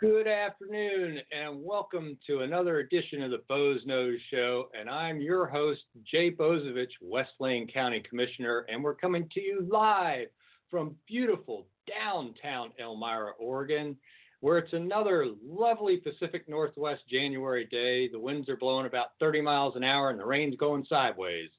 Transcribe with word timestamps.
Good 0.00 0.26
afternoon, 0.26 1.20
and 1.30 1.62
welcome 1.62 2.16
to 2.26 2.40
another 2.40 2.78
edition 2.78 3.22
of 3.22 3.32
the 3.32 3.42
Boze 3.50 3.84
Noze 3.86 4.16
Show. 4.30 4.70
And 4.72 4.88
I'm 4.88 5.20
your 5.20 5.44
host, 5.44 5.82
Jay 6.10 6.30
Bozievich, 6.30 6.88
West 7.02 7.32
Lane 7.38 7.68
County 7.68 8.02
Commissioner, 8.08 8.64
and 8.70 8.82
we're 8.82 8.94
coming 8.94 9.28
to 9.34 9.42
you 9.42 9.68
live 9.70 10.28
from 10.70 10.96
beautiful 11.06 11.66
downtown 11.86 12.70
Elmira, 12.80 13.32
Oregon, 13.38 13.94
where 14.40 14.56
it's 14.56 14.72
another 14.72 15.26
lovely 15.46 15.98
Pacific 15.98 16.48
Northwest 16.48 17.02
January 17.06 17.66
day. 17.70 18.08
The 18.08 18.18
winds 18.18 18.48
are 18.48 18.56
blowing 18.56 18.86
about 18.86 19.08
30 19.20 19.42
miles 19.42 19.76
an 19.76 19.84
hour, 19.84 20.08
and 20.08 20.18
the 20.18 20.24
rain's 20.24 20.56
going 20.56 20.86
sideways. 20.88 21.50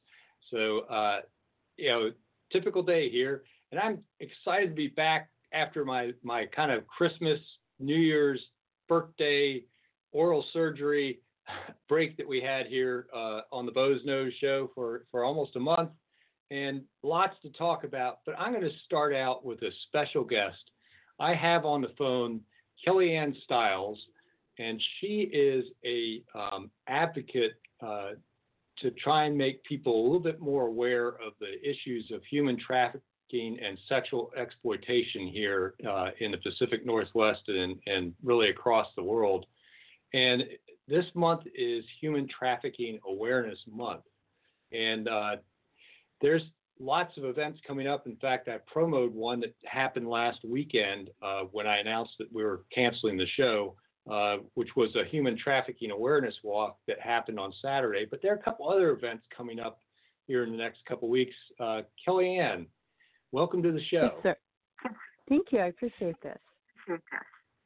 So, 0.50 0.80
uh, 0.90 1.20
you 1.78 1.90
know, 1.90 2.12
typical 2.52 2.82
day 2.82 3.08
here, 3.08 3.44
and 3.72 3.80
I'm 3.80 4.00
excited 4.20 4.70
to 4.70 4.76
be 4.76 4.88
back 4.88 5.30
after 5.54 5.86
my 5.86 6.14
my 6.24 6.48
kind 6.48 6.72
of 6.72 6.88
Christmas 6.88 7.40
New 7.82 7.98
Year's 7.98 8.42
birthday 8.88 9.64
oral 10.12 10.46
surgery 10.54 11.20
break 11.90 12.18
that 12.18 12.28
we 12.28 12.42
had 12.42 12.68
here 12.68 13.08
uh, 13.16 13.42
on 13.52 13.66
the 13.66 13.72
Boze 13.72 14.02
Noze 14.06 14.32
Show 14.40 14.70
for, 14.76 15.06
for 15.12 15.24
almost 15.24 15.56
a 15.56 15.60
month, 15.60 15.90
and 16.50 16.82
lots 17.04 17.36
to 17.42 17.50
talk 17.52 17.84
about. 17.84 18.20
But 18.26 18.36
I'm 18.38 18.52
going 18.52 18.64
to 18.64 18.78
start 18.86 19.14
out 19.16 19.46
with 19.46 19.62
a 19.62 19.72
special 19.88 20.24
guest. 20.24 20.72
I 21.20 21.34
have 21.34 21.66
on 21.66 21.82
the 21.82 21.94
phone 21.98 22.42
KelliAnn 22.86 23.36
Stiles, 23.44 24.00
and 24.60 24.82
she 25.00 25.30
is 25.34 25.66
a 25.86 26.24
um, 26.38 26.72
advocate 26.88 27.54
uh, 27.86 28.12
to 28.80 28.92
try 28.92 29.26
and 29.26 29.38
make 29.38 29.64
people 29.64 29.94
a 29.94 30.04
little 30.04 30.20
bit 30.20 30.40
more 30.40 30.68
aware 30.68 31.10
of 31.10 31.34
the 31.40 31.60
issues 31.68 32.12
of 32.12 32.22
human 32.30 32.58
trafficking 33.32 33.58
and 33.64 33.78
sexual 33.88 34.32
exploitation 34.38 35.28
here 35.28 35.76
uh, 35.88 36.10
in 36.20 36.32
the 36.32 36.38
Pacific 36.38 36.86
Northwest 36.86 37.42
and, 37.48 37.78
and 37.88 38.14
really 38.24 38.50
across 38.50 38.88
the 38.96 39.04
world. 39.04 39.46
And 40.14 40.44
this 40.88 41.06
month 41.14 41.44
is 41.56 41.84
Human 42.00 42.28
Trafficking 42.28 43.00
Awareness 43.08 43.60
Month. 43.70 44.04
And 44.72 45.08
uh, 45.08 45.38
there's 46.22 46.44
lots 46.80 47.18
of 47.18 47.26
events 47.26 47.60
coming 47.66 47.88
up. 47.88 48.08
In 48.08 48.16
fact, 48.18 48.48
I 48.50 48.58
promoted 48.72 49.14
one 49.14 49.40
that 49.42 49.56
happened 49.66 50.10
last 50.10 50.40
weekend 50.44 51.10
uh, 51.22 51.42
when 51.52 51.68
I 51.68 51.78
announced 51.78 52.14
that 52.20 52.32
we 52.34 52.44
were 52.44 52.64
canceling 52.74 53.18
the 53.18 53.28
show, 53.38 53.76
uh, 54.12 54.38
which 54.56 54.70
was 54.76 54.96
a 54.96 55.06
human 55.06 55.38
trafficking 55.38 55.92
awareness 55.92 56.36
walk 56.44 56.78
that 56.88 57.00
happened 57.00 57.40
on 57.40 57.54
Saturday. 57.62 58.06
But 58.10 58.22
there 58.22 58.34
are 58.34 58.38
a 58.38 58.44
couple 58.44 58.70
other 58.70 58.92
events 58.92 59.26
coming 59.36 59.60
up 59.60 59.80
here 60.28 60.44
in 60.44 60.52
the 60.52 60.58
next 60.58 60.84
couple 60.86 61.10
weeks. 61.10 61.36
Uh, 61.60 61.82
KelliAnn, 62.08 62.66
Welcome 63.32 63.64
to 63.64 63.72
the 63.72 63.82
show. 63.90 64.12
Yes, 64.24 64.24
sir. 64.24 64.36
Thank 65.30 65.48
you. 65.52 65.60
I 65.60 65.68
appreciate 65.68 66.16
this. 66.22 66.38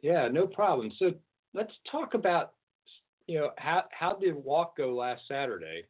Yeah, 0.01 0.27
no 0.27 0.45
problem. 0.45 0.91
So 0.99 1.13
let's 1.53 1.71
talk 1.91 2.13
about, 2.13 2.53
you 3.27 3.39
know, 3.39 3.49
how 3.57 3.85
how 3.91 4.13
did 4.13 4.35
walk 4.35 4.77
go 4.77 4.93
last 4.93 5.23
Saturday? 5.27 5.83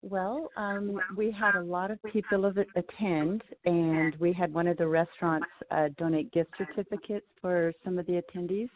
Well, 0.00 0.50
um, 0.56 1.00
we 1.16 1.30
had 1.30 1.56
a 1.56 1.62
lot 1.62 1.90
of 1.90 1.98
people 2.12 2.50
attend, 2.76 3.42
and 3.64 4.14
we 4.16 4.32
had 4.32 4.54
one 4.54 4.68
of 4.68 4.78
the 4.78 4.86
restaurants 4.86 5.48
uh, 5.70 5.88
donate 5.98 6.32
gift 6.32 6.50
certificates 6.56 7.26
for 7.42 7.72
some 7.84 7.98
of 7.98 8.06
the 8.06 8.22
attendees 8.22 8.70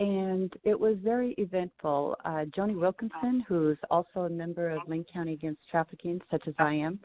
and 0.00 0.54
it 0.64 0.78
was 0.78 0.96
very 1.04 1.34
eventful. 1.36 2.16
Uh, 2.24 2.46
Joni 2.56 2.74
Wilkinson, 2.74 3.44
who's 3.46 3.76
also 3.90 4.20
a 4.20 4.30
member 4.30 4.70
of 4.70 4.80
Lane 4.88 5.04
County 5.12 5.34
Against 5.34 5.60
Trafficking, 5.70 6.20
such 6.30 6.48
as 6.48 6.54
I 6.58 6.72
am, 6.72 6.98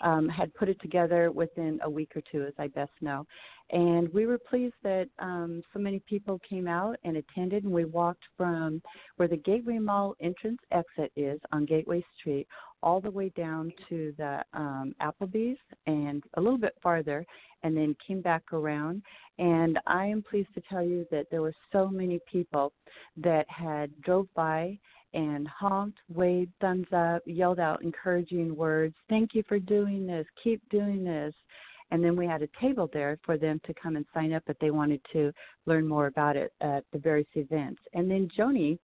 um, 0.00 0.28
had 0.28 0.52
put 0.54 0.68
it 0.68 0.80
together 0.80 1.30
within 1.30 1.78
a 1.82 1.90
week 1.90 2.12
or 2.16 2.22
two, 2.30 2.44
as 2.44 2.54
I 2.58 2.68
best 2.68 2.92
know. 3.00 3.26
And 3.70 4.12
we 4.12 4.26
were 4.26 4.38
pleased 4.38 4.74
that 4.82 5.08
um, 5.18 5.62
so 5.72 5.78
many 5.78 6.00
people 6.00 6.40
came 6.48 6.66
out 6.66 6.96
and 7.04 7.16
attended, 7.16 7.64
and 7.64 7.72
we 7.72 7.84
walked 7.84 8.24
from 8.36 8.82
where 9.16 9.28
the 9.28 9.36
Gateway 9.36 9.78
Mall 9.78 10.14
entrance 10.20 10.58
exit 10.70 11.12
is 11.16 11.40
on 11.52 11.64
Gateway 11.64 12.04
Street 12.18 12.46
all 12.82 13.00
the 13.00 13.10
way 13.10 13.30
down 13.36 13.72
to 13.88 14.12
the 14.18 14.42
um, 14.52 14.94
Applebee's 15.00 15.58
and 15.86 16.22
a 16.34 16.40
little 16.40 16.58
bit 16.58 16.74
farther, 16.82 17.24
and 17.62 17.76
then 17.76 17.96
came 18.06 18.20
back 18.20 18.52
around. 18.52 19.02
And 19.38 19.78
I 19.86 20.06
am 20.06 20.22
pleased 20.22 20.52
to 20.54 20.62
tell 20.68 20.82
you 20.82 21.06
that 21.10 21.26
there 21.30 21.42
were 21.42 21.54
so 21.72 21.88
many 21.88 22.20
people 22.30 22.72
that 23.16 23.46
had 23.48 23.90
drove 24.02 24.26
by 24.34 24.78
and 25.14 25.46
honked, 25.48 25.98
waved, 26.08 26.52
thumbs 26.60 26.86
up, 26.92 27.22
yelled 27.26 27.60
out 27.60 27.82
encouraging 27.82 28.54
words. 28.56 28.94
Thank 29.08 29.34
you 29.34 29.42
for 29.48 29.58
doing 29.58 30.06
this. 30.06 30.26
Keep 30.42 30.66
doing 30.70 31.04
this. 31.04 31.34
And 31.90 32.02
then 32.02 32.16
we 32.16 32.26
had 32.26 32.40
a 32.42 32.48
table 32.58 32.88
there 32.92 33.18
for 33.24 33.36
them 33.36 33.60
to 33.66 33.74
come 33.74 33.96
and 33.96 34.06
sign 34.14 34.32
up 34.32 34.42
if 34.46 34.58
they 34.60 34.70
wanted 34.70 35.00
to 35.12 35.30
learn 35.66 35.86
more 35.86 36.06
about 36.06 36.36
it 36.36 36.52
at 36.62 36.84
the 36.92 36.98
various 36.98 37.28
events. 37.34 37.82
And 37.92 38.10
then 38.10 38.30
Joni 38.36 38.78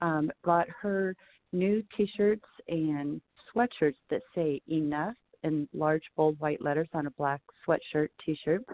um, 0.00 0.30
got 0.44 0.68
her 0.80 1.16
new 1.52 1.82
T-shirts 1.96 2.44
and 2.68 3.20
sweatshirts 3.52 3.96
that 4.10 4.22
say 4.34 4.60
enough 4.68 5.14
in 5.42 5.68
large 5.74 6.04
bold 6.16 6.38
white 6.38 6.62
letters 6.62 6.88
on 6.94 7.06
a 7.06 7.10
black 7.10 7.40
sweatshirt 7.66 8.08
T-shirt. 8.24 8.64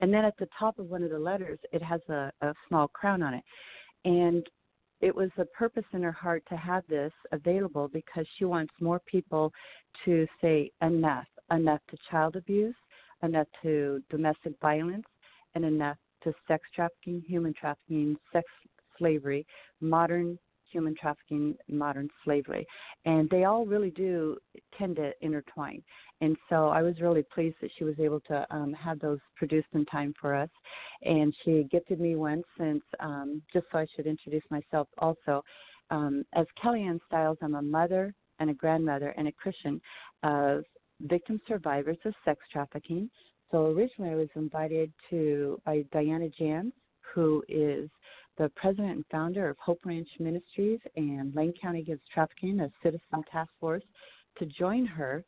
And 0.00 0.14
then 0.14 0.24
at 0.24 0.36
the 0.38 0.48
top 0.56 0.78
of 0.78 0.88
one 0.88 1.02
of 1.02 1.10
the 1.10 1.18
letters, 1.18 1.58
it 1.72 1.82
has 1.82 2.00
a, 2.08 2.30
a 2.42 2.54
small 2.68 2.86
crown 2.86 3.22
on 3.22 3.34
it. 3.34 3.44
And 4.04 4.46
it 5.00 5.14
was 5.14 5.30
a 5.38 5.44
purpose 5.46 5.84
in 5.92 6.02
her 6.02 6.12
heart 6.12 6.42
to 6.48 6.56
have 6.56 6.84
this 6.88 7.12
available 7.32 7.88
because 7.88 8.26
she 8.36 8.44
wants 8.44 8.72
more 8.80 9.00
people 9.00 9.52
to 10.04 10.26
say 10.40 10.70
enough, 10.82 11.26
enough 11.52 11.80
to 11.90 11.96
child 12.10 12.36
abuse, 12.36 12.74
enough 13.22 13.46
to 13.62 14.02
domestic 14.10 14.54
violence, 14.60 15.06
and 15.54 15.64
enough 15.64 15.96
to 16.24 16.32
sex 16.46 16.64
trafficking, 16.74 17.22
human 17.26 17.54
trafficking, 17.54 18.16
sex 18.32 18.46
slavery, 18.98 19.46
modern 19.80 20.38
human 20.70 20.94
trafficking, 21.00 21.56
modern 21.68 22.08
slavery. 22.24 22.66
And 23.04 23.28
they 23.30 23.44
all 23.44 23.66
really 23.66 23.90
do 23.90 24.36
tend 24.76 24.96
to 24.96 25.12
intertwine. 25.20 25.82
And 26.20 26.36
so 26.48 26.68
I 26.68 26.82
was 26.82 27.00
really 27.00 27.24
pleased 27.34 27.56
that 27.60 27.70
she 27.78 27.84
was 27.84 27.94
able 27.98 28.20
to 28.20 28.46
um, 28.50 28.72
have 28.72 28.98
those 28.98 29.18
produced 29.36 29.68
in 29.74 29.84
time 29.86 30.14
for 30.20 30.34
us. 30.34 30.50
And 31.02 31.34
she 31.44 31.66
gifted 31.70 32.00
me 32.00 32.16
one 32.16 32.42
since, 32.58 32.82
um, 33.00 33.42
just 33.52 33.66
so 33.70 33.78
I 33.78 33.86
should 33.94 34.06
introduce 34.06 34.44
myself 34.50 34.88
also. 34.98 35.44
Um, 35.90 36.24
as 36.34 36.46
KelliAnn 36.62 37.00
Stiles, 37.06 37.38
I'm 37.40 37.54
a 37.54 37.62
mother 37.62 38.14
and 38.40 38.50
a 38.50 38.54
grandmother 38.54 39.14
and 39.16 39.28
a 39.28 39.32
Christian 39.32 39.80
of 40.22 40.64
victim 41.02 41.40
survivors 41.46 41.98
of 42.04 42.14
sex 42.24 42.40
trafficking. 42.52 43.08
So 43.50 43.66
originally 43.66 44.10
I 44.10 44.16
was 44.16 44.28
invited 44.34 44.92
to 45.10 45.60
by 45.64 45.84
Diana 45.92 46.28
Jans, 46.28 46.72
who 47.14 47.42
is 47.48 47.88
the 48.38 48.48
president 48.50 48.92
and 48.92 49.04
founder 49.10 49.48
of 49.48 49.58
Hope 49.58 49.80
Ranch 49.84 50.08
Ministries 50.20 50.78
and 50.96 51.34
Lane 51.34 51.52
County 51.60 51.80
Against 51.80 52.04
Trafficking, 52.12 52.60
a 52.60 52.70
citizen 52.82 53.24
task 53.30 53.50
force, 53.60 53.82
to 54.38 54.46
join 54.46 54.86
her. 54.86 55.24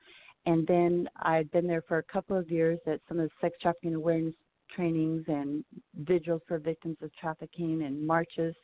And 0.47 0.67
then 0.67 1.09
I've 1.21 1.51
been 1.51 1.67
there 1.67 1.83
for 1.83 1.99
a 1.99 2.03
couple 2.05 2.37
of 2.37 2.51
years 2.51 2.79
at 2.87 3.01
some 3.09 3.19
of 3.19 3.29
the 3.29 3.35
sex 3.41 3.57
trafficking 3.61 3.95
awareness 3.95 4.35
trainings 4.75 5.25
and 5.27 5.65
vigils 5.97 6.43
for 6.47 6.59
victims 6.59 6.97
of 7.03 7.11
trafficking 7.17 7.83
and 7.83 8.07
marches 8.07 8.55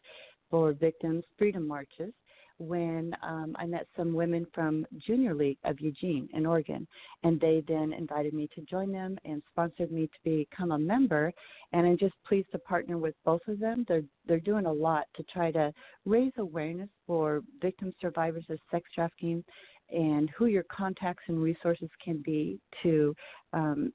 for 0.49 0.73
victims, 0.73 1.25
freedom 1.37 1.67
marches 1.67 2.15
when 2.59 3.15
um, 3.23 3.55
I 3.59 3.67
met 3.67 3.87
some 3.97 4.15
women 4.15 4.47
from 4.55 4.87
Junior 5.07 5.35
League 5.35 5.59
of 5.65 5.81
Eugene 5.81 6.29
in 6.33 6.47
Oregon, 6.47 6.87
and 7.23 7.41
they 7.41 7.63
then 7.69 7.93
invited 7.93 8.33
me 8.33 8.49
to 8.55 8.63
join 8.63 8.93
them 8.93 9.19
and 9.25 9.43
sponsored 9.51 9.93
me 9.93 10.07
to 10.07 10.19
become 10.25 10.73
a 10.73 10.79
member. 10.79 11.33
And 11.73 11.87
I'm 11.87 11.99
just 11.99 12.15
pleased 12.27 12.51
to 12.53 12.59
partner 12.59 12.99
with 12.99 13.15
both 13.25 13.43
of 13.49 13.59
them. 13.59 13.85
They're 13.89 14.05
they're 14.27 14.41
doing 14.41 14.67
a 14.67 14.73
lot 14.73 15.07
to 15.17 15.23
try 15.25 15.51
to 15.53 15.73
raise 16.05 16.33
awareness 16.39 16.89
for 17.07 17.43
victim 17.61 17.93
survivors 18.01 18.45
of 18.49 18.59
sex 18.71 18.89
trafficking 18.95 19.45
and 19.91 20.31
who 20.31 20.47
your 20.47 20.65
contacts 20.65 21.23
and 21.29 21.41
resources 21.41 21.89
can 22.05 22.23
be 22.25 22.59
to 22.83 23.15
um, 23.53 23.93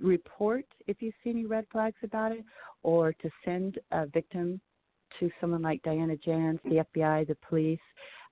report 0.00 0.64
if 0.86 1.02
you 1.02 1.12
see 1.22 1.30
any 1.30 1.44
red 1.44 1.66
flags 1.70 1.96
about 2.02 2.32
it, 2.32 2.44
or 2.82 3.12
to 3.12 3.30
send 3.44 3.78
a 3.90 4.06
victim 4.06 4.60
to 5.20 5.30
someone 5.40 5.62
like 5.62 5.82
Diana 5.82 6.16
Jans, 6.16 6.60
the 6.64 6.84
FBI, 6.94 7.26
the 7.26 7.36
police, 7.48 7.78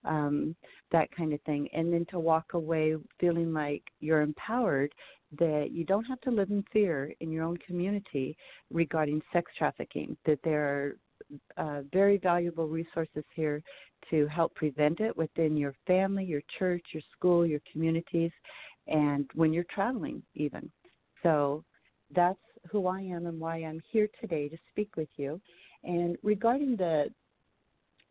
um, 0.05 0.55
that 0.93 1.15
kind 1.15 1.33
of 1.33 1.41
thing, 1.43 1.69
and 1.73 1.93
then 1.93 2.07
to 2.11 2.19
walk 2.19 2.55
away 2.55 2.95
feeling 3.19 3.53
like 3.53 3.83
you're 4.01 4.23
empowered 4.23 4.93
that 5.39 5.69
you 5.71 5.85
don't 5.85 6.05
have 6.05 6.21
to 6.23 6.31
live 6.31 6.51
in 6.51 6.65
fear 6.73 7.13
in 7.21 7.31
your 7.31 7.45
own 7.45 7.57
community 7.59 8.37
regarding 8.71 9.23
sex 9.33 9.51
trafficking, 9.57 10.17
that 10.25 10.41
there 10.43 10.65
are 10.65 10.97
uh, 11.57 11.83
very 11.93 12.17
valuable 12.17 12.67
resources 12.67 13.25
here 13.35 13.63
to 14.11 14.27
help 14.27 14.55
prevent 14.55 15.01
it 15.01 15.17
within 15.17 15.57
your 15.57 15.75
family, 15.87 16.25
your 16.25 16.43
church, 16.59 16.85
your 16.93 17.03
school, 17.17 17.47
your 17.47 17.61
communities, 17.71 18.33
and 18.89 19.31
when 19.35 19.53
you're 19.53 19.65
traveling, 19.73 20.23
even. 20.35 20.71
So 21.23 21.65
that's 22.15 22.39
who 22.71 22.87
I 22.87 23.01
am 23.01 23.27
and 23.27 23.39
why 23.39 23.59
I'm 23.59 23.81
here 23.91 24.09
today 24.21 24.49
to 24.49 24.57
speak 24.71 24.97
with 24.97 25.09
you. 25.17 25.41
And 25.85 26.17
regarding 26.23 26.77
the 26.77 27.07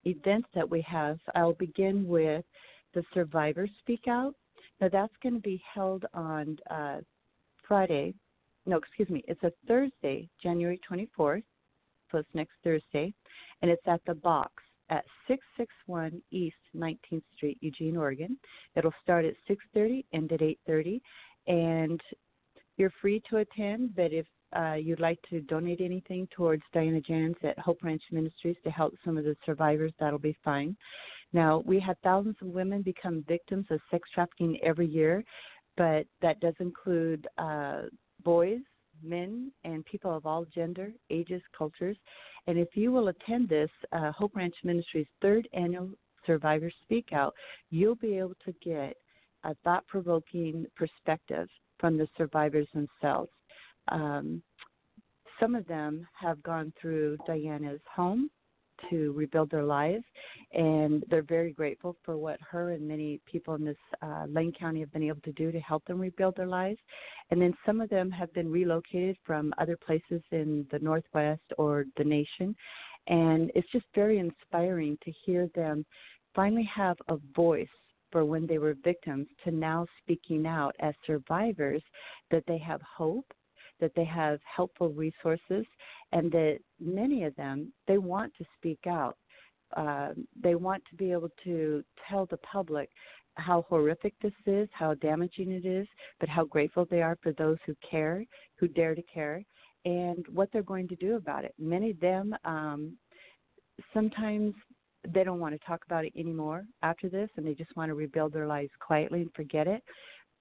events 0.05 0.47
that 0.55 0.69
we 0.69 0.81
have, 0.81 1.19
I'll 1.35 1.53
begin 1.53 2.07
with 2.07 2.45
the 2.93 3.03
Survivors 3.13 3.69
Speak 3.79 4.07
Out. 4.07 4.35
Now, 4.81 4.89
that's 4.89 5.13
going 5.21 5.35
to 5.35 5.41
be 5.41 5.61
held 5.73 6.05
on 6.13 6.57
uh, 6.69 6.97
Friday. 7.67 8.13
No, 8.65 8.77
excuse 8.77 9.09
me. 9.09 9.23
It's 9.27 9.43
a 9.43 9.51
Thursday, 9.67 10.29
January 10.41 10.79
24th. 10.89 11.43
So 12.11 12.17
it's 12.17 12.29
next 12.33 12.53
Thursday. 12.63 13.13
And 13.61 13.69
it's 13.69 13.87
at 13.87 14.01
the 14.05 14.15
box 14.15 14.63
at 14.89 15.05
661 15.27 16.21
East 16.31 16.55
19th 16.75 17.21
Street, 17.35 17.57
Eugene, 17.61 17.97
Oregon. 17.97 18.37
It'll 18.75 18.93
start 19.03 19.25
at 19.25 19.35
6:30, 19.47 20.05
end 20.13 20.31
at 20.31 20.41
8:30, 20.41 21.01
and 21.47 22.01
you're 22.77 22.93
free 23.01 23.21
to 23.29 23.37
attend. 23.37 23.95
But 23.95 24.13
if 24.13 24.25
uh, 24.55 24.73
you'd 24.73 24.99
like 24.99 25.19
to 25.29 25.41
donate 25.41 25.81
anything 25.81 26.27
towards 26.35 26.63
Diana 26.73 27.01
Jans 27.01 27.35
at 27.43 27.59
Hope 27.59 27.83
Ranch 27.83 28.01
Ministries 28.11 28.57
to 28.63 28.69
help 28.69 28.93
some 29.05 29.17
of 29.17 29.23
the 29.23 29.35
survivors, 29.45 29.93
that'll 29.99 30.19
be 30.19 30.37
fine. 30.43 30.75
Now, 31.33 31.61
we 31.65 31.79
have 31.81 31.97
thousands 32.03 32.37
of 32.41 32.47
women 32.47 32.81
become 32.81 33.23
victims 33.27 33.67
of 33.69 33.79
sex 33.91 34.09
trafficking 34.13 34.59
every 34.63 34.87
year, 34.87 35.23
but 35.77 36.05
that 36.21 36.39
does 36.39 36.55
include 36.59 37.27
uh, 37.37 37.83
boys, 38.23 38.59
men, 39.03 39.51
and 39.63 39.85
people 39.85 40.15
of 40.15 40.25
all 40.25 40.45
gender, 40.45 40.91
ages, 41.09 41.41
cultures. 41.57 41.97
And 42.47 42.57
if 42.57 42.69
you 42.75 42.91
will 42.91 43.09
attend 43.09 43.47
this 43.47 43.69
uh, 43.91 44.11
Hope 44.11 44.35
Ranch 44.35 44.55
Ministries 44.63 45.07
third 45.21 45.47
annual 45.53 45.91
Survivor 46.25 46.71
Speak 46.83 47.13
Out, 47.13 47.33
you'll 47.69 47.95
be 47.95 48.17
able 48.17 48.35
to 48.45 48.53
get 48.63 48.95
a 49.43 49.55
thought 49.63 49.85
provoking 49.87 50.65
perspective 50.75 51.47
from 51.79 51.97
the 51.97 52.07
survivors 52.17 52.67
themselves. 52.73 53.29
Um, 53.91 54.41
some 55.39 55.55
of 55.55 55.65
them 55.67 56.07
have 56.19 56.41
gone 56.43 56.73
through 56.79 57.17
Diana's 57.25 57.81
home 57.95 58.29
to 58.89 59.11
rebuild 59.13 59.51
their 59.51 59.63
lives, 59.63 60.03
and 60.53 61.03
they're 61.09 61.21
very 61.21 61.51
grateful 61.51 61.97
for 62.03 62.17
what 62.17 62.39
her 62.49 62.71
and 62.71 62.87
many 62.87 63.19
people 63.25 63.55
in 63.55 63.65
this 63.65 63.77
uh, 64.01 64.25
Lane 64.27 64.53
County 64.57 64.79
have 64.79 64.91
been 64.91 65.03
able 65.03 65.21
to 65.21 65.31
do 65.33 65.51
to 65.51 65.59
help 65.59 65.83
them 65.85 65.99
rebuild 65.99 66.35
their 66.35 66.47
lives. 66.47 66.79
And 67.31 67.41
then 67.41 67.53
some 67.65 67.81
of 67.81 67.89
them 67.89 68.09
have 68.11 68.33
been 68.33 68.51
relocated 68.51 69.17
from 69.25 69.53
other 69.57 69.77
places 69.77 70.21
in 70.31 70.65
the 70.71 70.79
Northwest 70.79 71.41
or 71.57 71.85
the 71.97 72.03
nation, 72.03 72.55
and 73.07 73.51
it's 73.55 73.71
just 73.71 73.85
very 73.95 74.19
inspiring 74.19 74.97
to 75.03 75.11
hear 75.25 75.49
them 75.55 75.85
finally 76.35 76.69
have 76.73 76.97
a 77.09 77.17
voice 77.35 77.67
for 78.11 78.25
when 78.25 78.47
they 78.47 78.57
were 78.57 78.75
victims 78.83 79.27
to 79.43 79.51
now 79.51 79.85
speaking 80.01 80.47
out 80.47 80.75
as 80.79 80.93
survivors 81.05 81.83
that 82.31 82.43
they 82.47 82.57
have 82.57 82.81
hope 82.81 83.25
that 83.79 83.91
they 83.95 84.05
have 84.05 84.39
helpful 84.43 84.89
resources, 84.89 85.65
and 86.11 86.31
that 86.31 86.59
many 86.79 87.23
of 87.23 87.35
them 87.35 87.71
they 87.87 87.97
want 87.97 88.33
to 88.37 88.45
speak 88.57 88.79
out. 88.87 89.17
Uh, 89.75 90.09
they 90.41 90.55
want 90.55 90.83
to 90.89 90.95
be 90.95 91.11
able 91.11 91.29
to 91.43 91.83
tell 92.09 92.25
the 92.25 92.37
public 92.37 92.89
how 93.35 93.65
horrific 93.69 94.13
this 94.21 94.33
is, 94.45 94.67
how 94.73 94.93
damaging 94.95 95.51
it 95.51 95.65
is, 95.65 95.87
but 96.19 96.27
how 96.27 96.43
grateful 96.43 96.85
they 96.89 97.01
are 97.01 97.17
for 97.21 97.31
those 97.33 97.57
who 97.65 97.75
care, 97.89 98.25
who 98.55 98.67
dare 98.67 98.95
to 98.95 99.03
care, 99.03 99.43
and 99.85 100.25
what 100.33 100.49
they're 100.51 100.63
going 100.63 100.87
to 100.87 100.95
do 100.95 101.15
about 101.15 101.45
it. 101.45 101.53
Many 101.59 101.91
of 101.91 101.99
them 101.99 102.35
um, 102.43 102.97
sometimes 103.93 104.53
they 105.13 105.23
don't 105.23 105.39
want 105.39 105.59
to 105.59 105.67
talk 105.67 105.81
about 105.85 106.05
it 106.05 106.13
anymore 106.17 106.65
after 106.83 107.09
this 107.09 107.29
and 107.37 107.45
they 107.45 107.53
just 107.53 107.75
want 107.75 107.89
to 107.89 107.95
rebuild 107.95 108.33
their 108.33 108.47
lives 108.47 108.71
quietly 108.79 109.21
and 109.21 109.31
forget 109.33 109.67
it 109.67 109.81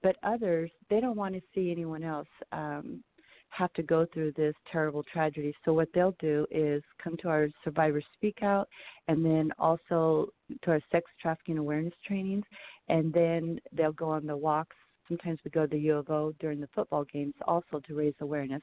but 0.03 0.17
others 0.23 0.69
they 0.89 0.99
don't 0.99 1.15
want 1.15 1.33
to 1.33 1.41
see 1.55 1.71
anyone 1.71 2.03
else 2.03 2.27
um, 2.51 3.03
have 3.49 3.73
to 3.73 3.83
go 3.83 4.05
through 4.13 4.31
this 4.33 4.55
terrible 4.71 5.03
tragedy. 5.03 5.53
So 5.65 5.73
what 5.73 5.89
they'll 5.93 6.15
do 6.19 6.45
is 6.51 6.83
come 7.03 7.17
to 7.17 7.29
our 7.29 7.47
Survivor 7.63 8.01
Speak 8.15 8.41
Out, 8.41 8.67
and 9.07 9.25
then 9.25 9.51
also 9.57 10.29
to 10.63 10.71
our 10.71 10.81
sex 10.91 11.09
trafficking 11.21 11.57
awareness 11.57 11.93
trainings, 12.05 12.45
and 12.87 13.11
then 13.13 13.59
they'll 13.71 13.91
go 13.91 14.09
on 14.09 14.25
the 14.25 14.37
walks. 14.37 14.75
Sometimes 15.07 15.39
we 15.43 15.51
go 15.51 15.65
to 15.65 15.67
the 15.67 15.79
U 15.79 15.97
of 15.97 16.09
O 16.09 16.33
during 16.39 16.61
the 16.61 16.69
football 16.73 17.03
games 17.11 17.33
also 17.47 17.81
to 17.87 17.95
raise 17.95 18.13
awareness 18.21 18.61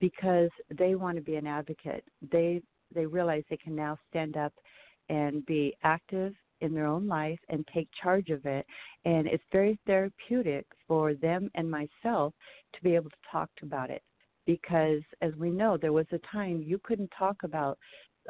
because 0.00 0.50
they 0.76 0.94
want 0.94 1.16
to 1.16 1.22
be 1.22 1.36
an 1.36 1.46
advocate. 1.46 2.04
They 2.30 2.62
they 2.94 3.06
realize 3.06 3.42
they 3.50 3.56
can 3.56 3.74
now 3.74 3.98
stand 4.08 4.36
up 4.36 4.52
and 5.08 5.44
be 5.46 5.74
active 5.82 6.34
in 6.60 6.74
their 6.74 6.86
own 6.86 7.06
life 7.06 7.38
and 7.48 7.66
take 7.72 7.88
charge 8.02 8.30
of 8.30 8.44
it. 8.46 8.66
And 9.04 9.26
it's 9.26 9.44
very 9.52 9.78
therapeutic 9.86 10.66
for 10.86 11.14
them 11.14 11.50
and 11.54 11.70
myself 11.70 12.34
to 12.74 12.82
be 12.82 12.94
able 12.94 13.10
to 13.10 13.16
talk 13.30 13.50
about 13.62 13.90
it. 13.90 14.02
Because 14.46 15.02
as 15.20 15.34
we 15.36 15.50
know, 15.50 15.76
there 15.76 15.92
was 15.92 16.06
a 16.12 16.20
time 16.32 16.62
you 16.64 16.78
couldn't 16.82 17.10
talk 17.16 17.36
about 17.44 17.78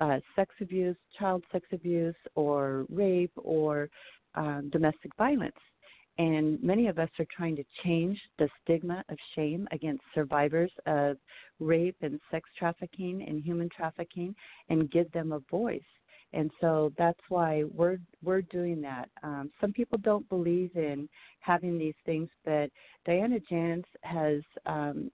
uh, 0.01 0.19
sex 0.37 0.55
abuse, 0.61 0.97
child 1.19 1.45
sex 1.53 1.67
abuse, 1.73 2.17
or 2.35 2.87
rape, 2.89 3.33
or 3.37 3.89
um, 4.35 4.69
domestic 4.71 5.13
violence. 5.17 5.57
And 6.19 6.61
many 6.63 6.89
of 6.89 6.99
us 6.99 7.11
are 7.21 7.27
trying 7.35 7.55
to 7.57 7.65
change 7.85 8.21
the 8.39 8.49
stigma 8.63 9.05
of 9.09 9.17
shame 9.37 9.69
against 9.71 10.03
survivors 10.15 10.73
of 10.87 11.17
rape 11.61 11.97
and 12.03 12.21
sex 12.31 12.49
trafficking 12.59 13.25
and 13.29 13.41
human 13.41 13.69
trafficking 13.69 14.35
and 14.69 14.91
give 14.91 15.11
them 15.13 15.31
a 15.31 15.39
voice 15.51 15.81
and 16.33 16.51
so 16.61 16.93
that's 16.99 17.21
why 17.29 17.65
we're 17.75 17.99
we're 18.23 18.43
doing 18.43 18.81
that. 18.83 19.09
Um, 19.23 19.51
some 19.61 19.73
people 19.73 19.99
don't 19.99 20.29
believe 20.29 20.71
in 20.75 21.09
having 21.41 21.79
these 21.79 21.95
things, 22.05 22.29
but 22.45 22.71
Diana 23.07 23.39
Jans 23.49 23.85
has 24.03 24.43
um, 24.67 25.11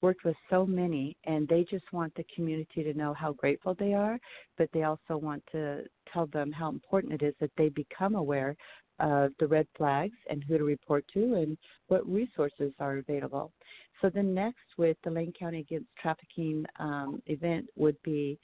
worked 0.00 0.24
with 0.24 0.36
so 0.50 0.66
many, 0.66 1.16
and 1.24 1.46
they 1.48 1.64
just 1.70 1.92
want 1.92 2.14
the 2.14 2.24
community 2.34 2.82
to 2.82 2.94
know 2.94 3.14
how 3.14 3.32
grateful 3.32 3.74
they 3.78 3.94
are, 3.94 4.18
but 4.56 4.68
they 4.72 4.82
also 4.84 5.16
want 5.16 5.42
to 5.52 5.84
tell 6.12 6.26
them 6.26 6.52
how 6.52 6.68
important 6.68 7.20
it 7.20 7.24
is 7.24 7.34
that 7.40 7.50
they 7.56 7.68
become 7.68 8.14
aware 8.14 8.56
of 9.00 9.30
the 9.38 9.46
red 9.46 9.66
flags 9.76 10.16
and 10.28 10.42
who 10.44 10.58
to 10.58 10.64
report 10.64 11.04
to 11.14 11.34
and 11.34 11.56
what 11.86 12.08
resources 12.08 12.72
are 12.80 12.98
available. 12.98 13.52
So 14.00 14.10
the 14.10 14.22
next 14.22 14.58
with 14.76 14.96
the 15.04 15.10
Lane 15.10 15.32
County 15.38 15.60
Against 15.60 15.88
Trafficking 16.00 16.64
um, 16.78 17.22
event 17.26 17.66
would 17.76 17.96
be 18.02 18.38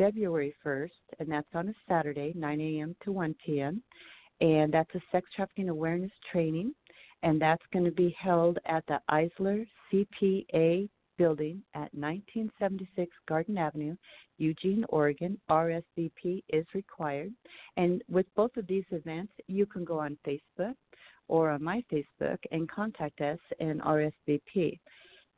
February 0.00 0.54
1st, 0.64 0.88
and 1.18 1.30
that's 1.30 1.54
on 1.54 1.68
a 1.68 1.74
Saturday, 1.86 2.32
9 2.34 2.58
a.m. 2.58 2.96
to 3.04 3.12
1 3.12 3.34
p.m. 3.44 3.82
And 4.40 4.72
that's 4.72 4.94
a 4.94 5.00
sex 5.12 5.28
trafficking 5.36 5.68
awareness 5.68 6.10
training, 6.32 6.72
and 7.22 7.38
that's 7.38 7.62
going 7.70 7.84
to 7.84 7.90
be 7.90 8.16
held 8.18 8.58
at 8.64 8.82
the 8.86 8.98
Eisler 9.10 9.66
CPA 9.92 10.88
building 11.18 11.62
at 11.74 11.92
1976 11.92 13.14
Garden 13.28 13.58
Avenue, 13.58 13.94
Eugene, 14.38 14.86
Oregon. 14.88 15.38
RSVP 15.50 16.44
is 16.48 16.64
required. 16.72 17.34
And 17.76 18.02
with 18.08 18.24
both 18.34 18.56
of 18.56 18.66
these 18.66 18.86
events, 18.92 19.34
you 19.48 19.66
can 19.66 19.84
go 19.84 19.98
on 19.98 20.16
Facebook 20.26 20.76
or 21.28 21.50
on 21.50 21.62
my 21.62 21.84
Facebook 21.92 22.38
and 22.52 22.70
contact 22.70 23.20
us 23.20 23.38
and 23.60 23.82
RSVP. 23.82 24.78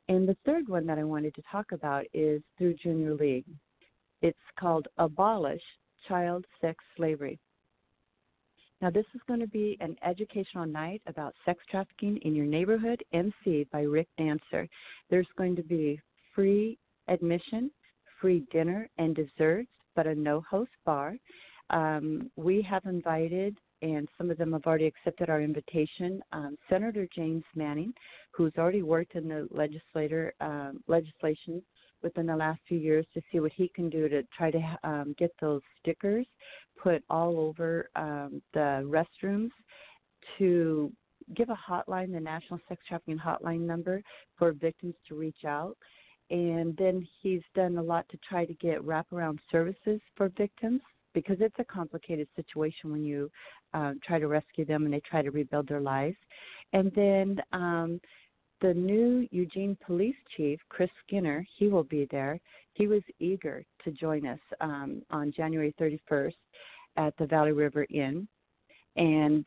And 0.07 0.25
the 0.25 0.37
third 0.45 0.69
one 0.69 0.85
that 0.85 0.99
I 0.99 1.03
wanted 1.03 1.35
to 1.35 1.43
talk 1.51 1.73
about 1.73 2.05
is 2.13 2.41
through 2.57 2.75
Junior 2.75 3.13
League. 3.13 3.45
It's 4.23 4.37
called 4.57 4.87
Abolish 4.97 5.61
Child 6.07 6.45
Sex 6.61 6.81
Slavery. 6.95 7.37
Now, 8.81 8.89
this 8.89 9.05
is 9.13 9.21
going 9.27 9.41
to 9.41 9.47
be 9.47 9.77
an 9.81 9.97
educational 10.01 10.65
night 10.65 11.01
about 11.07 11.35
sex 11.45 11.59
trafficking 11.69 12.17
in 12.23 12.33
your 12.33 12.45
neighborhood, 12.45 13.03
MC 13.11 13.67
by 13.69 13.81
Rick 13.81 14.07
Dancer. 14.17 14.69
There's 15.09 15.27
going 15.37 15.57
to 15.57 15.63
be 15.63 15.99
free 16.33 16.77
admission, 17.09 17.69
free 18.21 18.45
dinner 18.49 18.89
and 18.97 19.13
desserts, 19.13 19.69
but 19.93 20.07
a 20.07 20.15
no 20.15 20.39
host 20.49 20.71
bar. 20.85 21.17
Um, 21.69 22.31
we 22.37 22.61
have 22.61 22.85
invited, 22.85 23.57
and 23.81 24.07
some 24.17 24.31
of 24.31 24.37
them 24.37 24.53
have 24.53 24.65
already 24.65 24.85
accepted 24.85 25.29
our 25.29 25.41
invitation, 25.41 26.21
um, 26.31 26.57
Senator 26.69 27.09
James 27.13 27.43
Manning, 27.55 27.93
who's 28.31 28.53
already 28.57 28.83
worked 28.83 29.15
in 29.15 29.27
the 29.27 29.49
legislator 29.51 30.33
um, 30.39 30.81
legislation 30.87 31.61
within 32.03 32.25
the 32.25 32.35
last 32.35 32.59
few 32.67 32.77
years 32.77 33.05
to 33.13 33.21
see 33.31 33.39
what 33.39 33.51
he 33.55 33.69
can 33.69 33.89
do 33.89 34.07
to 34.09 34.23
try 34.37 34.51
to 34.51 34.77
um, 34.83 35.15
get 35.17 35.31
those 35.39 35.61
stickers 35.79 36.25
put 36.81 37.03
all 37.09 37.39
over 37.39 37.89
um, 37.95 38.41
the 38.53 38.83
restrooms 38.85 39.51
to 40.37 40.91
give 41.35 41.49
a 41.49 41.57
hotline, 41.69 42.11
the 42.11 42.19
National 42.19 42.59
Sex 42.67 42.81
Trafficking 42.87 43.17
Hotline 43.17 43.61
number, 43.61 44.01
for 44.37 44.51
victims 44.51 44.95
to 45.07 45.15
reach 45.15 45.45
out. 45.45 45.77
And 46.29 46.75
then 46.77 47.07
he's 47.21 47.41
done 47.55 47.77
a 47.77 47.81
lot 47.81 48.07
to 48.09 48.17
try 48.27 48.45
to 48.45 48.53
get 48.55 48.81
wraparound 48.81 49.39
services 49.51 50.01
for 50.15 50.29
victims 50.37 50.81
because 51.13 51.37
it's 51.39 51.55
a 51.59 51.63
complicated 51.63 52.27
situation 52.35 52.91
when 52.91 53.03
you 53.03 53.29
uh, 53.73 53.93
try 54.05 54.19
to 54.19 54.27
rescue 54.27 54.65
them 54.65 54.85
and 54.85 54.93
they 54.93 55.01
try 55.01 55.21
to 55.21 55.31
rebuild 55.31 55.67
their 55.67 55.81
lives. 55.81 56.17
And 56.73 56.91
then 56.95 57.41
um, 57.51 58.01
the 58.63 58.73
new 58.73 59.27
Eugene 59.29 59.77
police 59.85 60.15
chief, 60.37 60.57
Chris 60.69 60.89
Skinner, 61.05 61.45
he 61.57 61.67
will 61.67 61.83
be 61.83 62.07
there. 62.09 62.39
He 62.71 62.87
was 62.87 63.01
eager 63.19 63.63
to 63.83 63.91
join 63.91 64.25
us 64.25 64.39
um, 64.61 65.03
on 65.11 65.33
January 65.35 65.75
31st 65.79 66.33
at 66.95 67.13
the 67.17 67.25
Valley 67.25 67.51
River 67.51 67.85
Inn. 67.89 68.25
And 68.95 69.45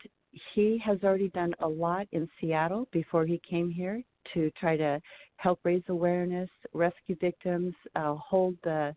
he 0.54 0.80
has 0.84 0.98
already 1.02 1.30
done 1.30 1.54
a 1.60 1.66
lot 1.66 2.06
in 2.12 2.28
Seattle 2.38 2.88
before 2.92 3.24
he 3.24 3.40
came 3.48 3.70
here 3.70 4.02
to 4.34 4.50
try 4.60 4.76
to 4.76 5.00
help 5.36 5.60
raise 5.64 5.82
awareness, 5.88 6.50
rescue 6.74 7.16
victims, 7.18 7.74
uh, 7.94 8.14
hold 8.16 8.54
the 8.64 8.94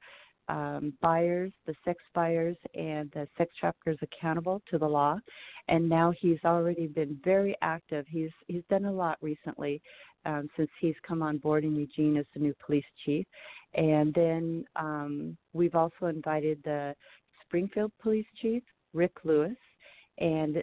um, 0.50 0.94
buyers, 1.02 1.52
the 1.68 1.76
sex 1.86 2.04
buyers, 2.14 2.58
and 2.74 3.10
the 3.12 3.28
sex 3.38 3.52
traffickers 3.60 4.00
accountable 4.02 4.62
to 4.70 4.78
the 4.78 4.88
law. 4.88 5.18
And 5.68 5.88
now 5.88 6.12
he's 6.20 6.40
already 6.44 6.88
been 6.88 7.20
very 7.24 7.56
active. 7.62 8.06
He's 8.10 8.32
he's 8.48 8.64
done 8.70 8.86
a 8.86 8.92
lot 8.92 9.18
recently 9.22 9.82
um, 10.26 10.50
since 10.56 10.70
he's 10.80 10.96
come 11.08 11.22
on 11.22 11.38
board 11.38 11.64
in 11.64 11.76
Eugene 11.76 12.18
as 12.18 12.26
the 12.34 12.40
new 12.40 12.54
police 12.66 12.86
chief. 13.06 13.26
And 13.74 14.14
then 14.14 14.66
um, 14.76 15.38
we've 15.54 15.76
also 15.76 16.08
invited 16.08 16.60
the 16.64 16.96
Springfield 17.46 17.92
police 18.02 18.26
chief, 18.42 18.64
Rick 18.94 19.14
Lewis, 19.24 19.56
and 20.18 20.62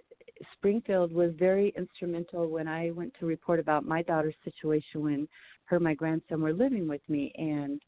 Springfield 0.54 1.12
was 1.12 1.32
very 1.38 1.72
instrumental 1.76 2.48
when 2.48 2.68
I 2.68 2.90
went 2.90 3.14
to 3.20 3.26
report 3.26 3.58
about 3.58 3.86
my 3.86 4.02
daughter's 4.02 4.34
situation 4.44 5.02
when 5.02 5.28
her 5.64 5.76
and 5.76 5.84
my 5.84 5.94
grandson 5.94 6.42
were 6.42 6.52
living 6.52 6.86
with 6.86 7.00
me, 7.08 7.32
and 7.36 7.80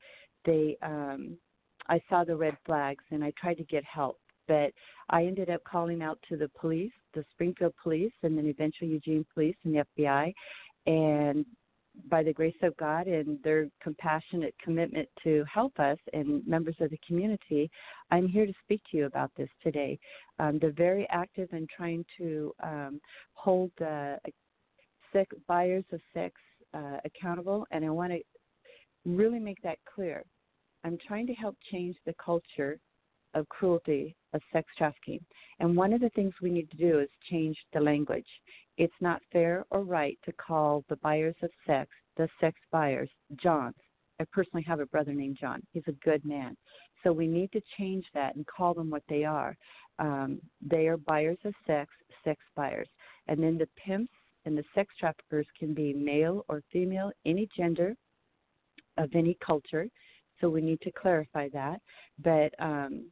they, 0.45 0.77
um, 0.83 1.37
I 1.89 2.01
saw 2.09 2.25
the 2.25 2.37
red 2.37 2.57
flags 2.65 3.05
and 3.11 3.23
I 3.23 3.33
tried 3.39 3.59
to 3.59 3.65
get 3.65 3.85
help, 3.85 4.19
but 4.47 4.73
I 5.11 5.25
ended 5.27 5.51
up 5.51 5.63
calling 5.65 6.03
out 6.03 6.19
to 6.29 6.37
the 6.37 6.51
police, 6.59 6.93
the 7.15 7.25
Springfield 7.33 7.75
police, 7.83 8.13
and 8.23 8.37
then 8.37 8.47
eventually 8.47 8.91
Eugene 8.91 9.27
police 9.33 9.57
and 9.65 9.75
the 9.75 9.85
FBI, 9.99 10.33
and 10.89 11.45
by 12.09 12.23
the 12.23 12.33
grace 12.33 12.57
of 12.63 12.77
God 12.79 13.07
and 13.07 13.39
their 13.43 13.69
compassionate 13.83 14.55
commitment 14.63 15.09
to 15.23 15.45
help 15.53 15.79
us 15.79 15.99
and 16.13 16.47
members 16.47 16.77
of 16.81 16.91
the 16.91 16.99
community, 17.07 17.71
I'm 18.11 18.27
here 18.27 18.47
to 18.47 18.53
speak 18.65 18.81
to 18.91 18.97
you 18.97 19.07
about 19.07 19.31
this 19.37 19.51
today. 19.63 19.99
Um, 20.39 20.59
they're 20.59 20.73
very 20.73 21.07
active 21.11 21.49
in 21.53 21.67
trying 21.77 22.05
to 22.17 22.55
um, 22.63 23.01
hold 23.35 23.71
sex, 25.13 25.37
buyers 25.47 25.85
of 25.93 26.01
sex 26.15 26.35
uh, 26.73 26.99
accountable, 27.05 27.67
and 27.71 27.85
I 27.85 27.91
want 27.91 28.13
to 28.13 28.21
really 29.05 29.39
make 29.39 29.61
that 29.63 29.79
clear. 29.95 30.23
I'm 30.85 30.99
trying 31.07 31.27
to 31.27 31.35
help 31.35 31.57
change 31.71 31.97
the 32.07 32.15
culture 32.25 32.79
of 33.39 33.49
cruelty 33.49 34.15
of 34.35 34.43
sex 34.53 34.69
trafficking. 34.77 35.21
And 35.61 35.77
one 35.77 35.93
of 35.93 36.01
the 36.01 36.11
things 36.11 36.35
we 36.43 36.51
need 36.51 36.71
to 36.71 36.77
do 36.77 37.01
is 37.01 37.09
change 37.31 37.57
the 37.73 37.81
language. 37.81 38.27
It's 38.77 38.93
not 39.01 39.23
fair 39.33 39.65
or 39.71 39.83
right 39.83 40.19
to 40.25 40.33
call 40.33 40.85
the 40.89 40.97
buyers 40.97 41.37
of 41.43 41.51
sex 41.67 41.91
the 42.19 42.29
sex 42.41 42.59
buyers 42.71 43.09
Johns. 43.37 43.77
I 44.21 44.25
personally 44.33 44.65
have 44.65 44.81
a 44.81 44.87
brother 44.87 45.15
named 45.15 45.39
John. 45.41 45.63
He's 45.73 45.85
a 45.87 45.93
good 46.05 46.25
man. 46.25 46.57
So 47.03 47.13
we 47.13 47.29
need 47.29 47.53
to 47.53 47.63
change 47.79 48.05
that 48.13 48.35
and 48.35 48.45
call 48.47 48.75
them 48.75 48.91
what 48.91 49.05
they 49.09 49.25
are. 49.25 49.57
Um, 50.01 50.41
they 50.61 50.89
are 50.89 50.97
buyers 50.97 51.39
of 51.45 51.55
sex, 51.67 51.91
sex 52.25 52.41
buyers. 52.57 52.89
And 53.29 53.41
then 53.41 53.57
the 53.57 53.69
pimps 53.77 54.13
and 54.45 54.59
the 54.59 54.65
sex 54.75 54.93
traffickers 54.99 55.47
can 55.57 55.73
be 55.73 55.93
male 55.93 56.45
or 56.49 56.63
female, 56.73 57.13
any 57.25 57.49
gender, 57.57 57.95
of 58.97 59.11
any 59.15 59.37
culture. 59.45 59.89
So 60.41 60.49
we 60.49 60.61
need 60.61 60.81
to 60.81 60.91
clarify 60.91 61.49
that. 61.51 61.81
But 62.23 62.53
um, 62.59 63.07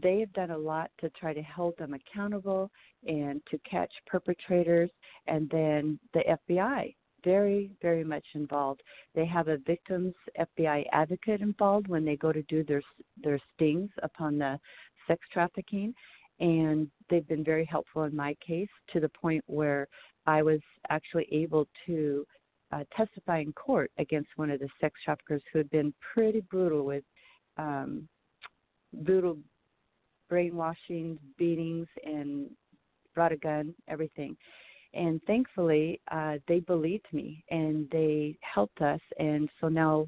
they 0.00 0.20
have 0.20 0.32
done 0.32 0.50
a 0.50 0.58
lot 0.58 0.90
to 1.00 1.10
try 1.10 1.34
to 1.34 1.42
hold 1.42 1.76
them 1.78 1.94
accountable 1.94 2.70
and 3.06 3.42
to 3.50 3.58
catch 3.58 3.92
perpetrators. 4.06 4.90
And 5.26 5.48
then 5.50 5.98
the 6.14 6.38
FBI, 6.48 6.94
very, 7.24 7.70
very 7.80 8.04
much 8.04 8.24
involved. 8.34 8.82
They 9.14 9.26
have 9.26 9.48
a 9.48 9.58
victims 9.58 10.14
FBI 10.38 10.84
advocate 10.92 11.40
involved 11.40 11.88
when 11.88 12.04
they 12.04 12.16
go 12.16 12.32
to 12.32 12.42
do 12.44 12.64
their 12.64 12.82
their 13.22 13.38
stings 13.54 13.90
upon 14.02 14.38
the 14.38 14.58
sex 15.06 15.20
trafficking, 15.32 15.94
and 16.40 16.90
they've 17.08 17.26
been 17.28 17.44
very 17.44 17.64
helpful 17.64 18.04
in 18.04 18.16
my 18.16 18.34
case 18.46 18.68
to 18.92 19.00
the 19.00 19.08
point 19.08 19.44
where 19.46 19.86
I 20.26 20.42
was 20.42 20.60
actually 20.90 21.28
able 21.30 21.68
to 21.86 22.24
uh, 22.72 22.84
testify 22.96 23.40
in 23.40 23.52
court 23.52 23.90
against 23.98 24.30
one 24.36 24.50
of 24.50 24.60
the 24.60 24.68
sex 24.80 24.98
traffickers 25.04 25.42
who 25.52 25.58
had 25.58 25.70
been 25.70 25.92
pretty 26.14 26.40
brutal 26.40 26.84
with 26.84 27.04
um, 27.58 28.08
brutal 28.92 29.38
brainwashing, 30.32 31.18
beatings, 31.36 31.86
and 32.06 32.48
brought 33.14 33.32
a 33.32 33.36
gun, 33.36 33.74
everything. 33.86 34.34
And 34.94 35.20
thankfully, 35.26 36.00
uh, 36.10 36.36
they 36.48 36.60
believed 36.60 37.04
me 37.12 37.44
and 37.50 37.86
they 37.90 38.38
helped 38.40 38.80
us. 38.80 39.00
And 39.18 39.50
so 39.60 39.68
now 39.68 40.06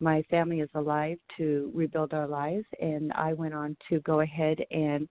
my 0.00 0.22
family 0.30 0.60
is 0.60 0.70
alive 0.74 1.18
to 1.36 1.70
rebuild 1.74 2.14
our 2.14 2.26
lives. 2.26 2.64
And 2.80 3.12
I 3.12 3.34
went 3.34 3.52
on 3.52 3.76
to 3.90 4.00
go 4.00 4.20
ahead 4.20 4.56
and 4.70 5.06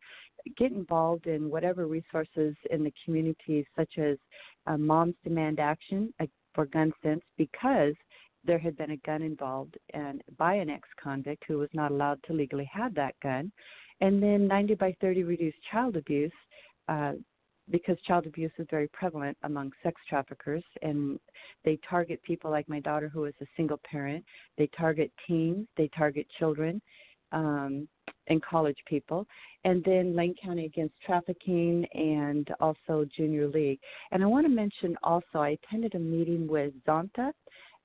get 0.58 0.72
involved 0.72 1.28
in 1.28 1.52
whatever 1.52 1.86
resources 1.86 2.56
in 2.72 2.84
the 2.84 2.94
community, 3.04 3.68
such 3.76 4.00
as 4.00 4.18
uh, 4.66 4.78
Moms 4.78 5.14
Demand 5.24 5.60
Action 5.60 6.12
uh, 6.20 6.26
for 6.56 6.66
Gun 6.66 6.92
Sense, 7.04 7.22
because 7.38 7.94
there 8.44 8.60
had 8.60 8.76
been 8.78 8.92
a 8.92 8.98
gun 8.98 9.22
involved 9.22 9.78
and 9.94 10.24
by 10.40 10.56
an 10.56 10.72
ex-convict 10.72 11.44
who 11.48 11.60
was 11.60 11.70
not 11.74 11.92
allowed 11.92 12.20
to 12.24 12.34
legally 12.34 12.68
have 12.74 12.96
that 12.96 13.14
gun, 13.22 13.52
and 14.02 14.22
then 14.22 14.48
90 14.48 14.76
by 14.76 14.96
30 15.02 15.24
reduced 15.24 15.58
child 15.72 15.96
abuse. 15.96 16.32
Uh, 16.88 17.14
because 17.72 17.98
child 18.06 18.28
abuse 18.28 18.52
is 18.60 18.68
very 18.70 18.88
prevalent 18.90 19.38
among 19.44 19.72
sex 19.82 20.00
traffickers 20.08 20.64
and 20.82 21.20
they 21.64 21.80
target 21.90 22.22
people 22.24 22.52
like 22.52 22.70
my 22.70 22.80
daughter 22.80 23.10
who 23.10 23.26
is 23.26 23.34
a 23.42 23.46
single 23.58 23.80
parent. 23.90 24.24
They 24.58 24.70
target 24.78 25.12
teens 25.28 25.68
they 25.78 25.90
target 25.98 26.28
children 26.38 26.82
um, 27.32 27.88
and 28.28 28.42
college 28.44 28.78
people. 28.88 29.26
And 29.64 29.84
then 29.84 30.16
lane 30.16 30.36
county 30.42 30.66
against 30.66 30.94
trafficking 31.06 31.86
and 31.94 32.48
also 32.60 33.06
junior 33.16 33.48
league. 33.48 33.80
And 34.12 34.24
i 34.24 34.28
want 34.28 34.46
to 34.46 34.52
mention 34.52 34.96
also 35.04 35.40
i 35.40 35.58
attended 35.64 35.96
a 35.96 36.00
meeting 36.00 36.48
with 36.48 36.74
zonta 36.88 37.32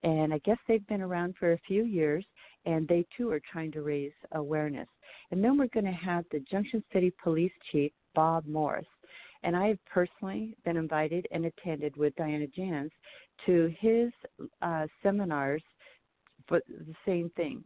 and 0.03 0.33
i 0.33 0.39
guess 0.45 0.59
they've 0.67 0.87
been 0.87 1.03
around 1.03 1.35
for 1.39 1.53
a 1.53 1.59
few 1.67 1.85
years 1.85 2.25
and 2.67 2.87
they 2.89 3.07
too 3.17 3.31
are 3.31 3.41
trying 3.53 3.73
to 3.73 3.83
raise 3.83 4.13
awareness 4.33 4.89
and 5.31 5.43
then 5.43 5.57
we're 5.57 5.67
going 5.69 5.85
to 5.85 5.93
have 5.93 6.25
the 6.31 6.41
junction 6.51 6.83
city 6.93 7.13
police 7.23 7.53
chief 7.71 7.93
bob 8.15 8.45
morris 8.47 8.87
and 9.43 9.57
I 9.57 9.69
have 9.69 9.79
personally 9.87 10.55
been 10.65 10.77
invited 10.77 11.27
and 11.31 11.47
attended 11.47 11.97
with 11.97 12.15
Diana 12.17 12.47
Jans 12.47 12.91
to 13.47 13.75
his 13.81 14.11
uh, 14.61 14.87
seminars 15.03 15.63
for 16.47 16.61
the 16.69 16.95
same 17.07 17.31
thing 17.37 17.65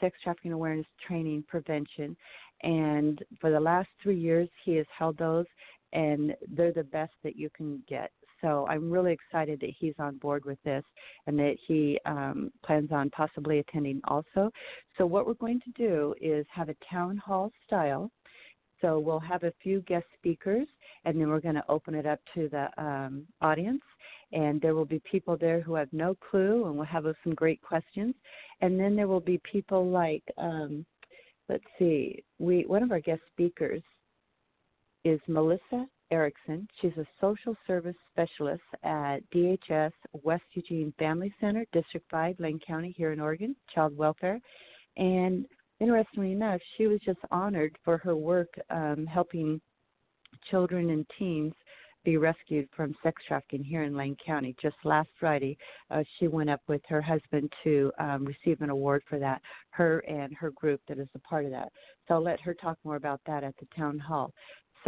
sex 0.00 0.18
trafficking 0.22 0.52
awareness 0.52 0.86
training 1.06 1.44
prevention. 1.48 2.16
And 2.62 3.22
for 3.40 3.50
the 3.50 3.60
last 3.60 3.88
three 4.02 4.18
years, 4.18 4.48
he 4.64 4.76
has 4.76 4.86
held 4.96 5.16
those, 5.18 5.46
and 5.92 6.34
they're 6.48 6.72
the 6.72 6.84
best 6.84 7.12
that 7.24 7.36
you 7.36 7.48
can 7.56 7.82
get. 7.88 8.10
So 8.40 8.66
I'm 8.68 8.90
really 8.90 9.12
excited 9.12 9.60
that 9.60 9.70
he's 9.78 9.94
on 9.98 10.16
board 10.18 10.44
with 10.44 10.58
this 10.64 10.84
and 11.26 11.38
that 11.38 11.56
he 11.66 11.98
um, 12.06 12.52
plans 12.64 12.90
on 12.92 13.10
possibly 13.10 13.58
attending 13.58 14.00
also. 14.04 14.50
So, 14.96 15.06
what 15.06 15.26
we're 15.26 15.34
going 15.34 15.60
to 15.60 15.70
do 15.72 16.14
is 16.20 16.46
have 16.52 16.68
a 16.68 16.76
town 16.90 17.16
hall 17.16 17.50
style 17.66 18.10
so 18.80 18.98
we'll 18.98 19.18
have 19.20 19.42
a 19.42 19.52
few 19.62 19.80
guest 19.82 20.06
speakers, 20.16 20.68
and 21.04 21.20
then 21.20 21.28
we're 21.28 21.40
going 21.40 21.56
to 21.56 21.64
open 21.68 21.94
it 21.94 22.06
up 22.06 22.20
to 22.34 22.48
the 22.48 22.68
um, 22.82 23.26
audience. 23.40 23.82
And 24.32 24.60
there 24.60 24.74
will 24.74 24.84
be 24.84 25.00
people 25.10 25.36
there 25.36 25.60
who 25.60 25.74
have 25.74 25.92
no 25.92 26.14
clue, 26.30 26.66
and 26.66 26.76
we'll 26.76 26.84
have 26.84 27.06
some 27.24 27.34
great 27.34 27.60
questions. 27.62 28.14
And 28.60 28.78
then 28.78 28.94
there 28.94 29.08
will 29.08 29.20
be 29.20 29.40
people 29.50 29.88
like, 29.88 30.22
um, 30.36 30.84
let's 31.48 31.64
see, 31.78 32.22
we 32.38 32.64
one 32.66 32.82
of 32.82 32.92
our 32.92 33.00
guest 33.00 33.22
speakers 33.32 33.82
is 35.04 35.20
Melissa 35.26 35.86
Erickson. 36.10 36.68
She's 36.80 36.96
a 36.96 37.06
social 37.20 37.56
service 37.66 37.96
specialist 38.12 38.62
at 38.82 39.18
DHS 39.30 39.92
West 40.22 40.44
Eugene 40.52 40.92
Family 40.98 41.32
Center, 41.40 41.64
District 41.72 42.06
5, 42.10 42.40
Lane 42.40 42.60
County, 42.66 42.94
here 42.96 43.12
in 43.12 43.20
Oregon, 43.20 43.54
Child 43.74 43.96
Welfare. 43.96 44.40
And 44.96 45.46
interestingly 45.80 46.32
enough, 46.32 46.60
she 46.76 46.86
was 46.86 47.00
just 47.04 47.20
honored 47.30 47.76
for 47.84 47.98
her 47.98 48.16
work 48.16 48.48
um, 48.70 49.06
helping 49.06 49.60
children 50.50 50.90
and 50.90 51.06
teens 51.18 51.54
be 52.04 52.16
rescued 52.16 52.68
from 52.74 52.94
sex 53.02 53.20
trafficking 53.26 53.62
here 53.62 53.82
in 53.82 53.96
Lane 53.96 54.16
County. 54.24 54.54
Just 54.62 54.76
last 54.84 55.08
Friday, 55.18 55.58
uh, 55.90 56.02
she 56.18 56.28
went 56.28 56.48
up 56.48 56.62
with 56.68 56.80
her 56.88 57.02
husband 57.02 57.52
to 57.64 57.92
um, 57.98 58.24
receive 58.24 58.60
an 58.62 58.70
award 58.70 59.02
for 59.08 59.18
that, 59.18 59.42
her 59.70 59.98
and 60.00 60.32
her 60.34 60.50
group 60.52 60.80
that 60.88 60.98
is 60.98 61.08
a 61.14 61.18
part 61.18 61.44
of 61.44 61.50
that. 61.50 61.70
So 62.06 62.14
I'll 62.14 62.22
let 62.22 62.40
her 62.40 62.54
talk 62.54 62.78
more 62.84 62.96
about 62.96 63.20
that 63.26 63.44
at 63.44 63.54
the 63.58 63.66
town 63.76 63.98
hall. 63.98 64.32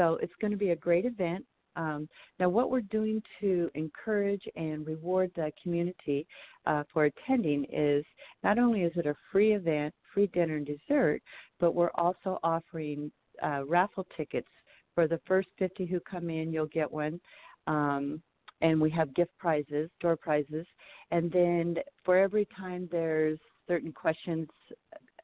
So 0.00 0.18
it's 0.22 0.32
going 0.40 0.50
to 0.50 0.56
be 0.56 0.70
a 0.70 0.76
great 0.76 1.04
event. 1.04 1.44
Um, 1.76 2.08
now, 2.38 2.48
what 2.48 2.70
we're 2.70 2.80
doing 2.80 3.22
to 3.40 3.70
encourage 3.74 4.42
and 4.56 4.86
reward 4.86 5.30
the 5.36 5.52
community 5.62 6.26
uh, 6.64 6.84
for 6.90 7.04
attending 7.04 7.66
is 7.70 8.02
not 8.42 8.58
only 8.58 8.80
is 8.80 8.92
it 8.96 9.04
a 9.04 9.14
free 9.30 9.52
event, 9.52 9.94
free 10.14 10.28
dinner 10.28 10.56
and 10.56 10.66
dessert, 10.66 11.20
but 11.60 11.74
we're 11.74 11.90
also 11.96 12.38
offering 12.42 13.12
uh, 13.42 13.66
raffle 13.66 14.06
tickets 14.16 14.48
for 14.94 15.06
the 15.06 15.20
first 15.26 15.48
50 15.58 15.84
who 15.84 16.00
come 16.00 16.30
in. 16.30 16.50
You'll 16.50 16.66
get 16.66 16.90
one. 16.90 17.20
Um, 17.66 18.22
and 18.62 18.80
we 18.80 18.90
have 18.92 19.14
gift 19.14 19.32
prizes, 19.38 19.90
door 20.00 20.16
prizes, 20.16 20.66
and 21.10 21.30
then 21.30 21.76
for 22.04 22.16
every 22.16 22.48
time 22.56 22.88
there's 22.90 23.38
certain 23.68 23.92
questions 23.92 24.48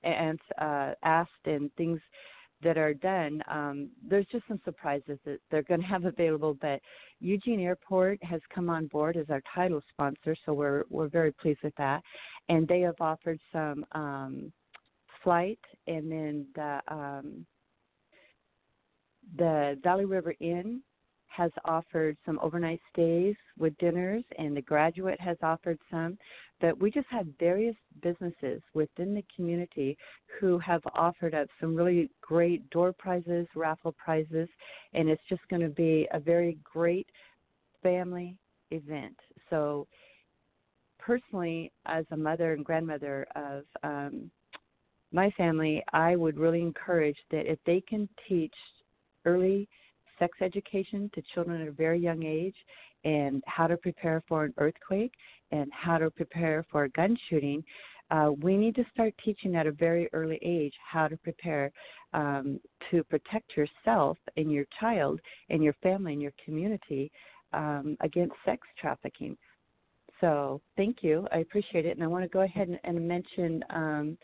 and 0.05 0.39
uh, 0.61 0.93
asked 1.03 1.47
and 1.47 1.73
things 1.77 2.01
that 2.63 2.79
are 2.79 2.95
done, 2.95 3.43
um, 3.51 3.91
there's 4.09 4.27
just 4.33 4.45
some 4.49 4.61
surprises 4.65 5.19
that 5.25 5.39
they're 5.51 5.63
going 5.63 5.81
to 5.81 5.87
have 5.87 6.05
available. 6.05 6.55
But 6.61 6.81
Eugene 7.21 7.61
Airport 7.61 8.23
has 8.25 8.41
come 8.55 8.71
on 8.71 8.87
board 8.87 9.17
as 9.17 9.27
our 9.31 9.43
title 9.55 9.83
sponsor, 9.93 10.37
so 10.45 10.53
we're 10.53 10.85
we're 10.91 11.09
very 11.09 11.33
pleased 11.33 11.61
with 11.63 11.75
that. 11.77 12.03
And 12.49 12.67
they 12.67 12.81
have 12.81 13.01
offered 13.01 13.41
some 13.53 13.85
um, 13.93 14.53
flight, 15.23 15.61
and 15.87 16.11
then 16.11 16.47
the 16.55 16.81
um, 16.89 17.47
the 19.37 19.79
Valley 19.83 20.05
River 20.05 20.35
Inn 20.41 20.81
has 21.29 21.51
offered 21.65 22.17
some 22.25 22.39
overnight 22.43 22.81
stays 22.93 23.35
with 23.59 23.77
dinners, 23.79 24.25
and 24.39 24.57
the 24.57 24.63
graduate 24.63 25.21
has 25.21 25.37
offered 25.43 25.79
some. 25.91 26.19
But 26.61 26.81
we 26.81 26.91
just 26.91 27.07
have 27.11 27.27
various 27.39 27.77
businesses 28.03 28.63
within 28.73 29.15
the 29.15 29.25
community 29.35 29.99
who 30.41 30.59
have 30.59 30.81
offered 30.95 31.35
up 31.35 31.49
some 31.61 31.77
really 31.77 32.11
great 32.23 32.69
door 32.71 32.93
prizes, 32.93 33.47
raffle 33.55 33.93
prizes, 33.93 34.49
and 34.95 35.09
it's 35.09 35.23
just 35.29 35.47
going 35.49 35.63
to 35.63 35.69
be 35.69 36.09
a 36.13 36.21
very 36.21 36.59
great 36.65 37.07
family 37.83 38.37
event. 38.71 39.17
So, 39.51 39.87
personally, 40.99 41.71
as 41.85 42.05
a 42.11 42.17
mother 42.17 42.55
and 42.55 42.65
grandmother 42.65 43.27
of 43.37 43.65
um, 43.83 44.31
my 45.13 45.31
family, 45.33 45.85
I 45.93 46.17
would 46.17 46.39
really 46.39 46.63
encourage 46.63 47.19
that 47.31 47.51
if 47.51 47.59
they 47.65 47.81
can 47.81 48.09
teach 48.29 48.55
early 49.25 49.69
sex 50.19 50.39
education 50.41 51.11
to 51.15 51.23
children 51.35 51.61
at 51.63 51.69
a 51.69 51.73
very 51.73 51.99
young 51.99 52.25
age 52.25 52.57
and 53.05 53.43
how 53.47 53.67
to 53.67 53.77
prepare 53.77 54.23
for 54.29 54.45
an 54.45 54.55
earthquake 54.59 55.13
and 55.53 55.71
how 55.73 55.99
to 55.99 56.11
prepare 56.11 56.65
for 56.71 56.85
a 56.85 56.89
gun 56.91 57.17
shooting, 57.29 57.63
uh, 58.11 58.31
we 58.41 58.57
need 58.57 58.75
to 58.75 58.85
start 58.93 59.13
teaching 59.25 59.57
at 59.57 59.67
a 59.67 59.73
very 59.73 60.09
early 60.13 60.39
age 60.43 60.75
how 60.93 61.09
to 61.09 61.17
prepare 61.17 61.73
um, 62.15 62.61
to 62.91 63.03
protect 63.05 63.57
yourself 63.57 64.17
and 64.37 64.51
your 64.51 64.65
child 64.81 65.21
and 65.51 65.63
your 65.63 65.75
family 65.83 66.13
and 66.13 66.23
your 66.23 66.33
community 66.45 67.11
um, 67.53 67.97
against 68.01 68.35
sex 68.45 68.67
trafficking. 68.81 69.37
So, 70.21 70.61
thank 70.77 71.03
you. 71.03 71.27
I 71.33 71.39
appreciate 71.39 71.85
it. 71.85 71.97
And 71.97 72.03
I 72.03 72.07
want 72.07 72.25
to 72.25 72.29
go 72.29 72.41
ahead 72.41 72.69
and, 72.69 72.79
and 72.85 73.07
mention 73.07 73.63
um, 73.71 74.19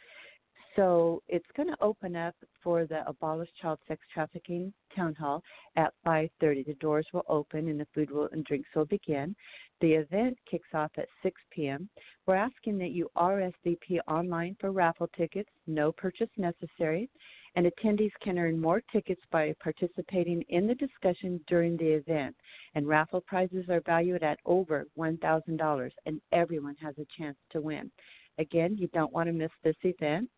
so 0.76 1.22
it's 1.28 1.46
going 1.56 1.68
to 1.68 1.76
open 1.82 2.16
up 2.16 2.34
for 2.62 2.86
the 2.86 3.06
Abolish 3.06 3.48
Child 3.60 3.78
Sex 3.86 4.00
Trafficking 4.12 4.72
Town 4.94 5.14
Hall 5.14 5.42
at 5.76 5.92
5:30. 6.06 6.66
The 6.66 6.74
doors 6.74 7.06
will 7.12 7.24
open 7.28 7.68
and 7.68 7.78
the 7.78 7.86
food 7.94 8.10
will, 8.10 8.28
and 8.32 8.44
drinks 8.44 8.68
will 8.74 8.86
begin. 8.86 9.34
The 9.80 9.92
event 9.94 10.38
kicks 10.50 10.68
off 10.74 10.90
at 10.96 11.08
6 11.22 11.40
p.m. 11.50 11.88
We're 12.26 12.36
asking 12.36 12.78
that 12.78 12.92
you 12.92 13.10
RSVP 13.16 13.98
online 14.06 14.56
for 14.60 14.70
raffle 14.70 15.08
tickets, 15.16 15.50
no 15.66 15.92
purchase 15.92 16.30
necessary, 16.36 17.10
and 17.56 17.66
attendees 17.66 18.12
can 18.22 18.38
earn 18.38 18.58
more 18.58 18.80
tickets 18.92 19.20
by 19.30 19.54
participating 19.60 20.42
in 20.48 20.66
the 20.66 20.74
discussion 20.76 21.40
during 21.48 21.76
the 21.76 21.92
event. 21.92 22.34
And 22.74 22.86
raffle 22.86 23.20
prizes 23.20 23.68
are 23.68 23.82
valued 23.84 24.22
at 24.22 24.38
over 24.46 24.86
$1,000, 24.96 25.90
and 26.06 26.20
everyone 26.32 26.76
has 26.76 26.94
a 26.98 27.06
chance 27.18 27.36
to 27.50 27.60
win. 27.60 27.90
Again, 28.38 28.76
you 28.78 28.88
don't 28.88 29.12
want 29.12 29.26
to 29.26 29.32
miss 29.32 29.50
this 29.62 29.76
event. 29.82 30.30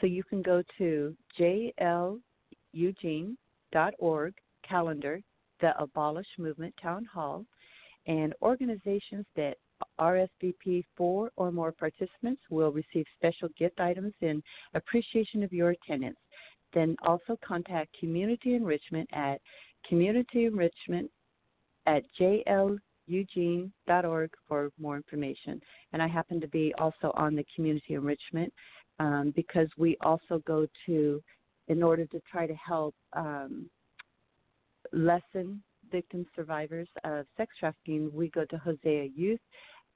So 0.00 0.06
you 0.06 0.24
can 0.24 0.42
go 0.42 0.62
to 0.78 1.16
jleugene.org 1.38 4.34
calendar, 4.68 5.22
the 5.60 5.80
Abolish 5.80 6.26
Movement 6.38 6.74
Town 6.82 7.04
Hall, 7.04 7.44
and 8.06 8.34
organizations 8.42 9.24
that 9.36 9.56
RSVP 10.00 10.84
four 10.96 11.30
or 11.36 11.52
more 11.52 11.72
participants 11.72 12.40
will 12.50 12.72
receive 12.72 13.04
special 13.16 13.48
gift 13.58 13.80
items 13.80 14.12
in 14.20 14.42
appreciation 14.74 15.42
of 15.42 15.52
your 15.52 15.70
attendance. 15.70 16.18
Then 16.72 16.96
also 17.02 17.38
contact 17.46 17.96
Community 17.98 18.54
Enrichment 18.54 19.08
at 19.12 19.40
Community 19.88 20.46
Enrichment 20.46 21.10
at 21.86 22.02
jleugene.org 22.20 22.80
for 24.48 24.70
more 24.78 24.96
information. 24.96 25.60
And 25.92 26.02
I 26.02 26.08
happen 26.08 26.40
to 26.40 26.48
be 26.48 26.74
also 26.78 27.12
on 27.14 27.34
the 27.34 27.44
Community 27.54 27.94
Enrichment 27.94 28.52
um, 28.98 29.32
because 29.36 29.68
we 29.76 29.96
also 30.00 30.42
go 30.46 30.66
to, 30.86 31.22
in 31.68 31.82
order 31.82 32.06
to 32.06 32.20
try 32.30 32.46
to 32.46 32.54
help 32.54 32.94
um, 33.12 33.68
lessen 34.92 35.62
victim 35.90 36.26
survivors 36.34 36.88
of 37.04 37.26
sex 37.36 37.54
trafficking, 37.58 38.10
we 38.12 38.28
go 38.30 38.44
to 38.46 38.58
Hosea 38.58 39.08
Youth 39.14 39.40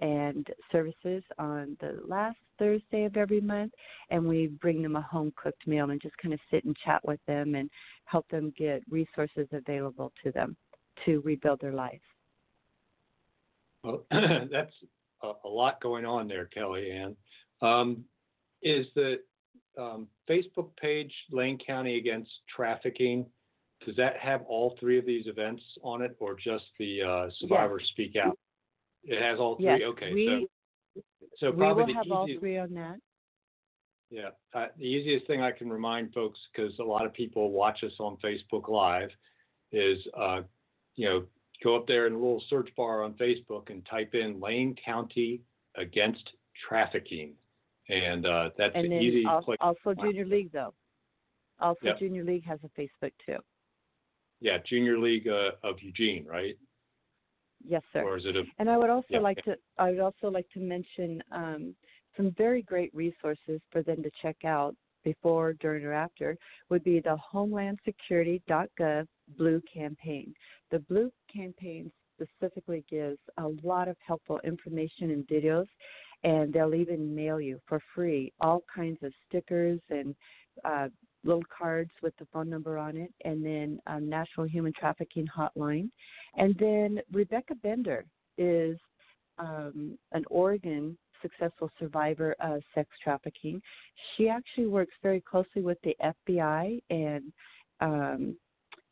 and 0.00 0.46
Services 0.72 1.22
on 1.38 1.76
the 1.80 2.00
last 2.06 2.38
Thursday 2.58 3.04
of 3.04 3.16
every 3.16 3.40
month, 3.40 3.72
and 4.10 4.26
we 4.26 4.46
bring 4.46 4.82
them 4.82 4.96
a 4.96 5.02
home 5.02 5.32
cooked 5.36 5.66
meal 5.66 5.90
and 5.90 6.00
just 6.00 6.16
kind 6.18 6.32
of 6.32 6.40
sit 6.50 6.64
and 6.64 6.76
chat 6.84 7.00
with 7.04 7.20
them 7.26 7.54
and 7.54 7.68
help 8.04 8.28
them 8.28 8.52
get 8.56 8.82
resources 8.90 9.46
available 9.52 10.12
to 10.24 10.30
them 10.32 10.56
to 11.04 11.20
rebuild 11.20 11.60
their 11.60 11.72
lives. 11.72 12.02
Well, 13.82 14.04
that's 14.10 14.74
a, 15.22 15.32
a 15.44 15.48
lot 15.48 15.80
going 15.80 16.04
on 16.04 16.28
there, 16.28 16.48
KelliAnn. 16.56 17.16
Um, 17.62 18.04
is 18.62 18.86
the 18.94 19.20
um, 19.78 20.06
Facebook 20.28 20.68
page 20.80 21.12
Lane 21.30 21.58
County 21.64 21.98
Against 21.98 22.30
Trafficking? 22.54 23.26
Does 23.84 23.96
that 23.96 24.16
have 24.18 24.42
all 24.42 24.76
three 24.78 24.98
of 24.98 25.06
these 25.06 25.26
events 25.26 25.62
on 25.82 26.02
it, 26.02 26.14
or 26.18 26.34
just 26.34 26.64
the 26.78 27.02
uh, 27.02 27.30
Survivors 27.38 27.82
yes. 27.84 27.90
Speak 27.90 28.16
Out? 28.22 28.38
It 29.04 29.22
has 29.22 29.38
all 29.38 29.56
three. 29.56 29.64
Yes, 29.64 29.80
okay, 29.88 30.12
we, 30.12 30.46
so 30.94 31.02
so 31.38 31.52
probably 31.52 31.84
we 31.84 31.94
will 31.94 32.04
the 32.04 32.10
have 32.12 32.26
easiest, 32.26 32.36
all 32.36 32.40
three 32.40 32.58
on 32.58 32.74
that. 32.74 32.96
Yeah, 34.10 34.28
uh, 34.54 34.66
the 34.76 34.84
easiest 34.84 35.26
thing 35.26 35.40
I 35.40 35.52
can 35.52 35.70
remind 35.70 36.12
folks, 36.12 36.38
because 36.52 36.78
a 36.78 36.84
lot 36.84 37.06
of 37.06 37.14
people 37.14 37.52
watch 37.52 37.82
us 37.84 37.92
on 37.98 38.18
Facebook 38.22 38.68
Live, 38.68 39.10
is 39.72 39.98
uh, 40.18 40.42
you 40.96 41.08
know 41.08 41.24
go 41.62 41.76
up 41.76 41.86
there 41.86 42.06
in 42.06 42.14
the 42.14 42.18
little 42.18 42.42
search 42.50 42.68
bar 42.76 43.02
on 43.02 43.14
Facebook 43.14 43.70
and 43.70 43.86
type 43.86 44.14
in 44.14 44.40
Lane 44.40 44.76
County 44.84 45.40
Against 45.76 46.30
Trafficking 46.68 47.32
and 47.92 48.26
uh, 48.26 48.50
that's 48.56 48.72
and 48.74 48.86
an 48.86 48.92
easy 48.92 49.24
also, 49.26 49.54
also 49.60 49.94
Junior 49.94 50.26
League 50.26 50.52
though. 50.52 50.74
Also. 51.60 51.94
Junior 51.98 52.24
League 52.24 52.44
has 52.44 52.58
a 52.64 52.80
Facebook 52.80 53.12
too. 53.26 53.36
Yeah, 54.40 54.58
Junior 54.66 54.98
League 54.98 55.28
uh, 55.28 55.50
of 55.62 55.76
Eugene, 55.80 56.24
right? 56.26 56.56
Yes, 57.66 57.82
sir. 57.92 58.02
Or 58.02 58.16
is 58.16 58.24
it 58.24 58.36
a? 58.36 58.44
And 58.58 58.70
I 58.70 58.78
would 58.78 58.90
also 58.90 59.06
yeah. 59.10 59.20
like 59.20 59.42
to. 59.44 59.56
I 59.78 59.90
would 59.90 60.00
also 60.00 60.28
like 60.28 60.48
to 60.54 60.60
mention 60.60 61.22
um, 61.30 61.74
some 62.16 62.34
very 62.38 62.62
great 62.62 62.94
resources 62.94 63.60
for 63.70 63.82
them 63.82 64.02
to 64.02 64.10
check 64.22 64.36
out 64.44 64.74
before, 65.04 65.52
during, 65.54 65.84
or 65.84 65.92
after. 65.92 66.36
Would 66.70 66.84
be 66.84 67.00
the 67.00 67.18
HomelandSecurity.gov 67.32 69.06
Blue 69.36 69.60
campaign. 69.72 70.32
The 70.70 70.78
Blue 70.80 71.10
campaign 71.32 71.92
specifically 72.14 72.84
gives 72.88 73.18
a 73.38 73.48
lot 73.62 73.88
of 73.88 73.96
helpful 74.06 74.40
information 74.44 75.10
and 75.10 75.26
videos 75.26 75.66
and 76.24 76.52
they'll 76.52 76.74
even 76.74 77.14
mail 77.14 77.40
you 77.40 77.60
for 77.66 77.80
free 77.94 78.32
all 78.40 78.62
kinds 78.74 78.98
of 79.02 79.12
stickers 79.28 79.80
and 79.90 80.14
uh, 80.64 80.88
little 81.24 81.44
cards 81.56 81.90
with 82.02 82.16
the 82.18 82.26
phone 82.32 82.48
number 82.48 82.78
on 82.78 82.96
it, 82.96 83.12
and 83.24 83.44
then 83.44 83.78
um, 83.86 84.08
National 84.08 84.46
Human 84.46 84.72
Trafficking 84.78 85.26
Hotline. 85.26 85.90
And 86.36 86.56
then 86.58 87.00
Rebecca 87.12 87.54
Bender 87.56 88.04
is 88.38 88.78
um, 89.38 89.98
an 90.12 90.24
Oregon 90.30 90.96
successful 91.22 91.70
survivor 91.78 92.34
of 92.40 92.62
sex 92.74 92.88
trafficking. 93.02 93.60
She 94.16 94.28
actually 94.28 94.66
works 94.66 94.94
very 95.02 95.20
closely 95.20 95.62
with 95.62 95.78
the 95.82 95.94
FBI 96.02 96.82
and 96.90 97.32
um, 97.80 98.36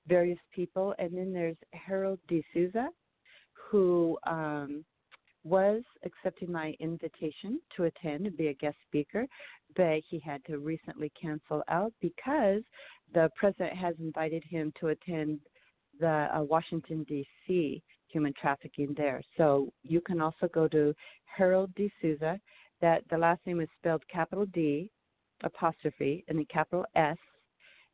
various 0.06 0.38
people. 0.54 0.94
And 0.98 1.16
then 1.16 1.32
there's 1.32 1.56
Harold 1.72 2.18
D'Souza, 2.28 2.88
who 3.52 4.18
um, 4.26 4.84
was 5.44 5.82
accepting 6.04 6.50
my 6.52 6.74
invitation 6.80 7.60
to 7.76 7.84
attend 7.84 8.26
and 8.26 8.36
be 8.36 8.48
a 8.48 8.54
guest 8.54 8.76
speaker, 8.86 9.26
but 9.76 10.00
he 10.08 10.18
had 10.18 10.44
to 10.46 10.58
recently 10.58 11.10
cancel 11.20 11.62
out 11.68 11.92
because 12.00 12.62
the 13.14 13.30
president 13.36 13.76
has 13.76 13.94
invited 13.98 14.42
him 14.44 14.72
to 14.80 14.88
attend 14.88 15.40
the 16.00 16.28
uh, 16.34 16.42
Washington 16.42 17.04
D.C. 17.08 17.82
human 18.08 18.32
trafficking 18.40 18.94
there. 18.96 19.22
So 19.36 19.72
you 19.82 20.00
can 20.00 20.20
also 20.20 20.48
go 20.52 20.68
to 20.68 20.94
Harold 21.24 21.70
D'Souza. 21.74 22.40
That 22.80 23.02
the 23.10 23.18
last 23.18 23.40
name 23.44 23.60
is 23.60 23.68
spelled 23.80 24.04
capital 24.06 24.46
D 24.46 24.88
apostrophe 25.42 26.24
and 26.28 26.38
then 26.38 26.46
capital 26.52 26.84
S 26.94 27.16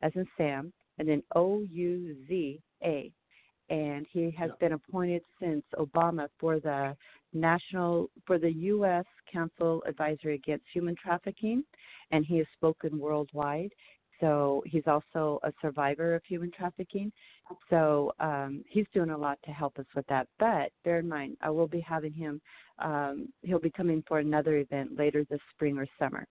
as 0.03 0.11
in 0.13 0.27
Sam 0.37 0.71
and 0.99 1.07
then 1.07 1.23
O 1.35 1.61
U 1.61 2.15
Z 2.27 2.61
A 2.83 3.11
and 3.69 4.05
he 4.11 4.31
has 4.37 4.51
been 4.59 4.73
appointed 4.73 5.23
since 5.39 5.63
Obama 5.77 6.27
for 6.39 6.59
the 6.59 6.95
national 7.35 8.09
for 8.25 8.39
the 8.39 8.51
U.S. 8.51 9.05
Council 9.31 9.83
Advisory 9.87 10.35
Against 10.35 10.65
Human 10.73 10.95
Trafficking, 10.95 11.63
and 12.11 12.25
he 12.25 12.37
has 12.37 12.47
spoken 12.55 12.97
worldwide. 12.97 13.71
So 14.19 14.63
he's 14.65 14.87
also 14.87 15.39
a 15.43 15.51
survivor 15.61 16.15
of 16.15 16.23
human 16.27 16.51
trafficking. 16.51 17.11
So 17.69 18.13
um, 18.19 18.63
he's 18.69 18.85
doing 18.93 19.09
a 19.09 19.17
lot 19.17 19.37
to 19.45 19.51
help 19.51 19.77
us 19.77 19.85
with 19.95 20.07
that. 20.07 20.27
But 20.39 20.71
bear 20.83 20.99
in 20.99 21.09
mind, 21.09 21.37
I 21.41 21.49
will 21.49 21.67
be 21.67 21.81
having 21.81 22.13
him. 22.13 22.41
Um, 22.79 23.27
he'll 23.41 23.59
be 23.59 23.71
coming 23.71 24.03
for 24.07 24.19
another 24.19 24.57
event 24.57 24.97
later 24.97 25.25
this 25.29 25.41
spring 25.53 25.77
or 25.77 25.87
summer. 25.99 26.25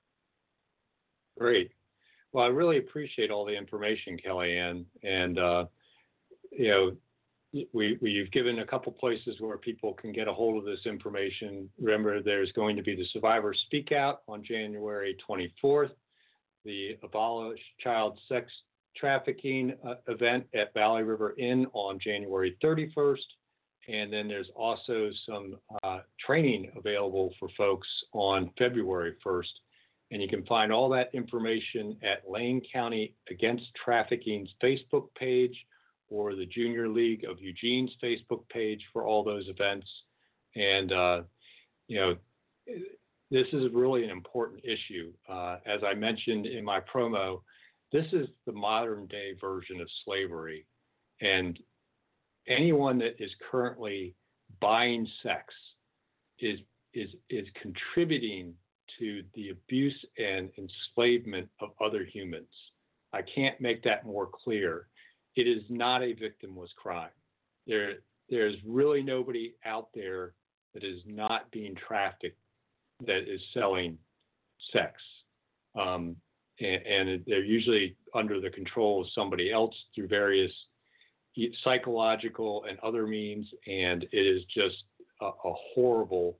Great. 1.38 1.72
Well, 2.32 2.44
I 2.44 2.48
really 2.48 2.78
appreciate 2.78 3.30
all 3.30 3.44
the 3.44 3.56
information, 3.56 4.16
KelliAnn, 4.24 4.84
and 5.02 5.38
uh, 5.38 5.66
you 6.50 6.68
know, 6.68 6.96
we, 7.72 7.98
we've 8.00 8.30
given 8.32 8.60
a 8.60 8.66
couple 8.66 8.92
places 8.92 9.36
where 9.38 9.58
people 9.58 9.94
can 9.94 10.12
get 10.12 10.28
a 10.28 10.32
hold 10.32 10.58
of 10.58 10.64
this 10.64 10.86
information. 10.86 11.68
Remember, 11.80 12.22
there's 12.22 12.52
going 12.52 12.76
to 12.76 12.82
be 12.82 12.96
the 12.96 13.06
Survivor 13.12 13.54
Speak 13.54 13.92
Out 13.92 14.22
on 14.28 14.42
January 14.42 15.16
24th, 15.28 15.92
the 16.64 16.96
Abolish 17.02 17.60
Child 17.80 18.18
Sex 18.28 18.50
Trafficking 18.96 19.74
uh, 19.86 19.94
event 20.08 20.46
at 20.54 20.72
Valley 20.74 21.02
River 21.02 21.34
Inn 21.38 21.66
on 21.72 21.98
January 21.98 22.56
31st, 22.62 23.18
and 23.88 24.12
then 24.12 24.28
there's 24.28 24.50
also 24.54 25.10
some 25.26 25.56
uh, 25.82 25.98
training 26.24 26.70
available 26.76 27.34
for 27.38 27.48
folks 27.56 27.88
on 28.12 28.50
February 28.58 29.14
1st. 29.24 29.52
And 30.10 30.22
you 30.22 30.28
can 30.28 30.44
find 30.46 30.72
all 30.72 30.88
that 30.90 31.10
information 31.12 31.96
at 32.02 32.30
Lane 32.30 32.62
County 32.72 33.14
Against 33.30 33.64
Trafficking's 33.84 34.50
Facebook 34.62 35.06
page 35.18 35.56
or 36.08 36.34
the 36.34 36.46
Junior 36.46 36.88
League 36.88 37.24
of 37.24 37.40
Eugene's 37.40 37.92
Facebook 38.02 38.48
page 38.48 38.84
for 38.92 39.04
all 39.04 39.24
those 39.24 39.48
events. 39.48 39.86
And, 40.54 40.92
uh, 40.92 41.22
you 41.88 42.00
know, 42.00 42.16
this 43.30 43.46
is 43.52 43.72
really 43.72 44.04
an 44.04 44.10
important 44.10 44.64
issue. 44.64 45.12
Uh, 45.28 45.56
as 45.66 45.80
I 45.82 45.94
mentioned 45.94 46.46
in 46.46 46.64
my 46.64 46.80
promo, 46.80 47.40
this 47.92 48.06
is 48.12 48.28
the 48.46 48.52
modern 48.52 49.06
day 49.06 49.34
version 49.40 49.80
of 49.80 49.88
slavery. 50.04 50.66
And 51.20 51.58
anyone 52.48 52.98
that 52.98 53.22
is 53.22 53.30
currently 53.50 54.14
buying 54.60 55.06
sex 55.22 55.52
is, 56.38 56.60
is, 56.92 57.10
is 57.30 57.46
contributing 57.60 58.54
to 58.98 59.22
the 59.34 59.50
abuse 59.50 60.04
and 60.18 60.50
enslavement 60.58 61.48
of 61.60 61.70
other 61.84 62.04
humans. 62.04 62.52
I 63.12 63.22
can't 63.22 63.60
make 63.60 63.82
that 63.84 64.04
more 64.04 64.28
clear 64.28 64.88
it 65.36 65.46
is 65.46 65.62
not 65.68 66.02
a 66.02 66.14
victimless 66.14 66.74
crime. 66.76 67.10
There, 67.66 67.94
there's 68.28 68.56
really 68.66 69.02
nobody 69.02 69.54
out 69.64 69.88
there 69.94 70.34
that 70.74 70.84
is 70.84 71.00
not 71.06 71.50
being 71.50 71.74
trafficked 71.74 72.38
that 73.06 73.32
is 73.32 73.40
selling 73.52 73.98
sex. 74.72 74.92
Um, 75.74 76.16
and, 76.60 76.86
and, 76.86 77.24
they're 77.26 77.44
usually 77.44 77.96
under 78.14 78.40
the 78.40 78.50
control 78.50 79.00
of 79.00 79.08
somebody 79.12 79.50
else 79.50 79.74
through 79.94 80.06
various 80.06 80.52
psychological 81.64 82.64
and 82.68 82.78
other 82.78 83.06
means. 83.08 83.48
And 83.66 84.04
it 84.12 84.16
is 84.16 84.42
just 84.44 84.84
a, 85.20 85.26
a 85.26 85.54
horrible 85.74 86.38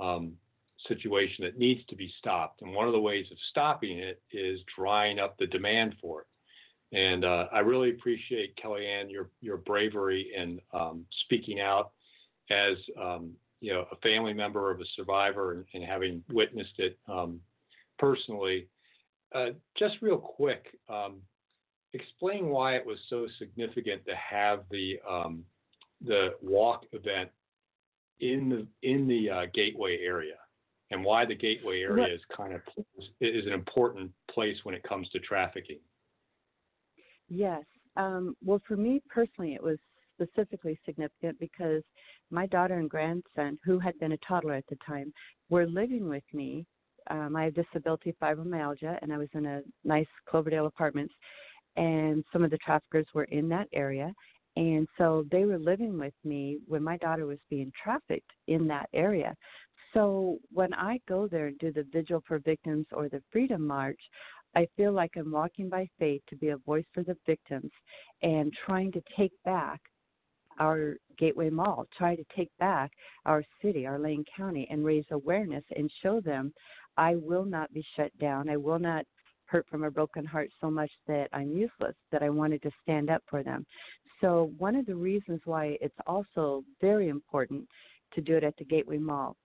um, 0.00 0.34
situation 0.86 1.44
that 1.44 1.58
needs 1.58 1.84
to 1.86 1.96
be 1.96 2.12
stopped. 2.18 2.62
And 2.62 2.72
one 2.72 2.86
of 2.86 2.92
the 2.92 3.00
ways 3.00 3.26
of 3.32 3.38
stopping 3.50 3.98
it 3.98 4.22
is 4.30 4.60
drying 4.76 5.18
up 5.18 5.36
the 5.38 5.46
demand 5.46 5.96
for 6.00 6.20
it. 6.20 6.26
And 6.92 7.24
uh, 7.24 7.46
I 7.52 7.60
really 7.60 7.90
appreciate 7.90 8.56
KelliAnn 8.56 9.10
your 9.10 9.28
your 9.40 9.58
bravery 9.58 10.32
in 10.36 10.60
um, 10.72 11.04
speaking 11.24 11.60
out 11.60 11.92
as 12.50 12.76
um, 13.00 13.32
you 13.60 13.72
know 13.72 13.86
a 13.92 13.96
family 13.96 14.32
member 14.32 14.70
of 14.70 14.80
a 14.80 14.84
survivor 14.96 15.52
and, 15.52 15.64
and 15.74 15.84
having 15.84 16.22
witnessed 16.32 16.78
it 16.78 16.98
um, 17.08 17.40
personally. 17.98 18.68
Uh, 19.34 19.50
just 19.78 19.96
real 20.00 20.16
quick, 20.16 20.78
um, 20.88 21.16
explain 21.92 22.48
why 22.48 22.76
it 22.76 22.86
was 22.86 22.98
so 23.10 23.26
significant 23.38 24.04
to 24.06 24.14
have 24.14 24.60
the 24.70 24.98
um, 25.08 25.44
the 26.04 26.30
walk 26.42 26.84
event 26.92 27.28
in 28.20 28.48
the 28.48 28.88
in 28.88 29.06
the 29.06 29.30
uh, 29.30 29.46
gateway 29.52 29.98
area, 30.02 30.36
and 30.90 31.04
why 31.04 31.24
the 31.24 31.34
gateway 31.34 31.80
area 31.80 32.14
is 32.14 32.20
kind 32.34 32.54
of 32.54 32.60
is 33.20 33.46
an 33.46 33.52
important 33.52 34.10
place 34.30 34.56
when 34.62 34.74
it 34.74 34.82
comes 34.82 35.08
to 35.10 35.18
trafficking. 35.18 35.78
Yes. 37.28 37.64
Um, 37.96 38.36
well, 38.44 38.60
for 38.66 38.76
me 38.76 39.02
personally, 39.08 39.54
it 39.54 39.62
was 39.62 39.78
specifically 40.20 40.78
significant 40.84 41.38
because 41.38 41.82
my 42.30 42.46
daughter 42.46 42.78
and 42.78 42.90
grandson, 42.90 43.58
who 43.64 43.78
had 43.78 43.98
been 43.98 44.12
a 44.12 44.18
toddler 44.18 44.54
at 44.54 44.66
the 44.68 44.78
time, 44.86 45.12
were 45.48 45.66
living 45.66 46.08
with 46.08 46.24
me. 46.32 46.66
Um, 47.10 47.36
I 47.36 47.44
have 47.44 47.54
disability 47.54 48.14
fibromyalgia, 48.20 48.98
and 49.00 49.12
I 49.12 49.18
was 49.18 49.28
in 49.34 49.46
a 49.46 49.62
nice 49.84 50.06
Cloverdale 50.28 50.66
apartments, 50.66 51.14
and 51.76 52.24
some 52.32 52.44
of 52.44 52.50
the 52.50 52.58
traffickers 52.58 53.06
were 53.14 53.24
in 53.24 53.48
that 53.48 53.68
area. 53.72 54.12
And 54.56 54.88
so 54.98 55.24
they 55.30 55.44
were 55.44 55.58
living 55.58 55.98
with 55.98 56.14
me 56.24 56.58
when 56.66 56.82
my 56.82 56.96
daughter 56.96 57.26
was 57.26 57.38
being 57.48 57.72
trafficked 57.82 58.30
in 58.48 58.66
that 58.68 58.88
area. 58.92 59.34
So 59.94 60.38
when 60.52 60.74
I 60.74 61.00
go 61.08 61.28
there 61.28 61.46
and 61.46 61.58
do 61.58 61.72
the 61.72 61.86
Vigil 61.92 62.22
for 62.26 62.38
Victims 62.40 62.86
or 62.92 63.08
the 63.08 63.22
Freedom 63.32 63.66
March, 63.66 64.00
I 64.56 64.66
feel 64.76 64.92
like 64.92 65.12
I'm 65.16 65.30
walking 65.30 65.68
by 65.68 65.88
faith 65.98 66.22
to 66.28 66.36
be 66.36 66.48
a 66.48 66.56
voice 66.58 66.86
for 66.92 67.02
the 67.02 67.16
victims 67.26 67.70
and 68.22 68.52
trying 68.66 68.92
to 68.92 69.02
take 69.16 69.32
back 69.44 69.80
our 70.58 70.96
Gateway 71.18 71.50
Mall, 71.50 71.86
try 71.96 72.16
to 72.16 72.24
take 72.34 72.50
back 72.58 72.90
our 73.26 73.44
city, 73.62 73.86
our 73.86 73.98
Lane 73.98 74.24
County, 74.36 74.66
and 74.70 74.84
raise 74.84 75.04
awareness 75.10 75.64
and 75.76 75.90
show 76.02 76.20
them 76.20 76.52
I 76.96 77.14
will 77.14 77.44
not 77.44 77.72
be 77.72 77.84
shut 77.96 78.16
down. 78.18 78.48
I 78.48 78.56
will 78.56 78.78
not 78.78 79.04
hurt 79.46 79.66
from 79.70 79.84
a 79.84 79.90
broken 79.90 80.24
heart 80.24 80.50
so 80.60 80.70
much 80.70 80.90
that 81.06 81.28
I'm 81.32 81.52
useless, 81.52 81.94
that 82.12 82.22
I 82.22 82.28
wanted 82.28 82.62
to 82.62 82.70
stand 82.82 83.08
up 83.08 83.22
for 83.30 83.42
them. 83.42 83.64
So, 84.20 84.52
one 84.58 84.74
of 84.74 84.84
the 84.84 84.96
reasons 84.96 85.40
why 85.44 85.78
it's 85.80 85.94
also 86.06 86.64
very 86.80 87.08
important 87.08 87.66
to 88.14 88.20
do 88.20 88.36
it 88.36 88.44
at 88.44 88.56
the 88.56 88.64
Gateway 88.64 88.98
Mall. 88.98 89.36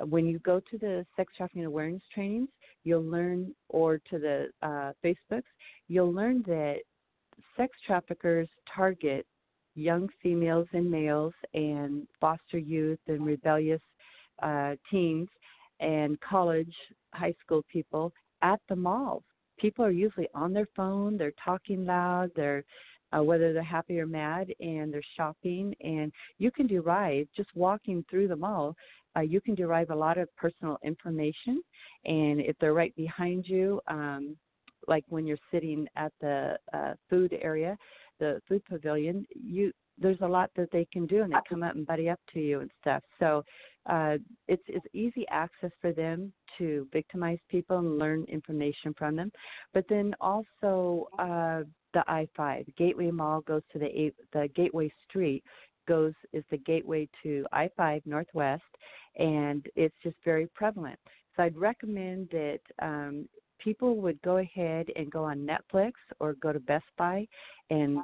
When 0.00 0.26
you 0.26 0.38
go 0.40 0.60
to 0.70 0.78
the 0.78 1.06
sex 1.16 1.32
trafficking 1.36 1.64
awareness 1.64 2.02
trainings, 2.14 2.48
you'll 2.84 3.04
learn, 3.04 3.54
or 3.68 3.98
to 4.10 4.18
the 4.18 4.48
uh, 4.62 4.92
Facebooks, 5.04 5.42
you'll 5.88 6.12
learn 6.12 6.42
that 6.46 6.78
sex 7.56 7.76
traffickers 7.86 8.48
target 8.74 9.26
young 9.74 10.08
females 10.22 10.66
and 10.72 10.90
males 10.90 11.34
and 11.54 12.06
foster 12.20 12.58
youth 12.58 12.98
and 13.08 13.24
rebellious 13.24 13.80
uh, 14.42 14.74
teens 14.90 15.28
and 15.80 16.18
college, 16.20 16.74
high 17.12 17.34
school 17.44 17.64
people 17.72 18.12
at 18.42 18.60
the 18.68 18.76
malls. 18.76 19.22
People 19.58 19.84
are 19.84 19.90
usually 19.90 20.28
on 20.34 20.52
their 20.52 20.68
phone, 20.74 21.16
they're 21.16 21.32
talking 21.42 21.84
loud, 21.86 22.30
they're 22.34 22.64
uh, 23.16 23.22
whether 23.22 23.52
they're 23.52 23.62
happy 23.62 23.98
or 24.00 24.06
mad, 24.06 24.52
and 24.60 24.92
they're 24.92 25.02
shopping. 25.16 25.74
And 25.80 26.12
you 26.38 26.50
can 26.50 26.66
derive 26.66 27.26
just 27.36 27.50
walking 27.54 28.04
through 28.10 28.28
the 28.28 28.36
mall 28.36 28.76
uh, 29.16 29.20
you 29.20 29.40
can 29.40 29.54
derive 29.54 29.90
a 29.90 29.94
lot 29.94 30.18
of 30.18 30.34
personal 30.36 30.78
information. 30.82 31.62
And 32.04 32.40
if 32.40 32.56
they're 32.60 32.74
right 32.74 32.94
behind 32.96 33.46
you, 33.46 33.80
um, 33.88 34.36
like 34.88 35.04
when 35.08 35.26
you're 35.26 35.38
sitting 35.50 35.86
at 35.96 36.12
the 36.20 36.56
uh, 36.72 36.94
food 37.08 37.36
area, 37.40 37.76
the 38.18 38.40
food 38.48 38.64
pavilion, 38.64 39.26
you 39.34 39.72
there's 39.98 40.20
a 40.22 40.26
lot 40.26 40.50
that 40.56 40.70
they 40.72 40.86
can 40.90 41.06
do, 41.06 41.22
and 41.22 41.32
they 41.32 41.36
come 41.48 41.62
up 41.62 41.74
and 41.74 41.86
buddy 41.86 42.08
up 42.08 42.18
to 42.32 42.40
you 42.40 42.60
and 42.60 42.70
stuff. 42.80 43.02
So 43.20 43.44
uh, 43.86 44.16
it's 44.48 44.62
it's 44.66 44.86
easy 44.94 45.26
access 45.30 45.70
for 45.80 45.92
them 45.92 46.32
to 46.58 46.88
victimize 46.92 47.38
people 47.50 47.78
and 47.78 47.98
learn 47.98 48.24
information 48.24 48.94
from 48.96 49.16
them. 49.16 49.30
But 49.74 49.84
then 49.88 50.14
also 50.20 51.08
uh, 51.18 51.62
the 51.94 52.04
I-5 52.08 52.76
Gateway 52.76 53.10
Mall 53.10 53.40
goes 53.42 53.62
to 53.72 53.78
the 53.78 54.12
the 54.32 54.48
Gateway 54.54 54.92
Street 55.08 55.44
goes 55.88 56.14
is 56.32 56.44
the 56.50 56.58
gateway 56.58 57.08
to 57.22 57.44
I-5 57.52 58.02
Northwest, 58.06 58.62
and 59.16 59.66
it's 59.76 59.94
just 60.02 60.16
very 60.24 60.46
prevalent. 60.54 60.98
So 61.36 61.42
I'd 61.42 61.56
recommend 61.56 62.28
that 62.30 62.60
um, 62.80 63.28
people 63.58 63.96
would 63.96 64.20
go 64.22 64.38
ahead 64.38 64.88
and 64.96 65.10
go 65.10 65.24
on 65.24 65.46
Netflix 65.46 65.92
or 66.20 66.34
go 66.34 66.52
to 66.52 66.60
Best 66.60 66.84
Buy 66.96 67.26
and 67.70 67.98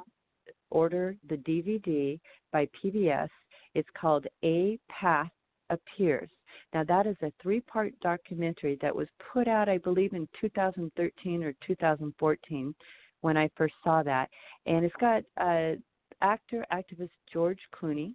order 0.71 1.15
the 1.29 1.37
DVD 1.37 2.19
by 2.51 2.67
PBS. 2.83 3.29
It's 3.75 3.89
called 3.99 4.25
A 4.43 4.79
Path 4.89 5.31
Appears. 5.69 6.29
Now, 6.73 6.83
that 6.85 7.05
is 7.05 7.15
a 7.21 7.31
three 7.41 7.61
part 7.61 7.93
documentary 8.01 8.77
that 8.81 8.95
was 8.95 9.07
put 9.33 9.47
out, 9.47 9.69
I 9.69 9.77
believe, 9.77 10.13
in 10.13 10.27
2013 10.41 11.43
or 11.43 11.53
2014 11.65 12.75
when 13.21 13.37
I 13.37 13.49
first 13.55 13.75
saw 13.83 14.03
that. 14.03 14.29
And 14.65 14.85
it's 14.85 14.95
got 14.99 15.23
uh, 15.37 15.73
actor 16.21 16.65
activist 16.71 17.11
George 17.31 17.59
Clooney, 17.73 18.13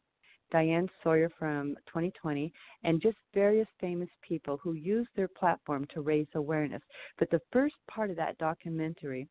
Diane 0.50 0.88
Sawyer 1.02 1.30
from 1.38 1.74
2020, 1.86 2.52
and 2.84 3.00
just 3.00 3.16
various 3.32 3.68
famous 3.80 4.08
people 4.26 4.58
who 4.62 4.74
use 4.74 5.06
their 5.16 5.28
platform 5.28 5.86
to 5.94 6.00
raise 6.00 6.28
awareness. 6.34 6.82
But 7.18 7.30
the 7.30 7.40
first 7.52 7.74
part 7.90 8.10
of 8.10 8.16
that 8.16 8.38
documentary 8.38 9.28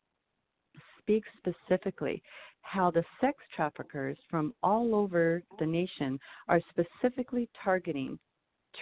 speaks 0.99 1.27
specifically 1.38 2.21
how 2.62 2.89
the 2.89 3.03
sex 3.19 3.38
traffickers 3.55 4.17
from 4.29 4.53
all 4.63 4.95
over 4.95 5.43
the 5.59 5.65
nation 5.65 6.19
are 6.47 6.62
specifically 6.69 7.49
targeting, 7.63 8.17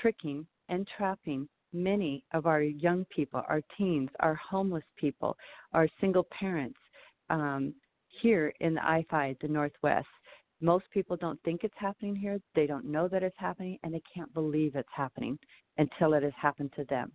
tricking, 0.01 0.45
and 0.69 0.87
trapping 0.97 1.49
many 1.73 2.23
of 2.33 2.45
our 2.45 2.61
young 2.61 3.05
people, 3.05 3.41
our 3.47 3.61
teens, 3.77 4.09
our 4.19 4.35
homeless 4.35 4.83
people, 4.97 5.35
our 5.73 5.87
single 5.99 6.27
parents 6.39 6.77
um, 7.31 7.73
here 8.21 8.53
in 8.59 8.75
the 8.75 8.85
I 8.85 9.05
5, 9.09 9.37
the 9.41 9.47
Northwest. 9.47 10.07
Most 10.61 10.85
people 10.93 11.17
don't 11.17 11.41
think 11.41 11.63
it's 11.63 11.73
happening 11.77 12.15
here. 12.15 12.39
They 12.53 12.67
don't 12.67 12.85
know 12.85 13.07
that 13.07 13.23
it's 13.23 13.35
happening, 13.39 13.79
and 13.83 13.93
they 13.93 14.03
can't 14.13 14.31
believe 14.33 14.75
it's 14.75 14.87
happening 14.95 15.39
until 15.79 16.13
it 16.13 16.21
has 16.21 16.33
happened 16.39 16.71
to 16.75 16.83
them. 16.85 17.11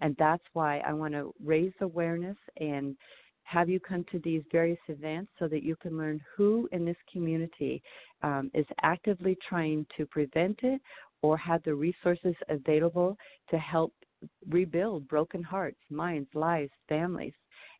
And 0.00 0.14
that's 0.18 0.42
why 0.52 0.80
I 0.80 0.92
want 0.92 1.14
to 1.14 1.34
raise 1.42 1.72
awareness 1.80 2.36
and 2.58 2.96
have 3.44 3.68
you 3.68 3.80
come 3.80 4.04
to 4.12 4.20
these 4.20 4.42
various 4.52 4.78
events 4.88 5.30
so 5.38 5.48
that 5.48 5.64
you 5.64 5.74
can 5.76 5.98
learn 5.98 6.20
who 6.36 6.68
in 6.70 6.84
this 6.84 6.96
community 7.12 7.82
um, 8.22 8.50
is 8.54 8.66
actively 8.82 9.36
trying 9.48 9.84
to 9.96 10.06
prevent 10.06 10.60
it 10.62 10.80
or 11.22 11.36
have 11.36 11.62
the 11.64 11.74
resources 11.74 12.34
available 12.48 13.16
to 13.50 13.58
help 13.58 13.92
rebuild 14.48 15.08
broken 15.08 15.42
hearts, 15.42 15.78
minds, 15.90 16.28
lives, 16.34 16.70
families. 16.88 17.32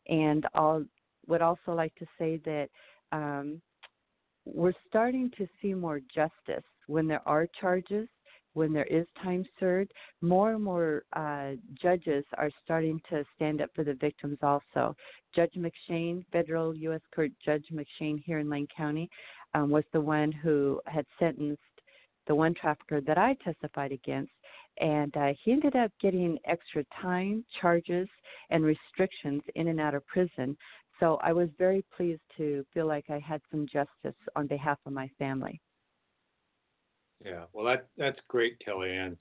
And 0.09 0.45
I 0.53 0.79
would 1.27 1.41
also 1.41 1.73
like 1.73 1.93
to 1.95 2.05
say 2.17 2.39
that 2.45 2.69
um, 3.11 3.61
we're 4.45 4.73
starting 4.87 5.31
to 5.37 5.47
see 5.61 5.73
more 5.73 5.99
justice 6.13 6.63
when 6.87 7.07
there 7.07 7.21
are 7.27 7.47
charges, 7.59 8.07
when 8.53 8.73
there 8.73 8.85
is 8.85 9.05
time 9.23 9.45
served. 9.59 9.91
More 10.21 10.53
and 10.53 10.63
more 10.63 11.03
uh, 11.13 11.51
judges 11.81 12.25
are 12.37 12.49
starting 12.63 12.99
to 13.09 13.23
stand 13.35 13.61
up 13.61 13.69
for 13.75 13.83
the 13.83 13.93
victims 13.93 14.37
also. 14.41 14.95
Judge 15.35 15.53
McShane, 15.57 16.25
federal 16.31 16.75
U.S. 16.75 17.01
Court 17.13 17.31
Judge 17.43 17.65
McShane 17.71 18.21
here 18.25 18.39
in 18.39 18.49
Lane 18.49 18.67
County, 18.75 19.09
um, 19.53 19.69
was 19.69 19.83
the 19.93 20.01
one 20.01 20.31
who 20.31 20.81
had 20.85 21.05
sentenced 21.19 21.61
the 22.27 22.35
one 22.35 22.53
trafficker 22.53 23.01
that 23.01 23.17
I 23.17 23.35
testified 23.43 23.91
against 23.91 24.31
and 24.79 25.15
uh, 25.17 25.33
he 25.43 25.51
ended 25.51 25.75
up 25.75 25.91
getting 26.01 26.37
extra 26.45 26.83
time, 27.01 27.43
charges, 27.61 28.07
and 28.49 28.63
restrictions 28.63 29.41
in 29.55 29.67
and 29.67 29.79
out 29.79 29.93
of 29.93 30.05
prison. 30.07 30.57
So 31.01 31.17
I 31.23 31.33
was 31.33 31.49
very 31.57 31.83
pleased 31.95 32.21
to 32.37 32.65
feel 32.73 32.85
like 32.85 33.05
I 33.09 33.19
had 33.19 33.41
some 33.49 33.65
justice 33.65 34.19
on 34.35 34.47
behalf 34.47 34.77
of 34.85 34.93
my 34.93 35.09
family. 35.17 35.59
Yeah, 37.25 37.45
well, 37.53 37.65
that 37.65 37.87
that's 37.97 38.19
great, 38.27 38.61
KelliAnn. 38.65 39.17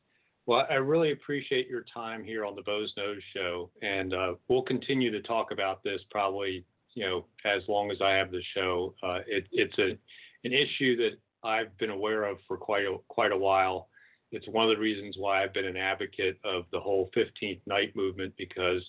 Well, 0.47 0.67
I 0.71 0.75
really 0.75 1.13
appreciate 1.13 1.69
your 1.69 1.85
time 1.93 2.25
here 2.25 2.45
on 2.45 2.55
the 2.55 2.63
Boze 2.63 2.93
Noze 2.99 3.21
Show, 3.35 3.71
and 3.83 4.15
uh, 4.15 4.35
we'll 4.49 4.63
continue 4.63 5.11
to 5.11 5.23
talk 5.23 5.53
about 5.53 5.83
this 5.83 6.01
probably, 6.11 6.65
you 6.95 7.07
know, 7.07 7.27
as 7.45 7.63
long 7.69 7.91
as 7.91 7.99
I 8.03 8.13
have 8.13 8.31
the 8.31 8.43
show. 8.55 8.95
Uh, 9.03 9.21
it, 9.27 9.47
it's 9.53 9.79
a 9.79 9.97
an 10.45 10.53
issue 10.53 10.97
that 10.97 11.19
I've 11.45 11.77
been 11.79 11.91
aware 11.91 12.25
of 12.25 12.39
for 12.49 12.57
quite 12.57 12.85
a, 12.85 12.97
quite 13.09 13.33
a 13.33 13.37
while 13.37 13.89
it's 14.33 14.47
one 14.49 14.65
of 14.65 14.71
the 14.71 14.81
reasons 14.81 15.17
why 15.19 15.43
I've 15.43 15.53
been 15.53 15.65
an 15.65 15.77
advocate 15.77 16.39
of 16.45 16.65
the 16.73 16.81
whole 16.81 17.11
15th 17.17 17.61
night 17.67 17.95
movement 17.97 18.33
because 18.39 18.83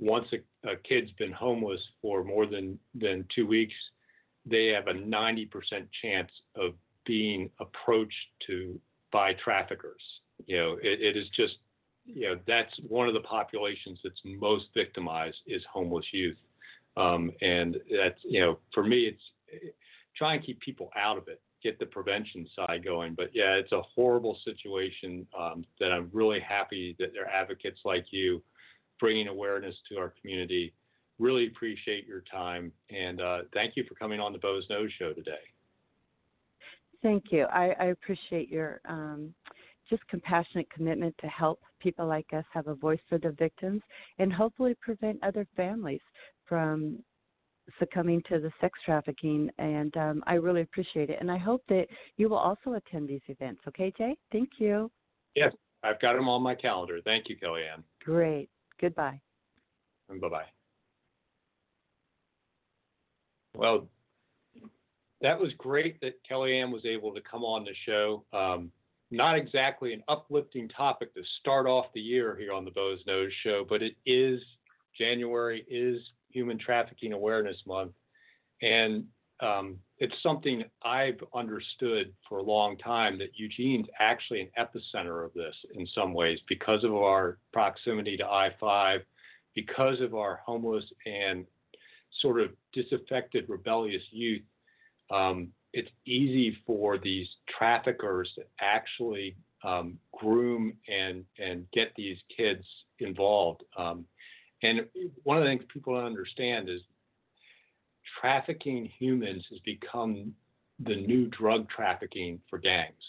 once 0.00 0.26
a, 0.32 0.68
a 0.68 0.76
kid's 0.76 1.10
been 1.12 1.32
homeless 1.32 1.80
for 2.00 2.24
more 2.24 2.46
than, 2.46 2.78
than 2.94 3.26
two 3.34 3.46
weeks, 3.46 3.74
they 4.46 4.68
have 4.68 4.88
a 4.88 4.94
90% 4.94 5.50
chance 6.02 6.30
of 6.56 6.72
being 7.04 7.50
approached 7.60 8.14
to 8.46 8.80
by 9.12 9.34
traffickers. 9.34 10.02
You 10.46 10.56
know, 10.56 10.72
it, 10.82 11.00
it 11.00 11.16
is 11.16 11.28
just, 11.36 11.56
you 12.06 12.28
know, 12.28 12.38
that's 12.46 12.72
one 12.88 13.08
of 13.08 13.14
the 13.14 13.20
populations 13.20 13.98
that's 14.02 14.20
most 14.24 14.66
victimized 14.74 15.36
is 15.46 15.62
homeless 15.70 16.06
youth. 16.12 16.38
Um, 16.96 17.30
and 17.40 17.76
that's, 17.90 18.18
you 18.24 18.40
know, 18.40 18.58
for 18.72 18.82
me, 18.82 19.02
it's 19.02 19.74
try 20.16 20.34
and 20.34 20.44
keep 20.44 20.60
people 20.60 20.90
out 20.96 21.18
of 21.18 21.28
it 21.28 21.40
get 21.62 21.78
the 21.78 21.86
prevention 21.86 22.46
side 22.56 22.84
going. 22.84 23.14
But 23.14 23.30
yeah, 23.34 23.54
it's 23.54 23.72
a 23.72 23.82
horrible 23.82 24.38
situation 24.44 25.26
um, 25.38 25.64
that 25.78 25.92
I'm 25.92 26.10
really 26.12 26.40
happy 26.40 26.96
that 26.98 27.12
there 27.12 27.24
are 27.24 27.28
advocates 27.28 27.80
like 27.84 28.06
you 28.10 28.42
bringing 29.00 29.28
awareness 29.28 29.74
to 29.90 29.98
our 29.98 30.12
community. 30.20 30.72
Really 31.18 31.48
appreciate 31.48 32.06
your 32.06 32.22
time 32.30 32.72
and 32.90 33.20
uh, 33.20 33.38
thank 33.52 33.76
you 33.76 33.84
for 33.88 33.94
coming 33.94 34.20
on 34.20 34.32
the 34.32 34.38
Boze 34.38 34.66
Noze 34.70 34.90
Show 34.98 35.12
today. 35.12 35.32
Thank 37.02 37.24
you. 37.30 37.44
I, 37.44 37.74
I 37.80 37.84
appreciate 37.86 38.50
your 38.50 38.80
um, 38.86 39.34
just 39.88 40.06
compassionate 40.08 40.70
commitment 40.70 41.14
to 41.20 41.26
help 41.26 41.60
people 41.80 42.06
like 42.06 42.26
us 42.32 42.44
have 42.52 42.68
a 42.68 42.74
voice 42.74 43.00
for 43.08 43.18
the 43.18 43.32
victims 43.32 43.82
and 44.18 44.32
hopefully 44.32 44.76
prevent 44.80 45.22
other 45.22 45.46
families 45.56 46.00
from 46.46 47.02
succumbing 47.78 48.22
to 48.28 48.38
the 48.38 48.50
sex 48.60 48.78
trafficking, 48.84 49.50
and 49.58 49.96
um, 49.96 50.24
I 50.26 50.34
really 50.34 50.62
appreciate 50.62 51.10
it. 51.10 51.18
And 51.20 51.30
I 51.30 51.38
hope 51.38 51.62
that 51.68 51.86
you 52.16 52.28
will 52.28 52.38
also 52.38 52.74
attend 52.74 53.08
these 53.08 53.20
events. 53.28 53.60
Okay, 53.68 53.92
Jay? 53.96 54.16
Thank 54.32 54.50
you. 54.58 54.90
Yes, 55.34 55.52
I've 55.82 56.00
got 56.00 56.14
them 56.14 56.28
on 56.28 56.42
my 56.42 56.54
calendar. 56.54 57.00
Thank 57.04 57.28
you, 57.28 57.36
KelliAnn. 57.36 57.82
Great. 58.04 58.50
Goodbye. 58.80 59.20
And 60.08 60.20
bye 60.20 60.28
bye. 60.28 60.44
Well, 63.54 63.88
that 65.20 65.38
was 65.38 65.52
great 65.58 66.00
that 66.00 66.20
KelliAnn 66.28 66.72
was 66.72 66.84
able 66.86 67.14
to 67.14 67.20
come 67.20 67.44
on 67.44 67.64
the 67.64 67.74
show. 67.84 68.24
Um, 68.32 68.72
not 69.10 69.36
exactly 69.36 69.92
an 69.92 70.02
uplifting 70.08 70.68
topic 70.68 71.14
to 71.14 71.22
start 71.40 71.66
off 71.66 71.86
the 71.94 72.00
year 72.00 72.36
here 72.36 72.52
on 72.52 72.64
the 72.64 72.70
Boze 72.70 73.00
Noze 73.08 73.30
Show, 73.42 73.66
but 73.68 73.82
it 73.82 73.96
is 74.06 74.40
January 74.96 75.66
is 75.68 76.00
Human 76.30 76.58
Trafficking 76.58 77.12
Awareness 77.12 77.56
Month, 77.66 77.92
and 78.62 79.04
um, 79.42 79.78
it's 79.98 80.14
something 80.22 80.64
I've 80.82 81.20
understood 81.34 82.12
for 82.28 82.38
a 82.38 82.42
long 82.42 82.76
time 82.78 83.18
that 83.18 83.30
Eugene's 83.34 83.86
actually 83.98 84.40
an 84.42 84.48
epicenter 84.58 85.24
of 85.24 85.32
this 85.34 85.54
in 85.74 85.86
some 85.94 86.12
ways 86.12 86.38
because 86.48 86.84
of 86.84 86.94
our 86.94 87.38
proximity 87.52 88.16
to 88.18 88.26
I 88.26 88.50
5, 88.58 89.00
because 89.54 90.00
of 90.00 90.14
our 90.14 90.40
homeless 90.44 90.84
and 91.06 91.46
sort 92.20 92.40
of 92.40 92.50
disaffected, 92.72 93.48
rebellious 93.48 94.02
youth. 94.10 94.42
Um, 95.10 95.48
it's 95.72 95.90
easy 96.06 96.56
for 96.66 96.98
these 96.98 97.28
traffickers 97.58 98.30
to 98.36 98.42
actually 98.60 99.36
um, 99.62 99.98
groom 100.12 100.72
and, 100.88 101.24
and 101.38 101.66
get 101.72 101.92
these 101.96 102.18
kids 102.34 102.64
involved. 102.98 103.62
Um, 103.76 104.04
and 104.62 104.86
one 105.22 105.38
of 105.38 105.44
the 105.44 105.50
things 105.50 105.62
people 105.72 105.94
don't 105.94 106.04
understand 106.04 106.68
is 106.68 106.80
trafficking 108.20 108.90
humans 108.98 109.44
has 109.50 109.58
become 109.60 110.34
the 110.84 110.96
new 110.96 111.26
drug 111.26 111.68
trafficking 111.68 112.40
for 112.48 112.58
gangs. 112.58 113.02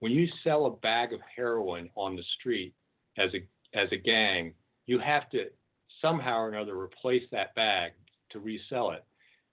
When 0.00 0.12
you 0.12 0.28
sell 0.44 0.66
a 0.66 0.70
bag 0.70 1.12
of 1.12 1.20
heroin 1.34 1.90
on 1.94 2.16
the 2.16 2.22
street 2.38 2.74
as 3.18 3.30
a 3.34 3.46
as 3.76 3.88
a 3.92 3.96
gang, 3.96 4.54
you 4.86 4.98
have 4.98 5.28
to 5.30 5.46
somehow 6.00 6.38
or 6.38 6.48
another 6.48 6.78
replace 6.78 7.24
that 7.32 7.54
bag 7.54 7.92
to 8.30 8.38
resell 8.38 8.92
it. 8.92 9.04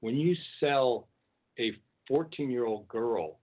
When 0.01 0.15
you 0.15 0.35
sell 0.59 1.07
a 1.59 1.71
14 2.07 2.49
year 2.49 2.65
old 2.65 2.87
girl 2.87 3.39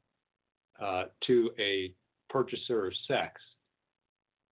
uh, 0.80 1.04
to 1.26 1.50
a 1.58 1.92
purchaser 2.28 2.86
of 2.86 2.92
sex, 3.08 3.40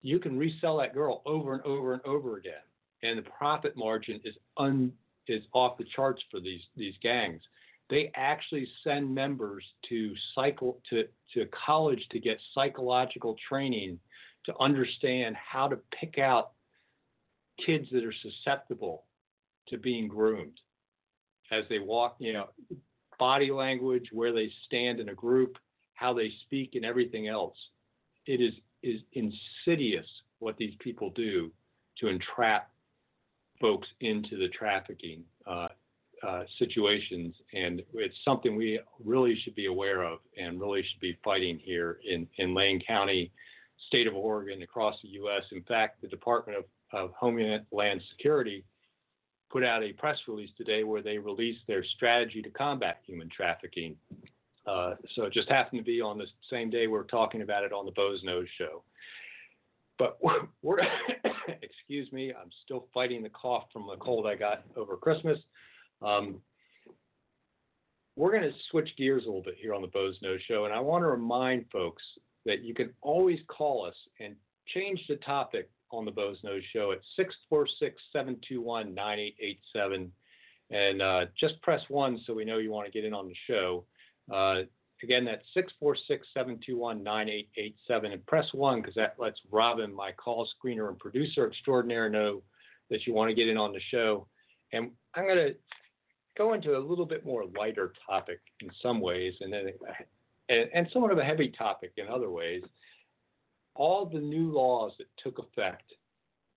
you 0.03 0.19
can 0.19 0.39
resell 0.39 0.79
that 0.79 0.95
girl 0.95 1.23
over 1.27 1.55
and 1.55 1.63
over 1.63 1.93
and 1.93 2.05
over 2.05 2.39
again 2.39 2.55
and 3.03 3.19
the 3.19 3.23
profit 3.23 3.77
margin 3.77 4.21
is 4.25 4.35
un 4.57 4.93
is 5.29 5.43
off 5.53 5.79
the 5.79 5.85
charts 5.95 6.23
for 6.31 6.41
these 6.41 6.63
these 6.77 6.95
gangs. 7.03 7.43
They 7.91 8.13
actually 8.15 8.69
send 8.85 9.15
members 9.15 9.65
to 9.89 10.15
cycle 10.35 10.81
to, 10.91 11.05
to 11.35 11.47
college 11.67 12.05
to 12.11 12.21
get 12.21 12.39
psychological 12.55 13.37
training 13.49 13.99
to 14.45 14.55
understand 14.61 15.37
how 15.37 15.69
to 15.69 15.79
pick 15.99 16.19
out 16.19 16.53
kids 17.65 17.87
that 17.93 18.05
are 18.05 18.15
susceptible 18.23 19.05
to 19.69 19.79
being 19.79 20.07
groomed 20.09 20.61
as 21.51 21.65
they 21.69 21.79
walk, 21.79 22.17
you 22.19 22.33
know, 22.33 22.49
body 23.19 23.51
language, 23.51 24.09
where 24.13 24.33
they 24.33 24.51
stand 24.67 25.01
in 25.01 25.09
a 25.09 25.15
group, 25.15 25.57
how 25.95 26.13
they 26.13 26.31
speak, 26.45 26.75
and 26.75 26.85
everything 26.85 27.29
else. 27.29 27.57
It 28.27 28.41
is 28.41 28.55
is 28.83 29.01
insidious 29.13 30.07
what 30.39 30.57
these 30.57 30.75
people 30.79 31.11
do 31.11 31.51
to 31.99 32.07
entrap 32.07 32.71
folks 33.61 33.89
into 34.01 34.37
the 34.37 34.49
trafficking 34.49 35.23
uh, 35.47 35.69
uh, 36.27 36.43
situations, 36.59 37.35
and 37.55 37.83
it's 37.95 38.17
something 38.25 38.57
we 38.57 38.81
really 39.05 39.39
should 39.43 39.55
be 39.55 39.67
aware 39.67 40.03
of 40.03 40.19
and 40.37 40.61
really 40.61 40.83
should 40.83 41.01
be 41.01 41.17
fighting 41.23 41.59
here 41.63 41.99
in, 42.09 42.27
in 42.39 42.55
Lane 42.55 42.81
County, 42.85 43.31
state 43.87 44.07
of 44.07 44.15
Oregon, 44.15 44.63
across 44.63 44.97
the 45.03 45.09
U.S. 45.11 45.43
In 45.53 45.63
fact, 45.63 46.03
the 46.03 46.09
Department 46.09 46.59
of, 46.59 46.65
of 46.93 47.13
Homeland 47.19 48.03
Security 48.11 48.65
put 49.51 49.65
out 49.65 49.83
a 49.83 49.93
press 49.93 50.19
release 50.27 50.51
today 50.57 50.85
where 50.85 51.03
they 51.03 51.19
released 51.19 51.61
their 51.67 51.85
strategy 51.85 52.43
to 52.43 52.51
combat 52.51 53.01
human 53.07 53.29
trafficking. 53.29 53.97
Uh, 54.67 54.95
so 55.15 55.25
it 55.25 55.33
just 55.33 55.49
happened 55.49 55.81
to 55.81 55.85
be 55.85 56.01
on 56.01 56.19
the 56.19 56.27
same 56.51 56.69
day 56.69 56.87
we're 56.87 57.05
talking 57.05 57.41
about 57.41 57.65
it 57.65 57.73
on 57.73 57.87
the 57.87 57.93
Boze 57.93 58.23
Noze 58.25 58.49
Show. 58.59 58.83
But 59.99 60.19
we're, 60.63 60.79
excuse 61.63 62.11
me, 62.13 62.33
I'm 62.33 62.51
still 62.65 62.87
fighting 62.95 63.23
the 63.23 63.31
cough 63.31 63.65
from 63.73 63.87
the 63.89 63.97
cold 63.97 64.27
I 64.27 64.35
got 64.35 64.65
over 64.77 64.97
Christmas. 64.97 65.39
Um, 66.03 66.41
we're 68.17 68.33
going 68.33 68.43
to 68.43 68.59
switch 68.71 68.91
gears 68.97 69.25
a 69.25 69.27
little 69.27 69.43
bit 69.43 69.57
here 69.61 69.75
on 69.75 69.83
the 69.83 69.89
Boze 69.89 70.19
Noze 70.25 70.41
Show, 70.49 70.65
and 70.65 70.75
I 70.75 70.81
want 70.81 71.03
to 71.03 71.09
remind 71.09 71.67
folks 71.71 72.03
that 72.47 72.63
you 72.65 72.75
can 72.75 72.91
always 73.01 73.39
call 73.47 73.85
us 73.85 73.95
and 74.21 74.35
change 74.67 75.01
the 75.09 75.17
topic 75.17 75.71
on 75.93 76.05
the 76.05 76.11
Boze 76.11 76.39
Noze 76.45 76.63
Show 76.73 76.93
at 76.93 76.99
646 77.17 78.01
721 78.13 78.95
9887. 78.95 80.13
And 80.71 81.01
uh, 81.01 81.27
just 81.39 81.61
press 81.63 81.81
one 81.89 82.21
so 82.27 82.35
we 82.35 82.45
know 82.45 82.59
you 82.59 82.71
want 82.71 82.87
to 82.87 82.93
get 82.93 83.05
in 83.07 83.15
on 83.15 83.29
the 83.29 83.35
show. 83.47 83.85
Uh, 84.33 84.63
again, 85.03 85.25
that's 85.25 85.45
646 85.55 86.27
721 86.35 87.03
9887. 87.03 88.13
And 88.13 88.27
press 88.27 88.47
one 88.53 88.81
because 88.81 88.95
that 88.95 89.17
lets 89.19 89.41
Robin, 89.51 89.95
my 89.95 90.13
call 90.13 90.49
screener 90.49 90.89
and 90.89 90.99
producer 90.99 91.47
extraordinaire, 91.47 92.09
know 92.09 92.43
that 92.91 93.07
you 93.07 93.13
want 93.13 93.29
to 93.29 93.35
get 93.35 93.49
in 93.49 93.57
on 93.57 93.73
the 93.73 93.81
show. 93.91 94.27
And 94.73 94.91
I'm 95.15 95.25
going 95.25 95.37
to 95.37 95.55
go 96.37 96.55
into 96.55 96.77
a 96.77 96.79
little 96.79 97.07
bit 97.07 97.27
more 97.27 97.45
lighter 97.57 97.93
topic 98.09 98.41
in 98.61 98.71
some 98.83 99.01
ways, 99.01 99.35
and 99.41 99.53
then 99.53 99.71
and, 100.49 100.71
and 100.73 100.89
somewhat 100.93 101.13
of 101.13 101.19
a 101.19 101.25
heavy 101.25 101.49
topic 101.49 101.93
in 101.97 102.09
other 102.09 102.31
ways. 102.31 102.63
All 103.75 104.07
the 104.07 104.19
new 104.19 104.51
laws 104.53 104.93
that 104.99 105.07
took 105.23 105.39
effect 105.39 105.93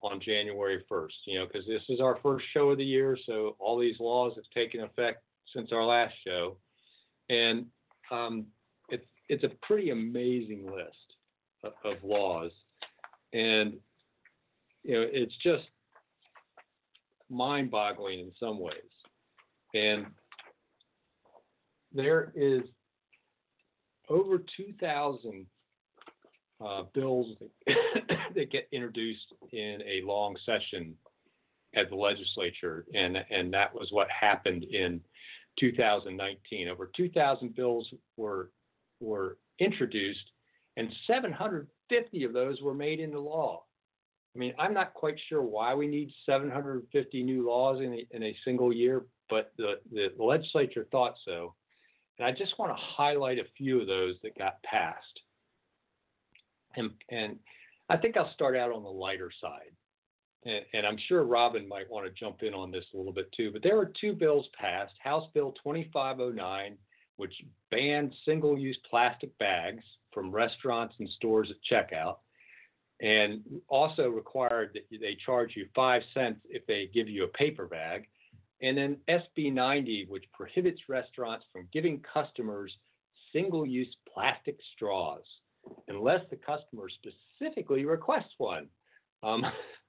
on 0.02 0.20
January 0.20 0.84
1st, 0.90 1.12
you 1.26 1.40
know, 1.40 1.46
because 1.46 1.68
this 1.68 1.84
is 1.90 2.00
our 2.00 2.18
first 2.24 2.46
show 2.54 2.72
of 2.72 2.78
the 2.78 2.84
year, 2.86 3.18
so 3.26 3.56
all 3.60 3.78
these 3.78 4.00
laws 4.00 4.34
have 4.36 4.46
taken 4.54 4.82
effect 4.82 5.24
since 5.54 5.72
our 5.72 5.86
last 5.86 6.16
show, 6.26 6.58
and 7.30 7.66
um, 8.12 8.46
it's 8.90 9.06
it's 9.30 9.44
a 9.44 9.52
pretty 9.66 9.90
amazing 9.90 10.66
list 10.66 11.16
of, 11.64 11.74
of 11.84 12.04
laws, 12.04 12.52
and 13.34 13.74
you 14.84 14.96
know, 14.96 15.08
it's 15.12 15.36
just 15.44 15.64
mind-boggling 17.30 18.20
in 18.20 18.32
some 18.40 18.60
ways. 18.60 18.76
And 19.74 20.08
there 21.94 22.34
is 22.36 22.64
over 24.10 24.44
2,000 24.58 25.46
uh, 26.64 26.84
bills 26.94 27.38
that, 27.40 27.76
that, 28.36 28.52
get 28.52 28.68
introduced 28.72 29.34
in 29.52 29.82
a 29.88 30.06
long 30.06 30.36
session 30.46 30.94
at 31.76 31.90
the 31.90 31.96
legislature, 31.96 32.86
and 32.94 33.18
and 33.30 33.54
that 33.54 33.74
was 33.74 33.88
what 33.92 34.08
happened 34.10 34.66
in 34.66 35.00
2019. 35.60 36.68
Over 36.68 36.92
2,000 36.96 37.56
bills 37.56 37.88
were 38.18 38.52
were 39.00 39.38
introduced, 39.60 40.32
and 40.78 40.92
750 41.08 42.24
of 42.24 42.34
those 42.34 42.62
were 42.62 42.74
made 42.74 43.00
into 43.00 43.20
law. 43.20 43.64
I 44.36 44.40
mean, 44.40 44.54
I'm 44.58 44.74
not 44.74 44.94
quite 44.94 45.16
sure 45.28 45.42
why 45.42 45.74
we 45.74 45.88
need 45.88 46.12
750 46.26 47.24
new 47.24 47.48
laws 47.48 47.82
in 47.82 47.94
a, 47.94 48.08
in 48.16 48.24
a 48.24 48.38
single 48.46 48.72
year, 48.72 49.06
but 49.30 49.52
the, 49.58 49.80
the 49.92 50.12
legislature 50.18 50.88
thought 50.92 51.16
so. 51.26 51.54
And 52.18 52.28
I 52.28 52.32
just 52.32 52.58
want 52.58 52.72
to 52.72 52.82
highlight 52.82 53.40
a 53.40 53.46
few 53.58 53.82
of 53.82 53.88
those 53.88 54.16
that 54.24 54.38
got 54.38 54.62
passed. 54.64 55.20
And, 56.76 56.92
and 57.10 57.38
I 57.90 57.98
think 57.98 58.16
I'll 58.16 58.32
start 58.34 58.56
out 58.56 58.72
on 58.72 58.84
the 58.84 58.90
lighter 58.90 59.32
side. 59.42 59.76
And, 60.44 60.88
I'm 60.88 60.98
sure 61.08 61.24
Robin 61.24 61.68
might 61.68 61.90
want 61.90 62.06
to 62.06 62.12
jump 62.12 62.42
in 62.42 62.54
on 62.54 62.72
this 62.72 62.86
a 62.94 62.98
little 62.98 63.14
bit 63.14 63.32
too. 63.32 63.52
But 63.52 63.62
there 63.62 63.78
are 63.78 63.92
two 64.00 64.14
bills 64.14 64.48
passed 64.60 64.94
House 65.04 65.28
Bill 65.34 65.54
2509, 65.64 66.78
which 67.18 67.34
banned 67.70 68.16
single 68.26 68.58
use 68.58 68.78
plastic 68.90 69.38
bags 69.38 69.84
from 70.12 70.32
restaurants 70.32 70.96
and 70.98 71.08
stores 71.10 71.52
at 71.52 71.58
checkout, 71.72 72.18
and 73.02 73.42
also 73.68 74.10
required 74.10 74.72
that 74.74 75.00
they 75.00 75.16
charge 75.24 75.54
you 75.56 75.68
five 75.76 76.02
cents 76.14 76.40
if 76.50 76.66
they 76.66 76.90
give 76.92 77.08
you 77.08 77.24
a 77.26 77.28
paper 77.28 77.68
bag. 77.68 78.08
And 78.64 78.78
then 78.78 78.98
SB 79.08 79.54
90, 79.54 80.06
which 80.10 80.26
prohibits 80.34 80.82
restaurants 80.90 81.46
from 81.52 81.68
giving 81.72 82.02
customers 82.14 82.76
single 83.32 83.66
use 83.66 83.96
plastic 84.12 84.58
straws 84.74 85.24
unless 85.88 86.22
the 86.30 86.36
customer 86.36 86.88
specifically 86.90 87.86
requests 87.86 88.34
one. 88.38 88.68
Um, 89.24 89.46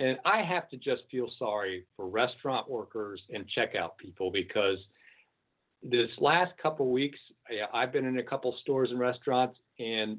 and 0.00 0.18
I 0.24 0.42
have 0.42 0.68
to 0.70 0.78
just 0.78 1.02
feel 1.10 1.28
sorry 1.38 1.84
for 1.94 2.08
restaurant 2.08 2.68
workers 2.68 3.20
and 3.28 3.44
checkout 3.56 3.98
people 3.98 4.30
because 4.32 4.78
this 5.82 6.08
last 6.18 6.52
couple 6.60 6.90
weeks, 6.90 7.18
I've 7.72 7.92
been 7.92 8.06
in 8.06 8.18
a 8.18 8.22
couple 8.22 8.56
stores 8.62 8.90
and 8.90 8.98
restaurants, 8.98 9.58
and 9.78 10.18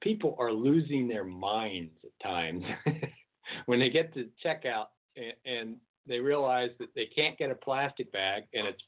people 0.00 0.36
are 0.38 0.52
losing 0.52 1.08
their 1.08 1.24
minds 1.24 1.92
at 2.04 2.24
times 2.24 2.64
when 3.66 3.80
they 3.80 3.90
get 3.90 4.14
to 4.14 4.28
checkout 4.44 4.86
and, 5.16 5.32
and 5.44 5.76
they 6.06 6.20
realize 6.20 6.70
that 6.78 6.94
they 6.94 7.06
can't 7.06 7.36
get 7.36 7.50
a 7.50 7.56
plastic 7.56 8.12
bag, 8.12 8.44
and 8.54 8.66
it's 8.66 8.82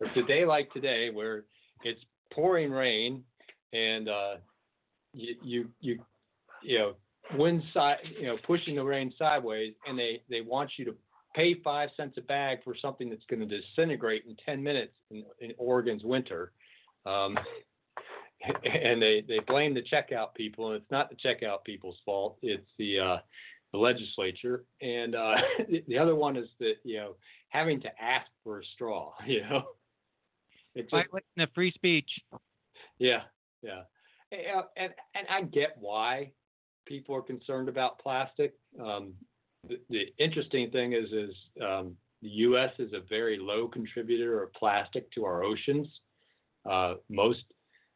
it's 0.00 0.16
a 0.16 0.26
day 0.26 0.44
like 0.44 0.72
today 0.72 1.10
where 1.10 1.44
it's 1.84 2.00
pouring 2.32 2.70
rain 2.70 3.22
and 3.72 4.08
uh, 4.08 4.34
you 5.12 5.34
you 5.42 5.70
you 5.80 5.98
you 6.62 6.78
know 6.78 6.94
wind 7.36 7.62
side 7.72 7.98
you 8.18 8.26
know 8.26 8.36
pushing 8.46 8.76
the 8.76 8.84
rain 8.84 9.12
sideways, 9.18 9.74
and 9.86 9.98
they 9.98 10.22
they 10.28 10.40
want 10.40 10.70
you 10.76 10.84
to 10.86 10.94
pay 11.34 11.54
five 11.62 11.90
cents 11.96 12.16
a 12.18 12.22
bag 12.22 12.58
for 12.64 12.74
something 12.80 13.08
that's 13.08 13.24
going 13.28 13.40
to 13.40 13.46
disintegrate 13.46 14.24
in 14.28 14.36
10 14.44 14.62
minutes 14.62 14.92
in, 15.10 15.24
in 15.40 15.52
Oregon's 15.58 16.02
winter. 16.04 16.52
Um, 17.06 17.38
and 18.64 19.00
they, 19.00 19.22
they 19.26 19.38
blame 19.46 19.74
the 19.74 19.82
checkout 19.82 20.34
people, 20.34 20.68
and 20.68 20.76
it's 20.76 20.90
not 20.90 21.10
the 21.10 21.16
checkout 21.16 21.64
people's 21.64 21.98
fault. 22.04 22.38
It's 22.42 22.66
the 22.78 22.98
uh, 22.98 23.16
the 23.72 23.78
legislature, 23.78 24.64
and 24.80 25.14
uh, 25.14 25.36
the 25.88 25.98
other 25.98 26.14
one 26.14 26.36
is 26.36 26.48
that 26.58 26.74
you 26.82 26.96
know 26.96 27.16
having 27.50 27.80
to 27.82 28.02
ask 28.02 28.26
for 28.42 28.60
a 28.60 28.64
straw. 28.74 29.12
You 29.26 29.42
know, 29.42 29.62
it's 30.74 30.90
just, 30.90 31.06
the 31.36 31.48
free 31.54 31.70
speech. 31.72 32.10
Yeah, 32.98 33.22
yeah, 33.62 33.82
and 34.76 34.92
and 35.14 35.26
I 35.28 35.42
get 35.42 35.76
why 35.78 36.32
people 36.90 37.14
are 37.14 37.22
concerned 37.22 37.68
about 37.68 38.00
plastic. 38.00 38.52
Um, 38.84 39.12
the, 39.68 39.78
the, 39.90 40.06
interesting 40.18 40.72
thing 40.72 40.92
is 40.92 41.10
is 41.12 41.34
um, 41.62 41.94
the 42.20 42.28
U.S. 42.50 42.72
is 42.80 42.92
a 42.92 43.02
very 43.08 43.38
low 43.38 43.68
contributor 43.68 44.42
of 44.42 44.52
plastic 44.54 45.10
to 45.12 45.24
our 45.24 45.44
oceans. 45.44 45.86
Uh, 46.68 46.94
most 47.08 47.44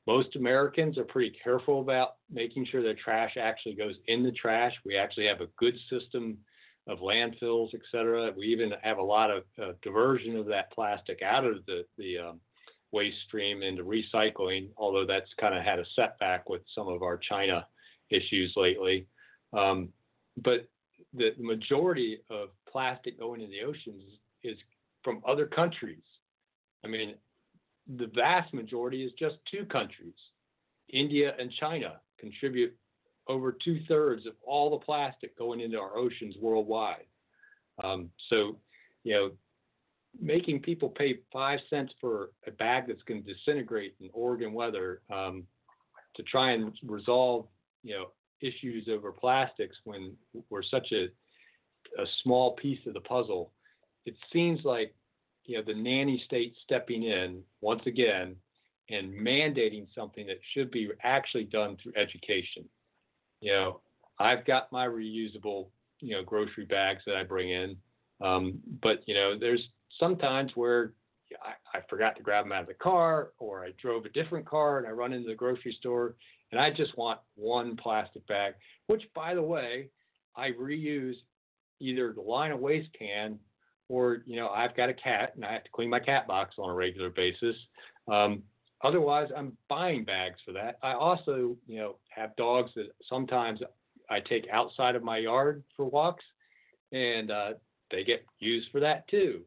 most 0.06 0.36
Americans 0.36 0.96
are 0.96 1.04
pretty 1.04 1.36
careful 1.42 1.80
about 1.80 2.10
making 2.30 2.66
sure 2.66 2.82
their 2.82 2.94
trash 2.94 3.36
actually 3.36 3.74
goes 3.74 3.96
in 4.06 4.22
the 4.22 4.30
trash. 4.30 4.72
We 4.84 4.96
actually 4.96 5.26
have 5.26 5.40
a 5.40 5.48
good 5.58 5.74
system 5.90 6.38
of 6.86 6.98
landfills, 6.98 7.74
et 7.74 7.80
cetera. 7.90 8.30
We 8.36 8.46
even 8.46 8.74
have 8.82 8.98
a 8.98 9.02
lot 9.02 9.30
of 9.30 9.42
uh, 9.60 9.72
diversion 9.82 10.36
of 10.36 10.46
that 10.46 10.70
plastic 10.72 11.20
out 11.22 11.44
of 11.44 11.64
the, 11.66 11.84
the 11.96 12.18
um, 12.18 12.40
waste 12.92 13.16
stream 13.26 13.62
into 13.62 13.82
recycling, 13.82 14.68
although 14.76 15.06
that's 15.06 15.32
kind 15.40 15.56
of 15.56 15.64
had 15.64 15.78
a 15.78 15.86
setback 15.96 16.50
with 16.50 16.60
some 16.74 16.86
of 16.86 17.02
our 17.02 17.16
China 17.16 17.66
issues 18.10 18.52
lately. 18.56 19.06
Um, 19.52 19.90
but 20.36 20.68
the, 21.12 21.32
majority 21.38 22.18
of 22.30 22.48
plastic 22.70 23.18
going 23.18 23.40
in 23.40 23.50
the 23.50 23.62
oceans 23.62 24.02
is 24.42 24.56
from 25.02 25.22
other 25.26 25.46
countries. 25.46 26.02
I 26.84 26.88
mean, 26.88 27.14
the 27.96 28.10
vast 28.14 28.52
majority 28.52 29.04
is 29.04 29.12
just 29.18 29.36
two 29.50 29.64
countries. 29.66 30.14
India 30.92 31.34
and 31.38 31.50
China 31.60 32.00
contribute 32.18 32.74
over 33.28 33.52
two 33.52 33.80
thirds 33.88 34.26
of 34.26 34.34
all 34.42 34.70
the 34.70 34.84
plastic 34.84 35.36
going 35.38 35.60
into 35.60 35.78
our 35.78 35.96
oceans 35.96 36.34
worldwide. 36.40 37.06
Um, 37.82 38.10
so, 38.28 38.58
you 39.02 39.14
know, 39.14 39.30
making 40.20 40.60
people 40.60 40.88
pay 40.88 41.20
five 41.32 41.58
cents 41.68 41.92
for 42.00 42.30
a 42.46 42.50
bag 42.50 42.84
that's 42.86 43.02
going 43.02 43.24
to 43.24 43.34
disintegrate 43.34 43.94
in 44.00 44.10
Oregon 44.12 44.52
weather 44.52 45.00
um, 45.12 45.44
to 46.16 46.22
try 46.22 46.52
and 46.52 46.72
resolve, 46.86 47.46
you 47.84 47.94
know, 47.94 48.06
issues 48.40 48.88
over 48.90 49.12
plastics 49.12 49.76
when 49.84 50.14
we're 50.50 50.62
such 50.62 50.90
a, 50.92 51.04
a 52.02 52.06
small 52.22 52.52
piece 52.56 52.80
of 52.86 52.94
the 52.94 53.00
puzzle, 53.00 53.52
it 54.06 54.16
seems 54.32 54.64
like 54.64 54.94
you 55.44 55.56
know, 55.56 55.62
the 55.64 55.74
nanny 55.74 56.22
state 56.24 56.54
stepping 56.64 57.04
in 57.04 57.42
once 57.60 57.82
again 57.86 58.34
and 58.90 59.12
mandating 59.12 59.86
something 59.94 60.26
that 60.26 60.38
should 60.52 60.70
be 60.70 60.90
actually 61.02 61.44
done 61.44 61.76
through 61.82 61.92
education. 61.96 62.64
You 63.40 63.52
know, 63.52 63.80
I've 64.18 64.44
got 64.44 64.72
my 64.72 64.86
reusable, 64.86 65.68
you 66.00 66.14
know, 66.14 66.22
grocery 66.22 66.64
bags 66.64 67.02
that 67.06 67.16
I 67.16 67.24
bring 67.24 67.50
in, 67.50 67.76
um, 68.22 68.58
but 68.82 69.02
you 69.06 69.14
know, 69.14 69.38
there's 69.38 69.62
sometimes 69.98 70.52
where 70.54 70.92
I, 71.42 71.78
I 71.78 71.80
forgot 71.88 72.16
to 72.16 72.22
grab 72.22 72.44
them 72.44 72.52
out 72.52 72.62
of 72.62 72.68
the 72.68 72.74
car, 72.74 73.30
or 73.38 73.64
I 73.64 73.70
drove 73.80 74.04
a 74.04 74.10
different 74.10 74.46
car 74.46 74.78
and 74.78 74.86
I 74.86 74.90
run 74.90 75.12
into 75.12 75.28
the 75.28 75.34
grocery 75.34 75.76
store 75.78 76.16
and 76.52 76.60
I 76.60 76.70
just 76.70 76.96
want 76.96 77.18
one 77.34 77.76
plastic 77.76 78.26
bag, 78.26 78.54
which, 78.86 79.02
by 79.14 79.34
the 79.34 79.42
way, 79.42 79.88
I 80.36 80.50
reuse 80.50 81.16
either 81.80 82.12
the 82.12 82.20
line 82.20 82.52
of 82.52 82.60
waste 82.60 82.90
can 82.98 83.38
or 83.88 84.22
you 84.26 84.36
know 84.36 84.48
I've 84.48 84.76
got 84.76 84.88
a 84.88 84.94
cat 84.94 85.32
and 85.34 85.44
I 85.44 85.52
have 85.52 85.64
to 85.64 85.70
clean 85.70 85.90
my 85.90 86.00
cat 86.00 86.26
box 86.26 86.54
on 86.58 86.70
a 86.70 86.74
regular 86.74 87.10
basis. 87.10 87.56
Um, 88.10 88.42
otherwise, 88.82 89.28
I'm 89.36 89.56
buying 89.68 90.04
bags 90.04 90.38
for 90.44 90.52
that. 90.52 90.78
I 90.82 90.92
also 90.92 91.56
you 91.66 91.78
know 91.78 91.96
have 92.10 92.36
dogs 92.36 92.70
that 92.76 92.86
sometimes 93.08 93.60
I 94.10 94.20
take 94.20 94.46
outside 94.52 94.96
of 94.96 95.02
my 95.02 95.18
yard 95.18 95.62
for 95.76 95.86
walks, 95.86 96.24
and 96.92 97.30
uh, 97.30 97.52
they 97.90 98.04
get 98.04 98.24
used 98.38 98.70
for 98.70 98.80
that 98.80 99.06
too. 99.08 99.42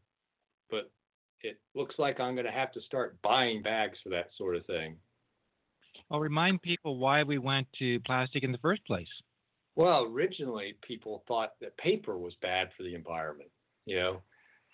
It 1.43 1.59
looks 1.75 1.95
like 1.97 2.19
I'm 2.19 2.35
going 2.35 2.45
to 2.45 2.51
have 2.51 2.71
to 2.73 2.81
start 2.81 3.17
buying 3.21 3.61
bags 3.61 3.97
for 4.03 4.09
that 4.09 4.29
sort 4.38 4.55
of 4.55 4.65
thing. 4.65 4.95
I'll 6.11 6.19
remind 6.19 6.61
people 6.61 6.97
why 6.97 7.23
we 7.23 7.38
went 7.38 7.67
to 7.79 7.99
plastic 8.01 8.43
in 8.43 8.51
the 8.51 8.57
first 8.59 8.85
place. 8.85 9.07
Well, 9.75 10.05
originally 10.05 10.75
people 10.81 11.23
thought 11.27 11.53
that 11.61 11.77
paper 11.77 12.17
was 12.17 12.33
bad 12.41 12.69
for 12.75 12.83
the 12.83 12.95
environment, 12.95 13.51
you 13.85 13.97
know, 13.97 14.21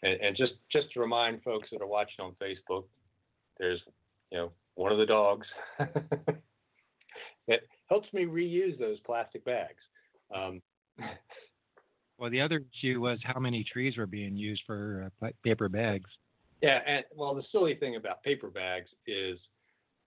and, 0.02 0.20
and 0.22 0.38
just 0.38 0.54
just 0.72 0.92
to 0.94 1.00
remind 1.00 1.44
folks 1.44 1.70
that 1.72 1.82
are 1.82 1.88
watching 1.88 2.24
on 2.24 2.36
Facebook, 2.42 2.86
there's 3.60 3.82
you 4.32 4.38
know 4.38 4.52
one 4.76 4.92
of 4.92 4.98
the 4.98 5.06
dogs 5.06 5.48
that 7.48 7.62
helps 7.90 8.12
me 8.14 8.26
reuse 8.26 8.80
those 8.80 9.00
plastic 9.02 9.44
bags. 9.44 9.84
Um, 10.34 10.62
well, 12.18 12.30
the 12.30 12.42
other 12.42 12.64
issue 12.74 13.02
was 13.02 13.20
how 13.24 13.40
many 13.40 13.64
trees 13.64 13.98
were 13.98 14.08
being 14.08 14.38
used 14.38 14.62
for 14.66 15.12
uh, 15.22 15.30
paper 15.44 15.68
bags. 15.68 16.10
Yeah, 16.64 16.80
and 16.88 17.04
well, 17.14 17.36
the 17.36 17.44
silly 17.52 17.76
thing 17.76 17.98
about 17.98 18.24
paper 18.24 18.50
bags 18.50 18.88
is 19.06 19.38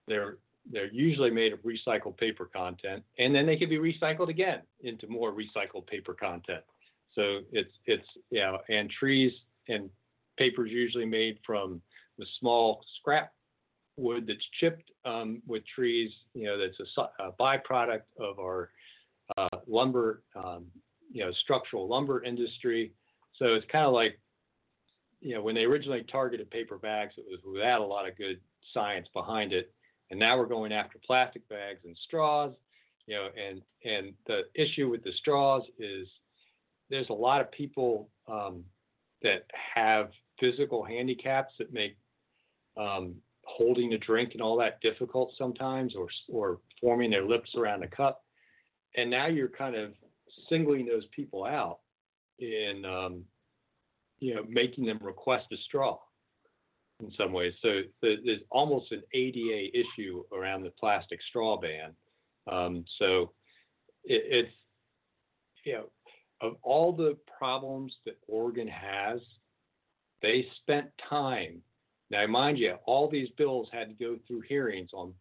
they're 0.09 0.39
they're 0.73 0.91
usually 0.91 1.31
made 1.31 1.53
of 1.53 1.61
recycled 1.61 2.17
paper 2.17 2.47
content, 2.47 3.05
and 3.19 3.35
then 3.35 3.45
they 3.47 3.57
can 3.57 3.69
be 3.69 3.77
recycled 3.77 4.31
again 4.31 4.63
into 4.81 5.07
more 5.07 5.33
recycled 5.33 5.87
paper 5.87 6.15
content. 6.15 6.65
So 7.13 7.41
it's 7.53 7.71
it's 7.85 8.09
know, 8.31 8.59
and 8.71 8.91
trees 8.91 9.33
and 9.69 9.91
paper 10.39 10.67
is 10.67 10.73
usually 10.73 11.05
made 11.05 11.39
from 11.45 11.83
the 12.19 12.27
small 12.41 12.83
scrap 12.99 13.33
wood 13.99 14.27
that's 14.27 14.45
chipped 14.59 14.91
um, 15.05 15.43
with 15.47 15.63
trees. 15.67 16.11
You 16.33 16.45
know, 16.45 16.59
that's 16.59 16.81
a, 16.81 17.23
a 17.23 17.33
byproduct 17.33 18.03
of 18.19 18.39
our 18.39 18.71
uh, 19.37 19.49
lumber, 19.67 20.23
um, 20.35 20.67
you 21.13 21.23
know, 21.25 21.33
structural 21.45 21.87
lumber 21.87 22.25
industry. 22.25 22.93
So 23.39 23.55
it's 23.55 23.67
kind 23.71 23.85
of 23.85 23.93
like, 23.93 24.19
you 25.27 25.35
know, 25.35 25.43
when 25.43 25.57
they 25.57 25.65
originally 25.65 26.05
targeted 26.05 26.49
paper 26.53 26.79
bags, 26.79 27.15
it 27.17 27.25
was 27.29 27.41
without 27.45 27.81
a 27.81 27.85
lot 27.85 28.09
of 28.09 28.17
good 28.17 28.39
science 28.73 29.09
behind 29.13 29.53
it. 29.53 29.75
And 30.09 30.21
now 30.21 30.39
we're 30.39 30.47
going 30.47 30.73
after 30.73 31.01
plastic 31.05 31.49
bags 31.49 31.81
and 31.85 31.97
straws, 32.07 32.55
you 33.09 33.17
know, 33.17 33.29
and 33.37 33.61
and 33.85 34.15
the 34.29 34.43
issue 34.55 34.89
with 34.89 35.03
the 35.03 35.11
straws 35.19 35.65
is 35.81 36.07
there's 36.91 37.09
a 37.09 37.13
lot 37.13 37.41
of 37.41 37.51
people 37.51 38.09
um, 38.29 38.63
that 39.23 39.47
have 39.75 40.11
physical 40.39 40.85
handicaps 40.85 41.53
that 41.59 41.73
make 41.73 41.97
um, 42.77 43.17
holding 43.45 43.95
a 43.95 43.99
drink 43.99 44.35
and 44.35 44.41
all 44.43 44.57
that 44.59 44.81
difficult 44.81 45.33
sometimes, 45.37 45.97
or 45.97 46.07
or 46.29 46.61
forming 46.81 47.11
their 47.11 47.27
lips 47.27 47.51
around 47.57 47.83
a 47.83 47.89
cup. 47.89 48.23
And 48.97 49.11
now 49.11 49.27
you're 49.27 49.49
kind 49.49 49.75
of 49.75 49.91
singling 50.49 50.87
those 50.87 51.07
people 51.07 51.45
out 51.45 51.81
in 52.39 52.85
um, 52.85 53.25
you 54.19 54.35
know 54.35 54.45
making 54.49 54.85
them 54.85 54.99
request 55.03 55.47
a 55.53 55.57
straw 55.59 55.99
in 57.01 57.13
some 57.17 57.33
ways. 57.33 57.53
So 57.63 57.83
there's 58.03 58.41
almost 58.51 58.93
an 58.93 59.03
ADA 59.13 59.79
issue 59.79 60.23
around 60.33 60.63
the 60.63 60.71
plastic 60.71 61.21
straw 61.29 61.59
ban. 61.61 61.93
Um, 62.51 62.85
so 62.99 63.33
it, 64.05 64.23
it's, 64.29 64.55
you 65.65 65.75
know, 65.75 65.85
of 66.41 66.57
all 66.63 66.93
the 66.93 67.17
problems 67.39 67.95
that 68.05 68.19
Oregon 68.29 68.69
has, 68.69 69.21
they 70.23 70.47
spent 70.63 70.87
time. 71.09 71.61
Now, 72.11 72.27
mind 72.27 72.59
you, 72.59 72.77
all 72.87 73.11
these 73.11 73.29
bills 73.37 73.69
had 73.73 73.89
to 73.89 73.95
go 73.95 74.17
through 74.27 74.43
hearings 74.43 74.91
on 74.95 75.13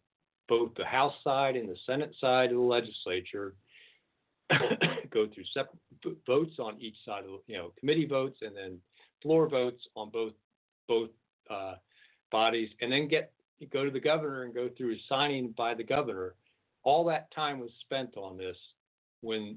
both 0.48 0.74
the 0.76 0.84
House 0.84 1.14
side 1.24 1.56
and 1.56 1.68
the 1.68 1.76
Senate 1.84 2.14
side 2.20 2.50
of 2.50 2.56
the 2.56 2.62
legislature, 2.62 3.54
go 5.10 5.26
through 5.32 5.44
separate 5.52 5.78
votes 6.26 6.54
on 6.58 6.80
each 6.80 6.96
side 7.04 7.24
of, 7.24 7.40
you 7.46 7.56
know, 7.56 7.72
committee 7.78 8.06
votes 8.06 8.38
and 8.42 8.56
then 8.56 8.78
floor 9.22 9.48
votes 9.48 9.82
on 9.96 10.10
both 10.10 10.32
both 10.88 11.10
uh, 11.50 11.74
bodies, 12.30 12.70
and 12.80 12.92
then 12.92 13.08
get 13.08 13.32
go 13.72 13.84
to 13.84 13.90
the 13.90 14.00
governor 14.00 14.44
and 14.44 14.54
go 14.54 14.68
through 14.76 14.96
signing 15.08 15.54
by 15.56 15.74
the 15.74 15.82
governor. 15.82 16.34
All 16.84 17.04
that 17.06 17.32
time 17.34 17.58
was 17.58 17.70
spent 17.80 18.16
on 18.16 18.36
this 18.36 18.56
when 19.20 19.56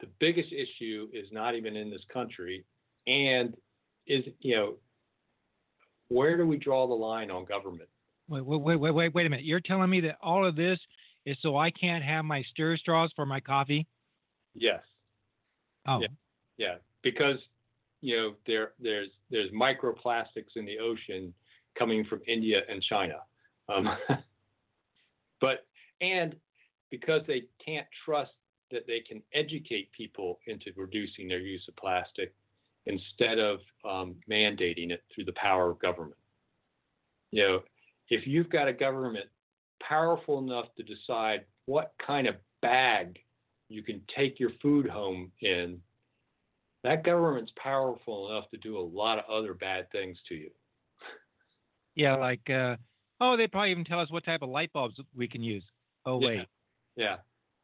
the 0.00 0.08
biggest 0.18 0.52
issue 0.52 1.08
is 1.12 1.28
not 1.32 1.54
even 1.54 1.76
in 1.76 1.90
this 1.90 2.04
country, 2.12 2.64
and 3.06 3.56
is 4.06 4.24
you 4.40 4.56
know 4.56 4.74
where 6.08 6.36
do 6.36 6.46
we 6.46 6.56
draw 6.56 6.86
the 6.86 6.94
line 6.94 7.30
on 7.30 7.44
government? 7.44 7.88
Wait, 8.28 8.44
wait, 8.44 8.60
wait, 8.60 8.92
wait, 8.92 9.14
wait 9.14 9.26
a 9.26 9.30
minute. 9.30 9.44
You're 9.44 9.60
telling 9.60 9.90
me 9.90 10.00
that 10.00 10.18
all 10.20 10.44
of 10.44 10.56
this 10.56 10.78
is 11.24 11.36
so 11.42 11.56
I 11.56 11.70
can't 11.70 12.04
have 12.04 12.24
my 12.24 12.42
stir 12.50 12.76
straws 12.76 13.10
for 13.14 13.26
my 13.26 13.40
coffee? 13.40 13.86
Yes. 14.56 14.80
Oh. 15.86 16.00
Yeah. 16.00 16.08
yeah. 16.56 16.74
Because 17.02 17.38
you 18.00 18.16
know 18.16 18.34
there 18.46 18.72
there's 18.80 19.10
there's 19.30 19.50
microplastics 19.50 20.56
in 20.56 20.64
the 20.64 20.78
ocean 20.78 21.32
coming 21.78 22.04
from 22.04 22.20
India 22.26 22.60
and 22.68 22.82
China. 22.82 23.18
Um, 23.68 23.88
but 25.40 25.66
and 26.00 26.34
because 26.90 27.22
they 27.26 27.44
can't 27.64 27.86
trust 28.04 28.32
that 28.70 28.86
they 28.86 29.00
can 29.00 29.22
educate 29.32 29.92
people 29.92 30.40
into 30.46 30.72
reducing 30.76 31.28
their 31.28 31.40
use 31.40 31.64
of 31.68 31.76
plastic 31.76 32.34
instead 32.86 33.38
of 33.38 33.60
um, 33.88 34.14
mandating 34.30 34.90
it 34.90 35.02
through 35.14 35.24
the 35.24 35.32
power 35.32 35.70
of 35.70 35.78
government. 35.78 36.16
You 37.30 37.42
know, 37.42 37.60
if 38.08 38.26
you've 38.26 38.50
got 38.50 38.68
a 38.68 38.72
government 38.72 39.26
powerful 39.80 40.38
enough 40.38 40.66
to 40.76 40.82
decide 40.82 41.44
what 41.66 41.92
kind 42.04 42.26
of 42.26 42.36
bag 42.62 43.18
you 43.68 43.82
can 43.82 44.00
take 44.16 44.38
your 44.38 44.50
food 44.62 44.88
home 44.88 45.30
in 45.40 45.80
that 46.84 47.04
government's 47.04 47.52
powerful 47.60 48.30
enough 48.30 48.48
to 48.50 48.56
do 48.58 48.78
a 48.78 48.80
lot 48.80 49.18
of 49.18 49.24
other 49.30 49.54
bad 49.54 49.90
things 49.90 50.16
to 50.28 50.34
you. 50.34 50.50
Yeah, 51.96 52.14
like 52.14 52.48
uh, 52.48 52.76
oh, 53.20 53.36
they 53.36 53.46
probably 53.46 53.70
even 53.70 53.84
tell 53.84 54.00
us 54.00 54.10
what 54.10 54.24
type 54.24 54.42
of 54.42 54.50
light 54.50 54.72
bulbs 54.72 54.96
we 55.16 55.26
can 55.26 55.42
use. 55.42 55.64
Oh 56.04 56.20
yeah. 56.20 56.26
wait. 56.26 56.46
Yeah. 56.94 57.16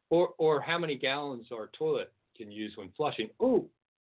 Or 0.09 0.29
or 0.37 0.59
how 0.59 0.77
many 0.77 0.97
gallons 0.97 1.47
our 1.53 1.69
toilet 1.77 2.11
can 2.35 2.51
use 2.51 2.73
when 2.75 2.89
flushing. 2.97 3.29
Oh, 3.39 3.65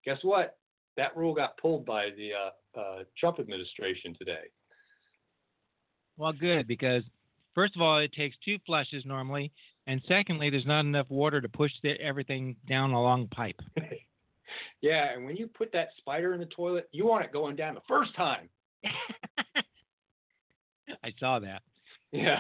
guess 0.06 0.20
what? 0.22 0.58
That 0.98 1.16
rule 1.18 1.34
got 1.34 1.58
pulled 1.58 1.86
by 1.86 2.10
the 2.16 2.32
uh, 2.34 2.80
uh, 2.80 3.04
Trump 3.18 3.40
administration 3.40 4.16
today. 4.18 4.50
Well, 6.18 6.34
good 6.34 6.68
because 6.68 7.04
first 7.56 7.76
of 7.76 7.82
all, 7.82 7.98
it 7.98 8.14
takes 8.14 8.36
two 8.46 8.58
flushes 8.66 9.04
normally, 9.06 9.52
and 9.88 10.02
secondly, 10.08 10.50
there's 10.50 10.66
not 10.66 10.86
enough 10.86 11.10
water 11.10 11.42
to 11.42 11.50
push 11.50 11.72
the, 11.84 12.00
everything 12.02 12.56
down 12.68 12.92
a 12.92 13.02
long 13.02 13.28
pipe. 13.28 13.60
Yeah, 14.82 15.14
and 15.14 15.26
when 15.26 15.36
you 15.36 15.48
put 15.48 15.72
that 15.74 15.90
spider 15.98 16.34
in 16.34 16.40
the 16.40 16.46
toilet, 16.48 16.90
you 16.92 17.06
want 17.06 17.24
it 17.24 17.32
going 17.32 17.56
down 17.56 17.76
the 17.76 17.82
first 17.88 18.16
time. 18.16 18.50
I 21.04 21.14
saw 21.20 21.40
that. 21.40 21.62
Yeah. 22.12 22.40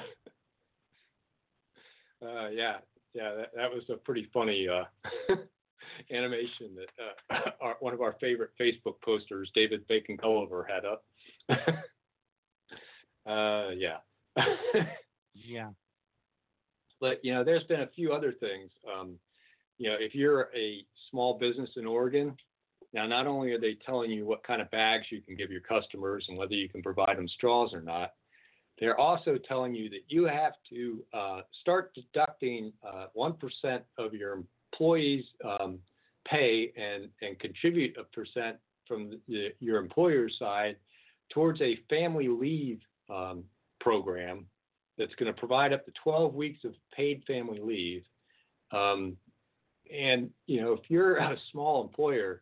Uh, 2.21 2.49
yeah, 2.49 2.77
yeah, 3.13 3.33
that, 3.35 3.51
that 3.55 3.71
was 3.71 3.83
a 3.89 3.95
pretty 3.95 4.29
funny 4.33 4.67
uh, 4.67 4.83
animation 6.11 6.75
that 6.75 6.89
uh, 7.35 7.51
our, 7.61 7.77
one 7.79 7.93
of 7.93 8.01
our 8.01 8.15
favorite 8.19 8.51
Facebook 8.59 9.01
posters, 9.03 9.49
David 9.55 9.87
Bacon 9.87 10.17
Gulliver, 10.17 10.67
had 10.69 10.85
up. 10.85 11.03
uh, 13.25 13.69
yeah. 13.75 13.97
yeah. 15.33 15.69
But 17.01 17.19
you 17.25 17.33
know, 17.33 17.43
there's 17.43 17.63
been 17.63 17.81
a 17.81 17.87
few 17.87 18.13
other 18.13 18.31
things. 18.31 18.71
Um, 18.87 19.15
you 19.77 19.89
know, 19.89 19.97
if 19.99 20.15
you're 20.15 20.49
a 20.55 20.85
small 21.09 21.37
business 21.37 21.71
in 21.75 21.85
Oregon, 21.87 22.37
now 22.93 23.07
not 23.07 23.25
only 23.25 23.51
are 23.51 23.59
they 23.59 23.75
telling 23.85 24.11
you 24.11 24.25
what 24.25 24.43
kind 24.43 24.61
of 24.61 24.69
bags 24.71 25.07
you 25.09 25.21
can 25.21 25.35
give 25.35 25.51
your 25.51 25.61
customers 25.61 26.25
and 26.29 26.37
whether 26.37 26.53
you 26.53 26.69
can 26.69 26.83
provide 26.83 27.17
them 27.17 27.27
straws 27.27 27.73
or 27.73 27.81
not, 27.81 28.11
they're 28.79 28.99
also 28.99 29.37
telling 29.47 29.73
you 29.73 29.89
that 29.89 30.03
you 30.07 30.25
have 30.25 30.53
to 30.69 31.03
uh, 31.13 31.41
start 31.61 31.93
deducting 31.95 32.71
uh, 32.87 33.07
1% 33.17 33.79
of 33.97 34.13
your 34.13 34.43
employees' 34.73 35.25
um, 35.43 35.79
pay 36.27 36.71
and, 36.77 37.09
and 37.21 37.39
contribute 37.39 37.95
a 37.97 38.03
percent 38.03 38.57
from 38.87 39.19
the, 39.27 39.49
your 39.59 39.77
employer's 39.77 40.35
side 40.37 40.75
towards 41.29 41.61
a 41.61 41.79
family 41.89 42.27
leave 42.27 42.79
um, 43.09 43.43
program 43.79 44.45
that's 44.97 45.15
going 45.15 45.33
to 45.33 45.39
provide 45.39 45.73
up 45.73 45.85
to 45.85 45.91
12 46.03 46.33
weeks 46.33 46.63
of 46.63 46.73
paid 46.95 47.23
family 47.25 47.59
leave. 47.61 48.03
Um, 48.71 49.17
and 49.93 50.29
you 50.47 50.61
know, 50.61 50.73
if 50.73 50.81
you're 50.89 51.17
a 51.17 51.35
small 51.51 51.83
employer, 51.83 52.41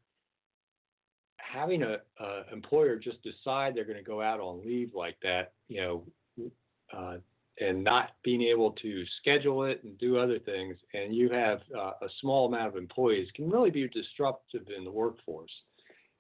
having 1.37 1.83
a, 1.83 1.97
a 2.19 2.41
employer 2.53 2.95
just 2.95 3.17
decide 3.23 3.73
they're 3.75 3.85
going 3.85 3.97
to 3.97 4.03
go 4.03 4.21
out 4.21 4.39
on 4.39 4.63
leave 4.63 4.91
like 4.93 5.17
that, 5.23 5.53
you 5.67 5.81
know, 5.81 6.51
uh, 6.95 7.17
and 7.59 7.83
not 7.83 8.11
being 8.23 8.41
able 8.41 8.71
to 8.71 9.03
schedule 9.19 9.63
it 9.65 9.83
and 9.83 9.97
do 9.97 10.17
other 10.17 10.39
things, 10.39 10.77
and 10.93 11.13
you 11.13 11.29
have 11.29 11.59
uh, 11.77 11.91
a 12.01 12.07
small 12.21 12.47
amount 12.47 12.67
of 12.67 12.77
employees, 12.77 13.27
can 13.35 13.49
really 13.49 13.69
be 13.69 13.87
disruptive 13.89 14.65
in 14.75 14.83
the 14.83 14.91
workforce. 14.91 15.51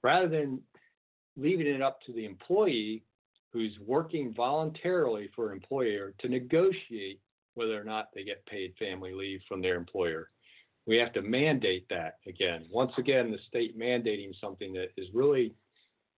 Rather 0.03 0.27
than 0.27 0.59
leaving 1.37 1.67
it 1.67 1.81
up 1.81 2.01
to 2.01 2.11
the 2.11 2.25
employee 2.25 3.03
who's 3.51 3.77
working 3.85 4.33
voluntarily 4.33 5.29
for 5.35 5.49
an 5.49 5.53
employer 5.53 6.13
to 6.19 6.29
negotiate 6.29 7.19
whether 7.55 7.79
or 7.79 7.83
not 7.83 8.09
they 8.13 8.23
get 8.23 8.45
paid 8.45 8.73
family 8.77 9.13
leave 9.13 9.41
from 9.47 9.61
their 9.61 9.75
employer 9.75 10.29
we 10.89 10.97
have 10.97 11.13
to 11.13 11.21
mandate 11.21 11.85
that 11.91 12.15
again. 12.27 12.65
Once 12.71 12.93
again, 12.97 13.31
the 13.31 13.37
state 13.47 13.77
mandating 13.77 14.31
something 14.41 14.73
that 14.73 14.89
is 14.97 15.07
really 15.13 15.53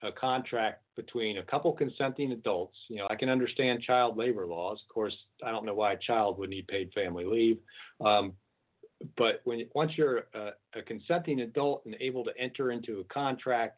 a 0.02 0.14
contract 0.14 0.84
between 0.96 1.40
a 1.40 1.44
couple 1.44 1.74
consenting 1.74 2.32
adults. 2.32 2.78
You 2.88 2.96
know, 2.96 3.08
I 3.10 3.16
can 3.16 3.28
understand 3.28 3.82
child 3.82 4.16
labor 4.16 4.48
laws. 4.48 4.80
Of 4.82 4.94
course, 4.94 5.16
I 5.46 5.52
don't 5.52 5.66
know 5.66 5.74
why 5.74 5.92
a 5.92 5.98
child 5.98 6.40
would 6.40 6.50
need 6.50 6.70
paid 6.70 6.90
family 6.94 7.26
leave. 7.26 7.58
Um, 8.00 8.32
but 9.18 9.42
when 9.44 9.68
once 9.76 9.92
you're 9.98 10.24
a, 10.34 10.52
a, 10.74 10.82
consenting 10.84 11.42
adult 11.42 11.84
and 11.86 11.96
able 12.00 12.24
to 12.24 12.32
enter 12.40 12.72
into 12.72 13.02
a 13.02 13.14
contract 13.14 13.78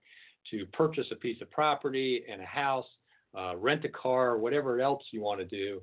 to 0.52 0.68
purchase 0.74 1.08
a 1.12 1.16
piece 1.16 1.42
of 1.42 1.50
property 1.50 2.24
and 2.32 2.40
a 2.40 2.46
house, 2.46 2.86
uh, 3.38 3.56
rent 3.58 3.86
a 3.86 3.90
car, 3.90 4.38
whatever 4.38 4.80
else 4.80 5.04
you 5.12 5.22
want 5.22 5.40
to 5.40 5.46
do, 5.46 5.82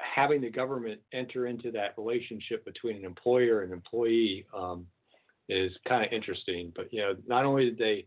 having 0.00 0.40
the 0.40 0.50
government 0.50 1.00
enter 1.12 1.46
into 1.46 1.70
that 1.72 1.94
relationship 1.96 2.64
between 2.64 2.96
an 2.96 3.04
employer 3.04 3.62
and 3.62 3.72
employee 3.72 4.46
um, 4.56 4.86
is 5.48 5.72
kind 5.86 6.04
of 6.04 6.12
interesting. 6.12 6.72
But 6.74 6.92
you 6.92 7.00
know, 7.00 7.14
not 7.26 7.44
only 7.44 7.66
did 7.66 7.78
they 7.78 8.06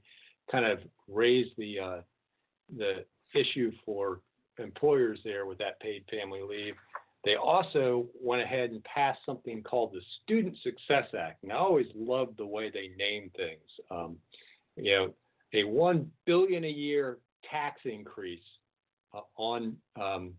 kind 0.52 0.66
of 0.66 0.80
raise 1.08 1.48
the 1.58 1.80
uh, 1.80 2.02
the 2.78 3.06
issue 3.34 3.72
for 3.86 4.22
employers 4.58 5.20
there 5.24 5.46
with 5.46 5.58
that 5.58 5.80
paid 5.80 6.04
family 6.10 6.42
leave, 6.48 6.76
they 7.24 7.36
also 7.36 8.08
went 8.20 8.42
ahead 8.42 8.72
and 8.72 8.84
passed 8.84 9.20
something 9.26 9.62
called 9.64 9.94
the 9.94 10.02
Student 10.24 10.58
Success 10.64 11.08
Act. 11.18 11.44
And 11.44 11.52
I 11.52 11.56
always 11.56 11.88
loved 11.96 12.38
the 12.38 12.46
way 12.46 12.70
they 12.70 12.92
name 12.98 13.32
things. 13.36 13.62
Um, 13.90 14.18
you 14.76 14.96
know, 14.96 15.14
a 15.54 15.64
one 15.66 16.10
billion 16.26 16.64
a 16.64 16.70
year 16.70 17.20
tax 17.50 17.82
increase 17.86 18.44
uh, 19.14 19.22
on 19.38 19.76
um, 20.00 20.34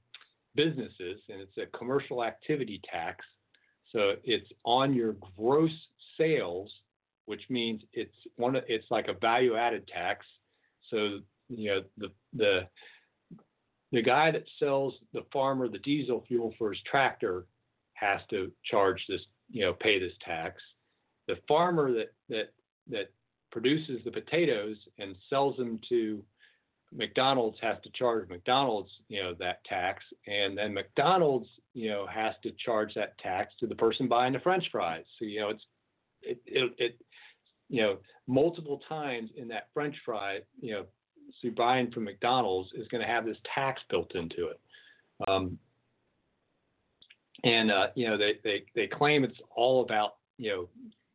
businesses, 0.55 1.21
and 1.29 1.41
it's 1.41 1.59
a 1.59 1.77
commercial 1.77 2.25
activity 2.25 2.81
tax. 2.91 3.25
So 3.91 4.15
it's 4.25 4.49
on 4.65 4.95
your 4.95 5.17
gross 5.37 5.73
sales 6.19 6.73
which 7.27 7.43
means 7.49 7.83
it's 7.93 8.15
one 8.37 8.57
it's 8.69 8.91
like 8.91 9.09
a 9.09 9.15
value 9.15 9.57
added 9.57 9.89
tax. 9.89 10.27
So 10.91 11.21
you 11.49 11.71
know 11.71 11.83
the 11.99 12.09
the 12.35 12.69
the 13.93 14.03
guy 14.03 14.31
that 14.31 14.45
sells 14.59 14.95
the 15.13 15.25
farmer 15.33 15.69
the 15.69 15.79
diesel 15.79 16.25
fuel 16.27 16.55
for 16.59 16.73
his 16.73 16.83
tractor 16.91 17.47
has 17.95 18.21
to 18.31 18.51
charge 18.65 19.05
this 19.09 19.21
you 19.51 19.65
know 19.65 19.73
pay 19.75 19.99
this 19.99 20.13
tax. 20.25 20.61
The 21.29 21.37
farmer 21.47 21.93
that 21.93 22.13
that 22.29 22.53
that 22.91 23.13
produces 23.51 24.01
the 24.05 24.11
potatoes 24.11 24.77
and 24.99 25.17
sells 25.29 25.57
them 25.57 25.79
to 25.89 26.25
McDonald's 26.95 27.59
has 27.61 27.77
to 27.85 27.91
charge 27.91 28.29
McDonald's, 28.29 28.91
you 29.09 29.23
know, 29.23 29.35
that 29.39 29.65
tax, 29.65 30.05
and 30.27 30.57
then 30.57 30.75
McDonald's, 30.75 31.49
you 31.75 31.91
know, 31.91 32.07
has 32.07 32.35
to 32.43 32.53
charge 32.65 32.95
that 32.95 33.17
tax 33.19 33.55
to 33.61 33.67
the 33.67 33.75
person 33.75 34.09
buying 34.09 34.33
the 34.33 34.41
French 34.41 34.65
fries. 34.71 35.05
So 35.19 35.25
you 35.25 35.41
know, 35.41 35.49
it's 35.51 35.65
it 36.23 36.41
it, 36.47 36.73
it 36.79 36.99
you 37.69 37.83
know, 37.83 37.99
multiple 38.27 38.83
times 38.89 39.31
in 39.37 39.49
that 39.49 39.69
French 39.73 39.97
fry, 40.05 40.41
you 40.61 40.75
know, 40.75 40.85
so 41.41 41.49
buying 41.51 41.91
from 41.91 42.05
McDonald's 42.05 42.71
is 42.75 42.87
going 42.89 43.01
to 43.01 43.07
have 43.07 43.25
this 43.25 43.39
tax 43.55 43.81
built 43.89 44.15
into 44.15 44.49
it. 44.49 44.61
Um, 45.27 45.59
and 47.45 47.71
uh, 47.71 47.87
you 47.95 48.07
know, 48.07 48.19
they, 48.19 48.35
they 48.45 48.65
they 48.75 48.87
claim 48.87 49.25
it's 49.25 49.39
all 49.55 49.83
about 49.83 50.17
you 50.37 50.51
know, 50.51 50.69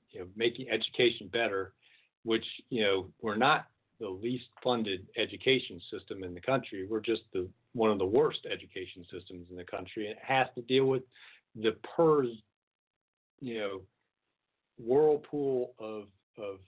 you 0.10 0.22
know, 0.22 0.28
making 0.36 0.70
education 0.70 1.28
better, 1.28 1.74
which 2.24 2.46
you 2.70 2.84
know 2.84 3.10
we're 3.22 3.38
not 3.38 3.68
the 4.00 4.10
least 4.10 4.46
funded 4.64 5.08
education 5.18 5.82
system 5.92 6.24
in 6.24 6.34
the 6.34 6.42
country. 6.42 6.86
We're 6.90 7.00
just 7.00 7.24
the 7.34 7.48
one 7.74 7.92
of 7.92 8.00
the 8.00 8.06
worst 8.06 8.40
education 8.52 9.06
systems 9.12 9.48
in 9.50 9.58
the 9.58 9.64
country, 9.64 10.08
and 10.08 10.18
it 10.18 10.24
has 10.24 10.48
to 10.56 10.62
deal 10.62 10.86
with 10.86 11.04
the 11.56 11.76
PERS, 11.96 12.28
you 13.40 13.60
know, 13.60 13.82
whirlpool 14.78 15.74
of 15.80 16.06
of 16.38 16.60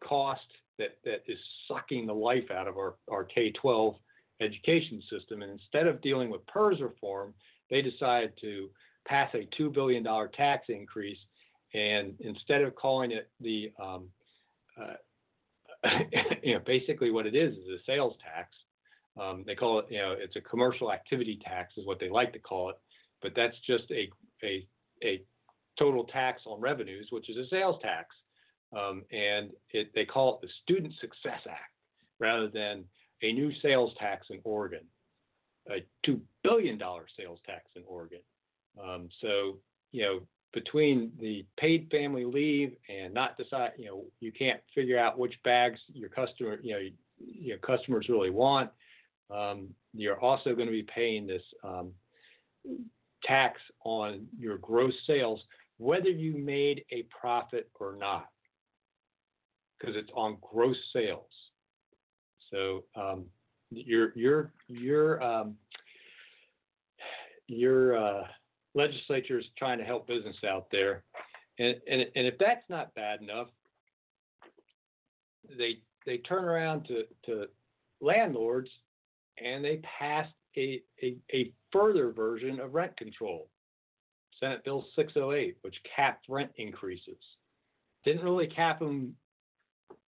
cost 0.00 0.40
that, 0.78 0.96
that 1.04 1.22
is 1.26 1.38
sucking 1.66 2.06
the 2.06 2.14
life 2.14 2.50
out 2.50 2.68
of 2.68 2.76
our, 2.76 2.94
our 3.10 3.24
K 3.24 3.50
12 3.52 3.94
education 4.40 5.02
system. 5.10 5.42
And 5.42 5.50
instead 5.50 5.86
of 5.86 6.00
dealing 6.00 6.30
with 6.30 6.46
PERS 6.46 6.80
reform, 6.80 7.34
they 7.70 7.82
decided 7.82 8.32
to 8.40 8.70
pass 9.06 9.34
a 9.34 9.48
$2 9.60 9.72
billion 9.72 10.04
tax 10.36 10.66
increase. 10.68 11.18
And 11.74 12.14
instead 12.20 12.62
of 12.62 12.74
calling 12.76 13.10
it 13.10 13.28
the, 13.40 13.72
um, 13.82 14.08
uh, 14.80 14.94
you 16.42 16.54
know, 16.54 16.60
basically 16.64 17.10
what 17.10 17.26
it 17.26 17.34
is 17.34 17.54
is 17.54 17.68
a 17.68 17.84
sales 17.86 18.14
tax. 18.22 18.54
Um, 19.20 19.44
they 19.46 19.54
call 19.54 19.80
it, 19.80 19.86
you 19.90 19.98
know, 19.98 20.14
it's 20.16 20.36
a 20.36 20.40
commercial 20.40 20.92
activity 20.92 21.40
tax, 21.44 21.74
is 21.76 21.86
what 21.86 21.98
they 21.98 22.08
like 22.08 22.32
to 22.32 22.38
call 22.38 22.70
it. 22.70 22.76
But 23.20 23.32
that's 23.34 23.56
just 23.66 23.84
a, 23.90 24.08
a, 24.44 24.66
a 25.02 25.22
total 25.78 26.04
tax 26.04 26.42
on 26.46 26.60
revenues, 26.60 27.08
which 27.10 27.28
is 27.28 27.36
a 27.36 27.48
sales 27.48 27.76
tax. 27.82 28.14
Um, 28.76 29.04
and 29.10 29.50
it, 29.70 29.90
they 29.94 30.04
call 30.04 30.34
it 30.34 30.40
the 30.42 30.52
Student 30.62 30.94
Success 31.00 31.40
Act 31.48 31.72
rather 32.20 32.48
than 32.48 32.84
a 33.22 33.32
new 33.32 33.52
sales 33.62 33.92
tax 33.98 34.26
in 34.30 34.40
Oregon, 34.44 34.84
a 35.70 35.84
$2 36.06 36.20
billion 36.42 36.78
sales 37.16 37.38
tax 37.46 37.64
in 37.76 37.82
Oregon. 37.86 38.20
Um, 38.82 39.08
so, 39.20 39.58
you 39.90 40.02
know, 40.02 40.20
between 40.52 41.12
the 41.20 41.44
paid 41.58 41.88
family 41.90 42.24
leave 42.24 42.72
and 42.88 43.12
not 43.12 43.36
decide, 43.36 43.72
you 43.76 43.86
know, 43.86 44.04
you 44.20 44.32
can't 44.32 44.60
figure 44.74 44.98
out 44.98 45.18
which 45.18 45.34
bags 45.44 45.78
your 45.92 46.08
customer, 46.08 46.58
you 46.62 46.72
know, 46.72 46.80
your 47.18 47.58
customers 47.58 48.06
really 48.08 48.30
want. 48.30 48.70
Um, 49.30 49.68
you're 49.92 50.20
also 50.20 50.54
going 50.54 50.66
to 50.66 50.72
be 50.72 50.84
paying 50.84 51.26
this 51.26 51.42
um, 51.62 51.92
tax 53.24 53.60
on 53.84 54.26
your 54.38 54.58
gross 54.58 54.94
sales, 55.06 55.40
whether 55.76 56.08
you 56.08 56.38
made 56.38 56.84
a 56.90 57.04
profit 57.04 57.68
or 57.78 57.96
not 57.96 58.28
because 59.78 59.96
it's 59.96 60.10
on 60.14 60.38
gross 60.40 60.76
sales. 60.92 61.30
So 62.50 62.84
um, 62.96 63.26
your 63.70 64.12
your 64.16 64.52
your 64.68 65.22
um, 65.22 65.56
your 67.46 67.96
uh, 67.96 68.22
legislature 68.74 69.38
is 69.38 69.44
trying 69.56 69.78
to 69.78 69.84
help 69.84 70.06
business 70.06 70.36
out 70.48 70.66
there, 70.70 71.04
and, 71.58 71.76
and 71.90 72.02
and 72.14 72.26
if 72.26 72.38
that's 72.38 72.64
not 72.68 72.94
bad 72.94 73.20
enough, 73.20 73.48
they 75.56 75.78
they 76.06 76.18
turn 76.18 76.44
around 76.44 76.84
to 76.86 77.02
to 77.26 77.46
landlords 78.00 78.70
and 79.44 79.64
they 79.64 79.80
passed 79.98 80.32
a, 80.56 80.82
a, 81.02 81.16
a 81.32 81.52
further 81.72 82.10
version 82.10 82.60
of 82.60 82.74
rent 82.74 82.96
control, 82.96 83.48
Senate 84.40 84.64
Bill 84.64 84.84
608, 84.96 85.58
which 85.62 85.76
capped 85.94 86.26
rent 86.28 86.50
increases. 86.56 87.18
Didn't 88.04 88.24
really 88.24 88.46
cap 88.46 88.78
them 88.78 89.14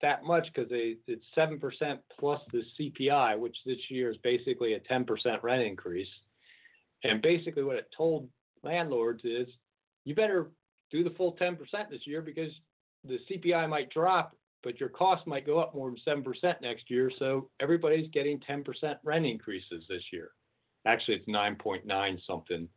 that 0.03 0.25
much 0.25 0.47
because 0.53 0.71
they 0.71 0.97
it's 1.07 1.25
seven 1.35 1.59
percent 1.59 2.01
plus 2.19 2.41
the 2.53 2.63
CPI, 2.79 3.39
which 3.39 3.57
this 3.67 3.79
year 3.89 4.11
is 4.11 4.17
basically 4.19 4.75
a 4.75 4.81
ten 4.81 5.05
percent 5.05 5.43
rent 5.43 5.63
increase. 5.63 6.09
And 7.05 7.21
basically, 7.21 7.63
what 7.63 7.77
it 7.77 7.89
told 7.97 8.29
landlords 8.63 9.23
is, 9.25 9.49
you 10.05 10.15
better 10.15 10.51
do 10.91 11.05
the 11.05 11.11
full 11.11 11.33
ten 11.33 11.57
percent 11.57 11.91
this 11.91 12.07
year 12.07 12.23
because 12.23 12.53
the 13.05 13.19
CPI 13.31 13.69
might 13.69 13.91
drop, 13.91 14.37
but 14.63 14.81
your 14.81 14.89
cost 14.89 15.27
might 15.27 15.47
go 15.47 15.59
up 15.59 15.75
more 15.75 15.91
than 15.91 15.99
seven 16.05 16.23
percent 16.23 16.61
next 16.61 16.91
year. 16.91 17.11
So 17.19 17.49
everybody's 17.61 18.11
getting 18.13 18.41
ten 18.41 18.65
percent 18.65 18.99
rent 19.03 19.27
increases 19.27 19.85
this 19.89 20.03
year. 20.13 20.31
Actually, 20.87 21.17
it's 21.17 21.29
nine 21.29 21.57
point 21.57 21.87
nine 21.87 22.19
something. 22.27 22.69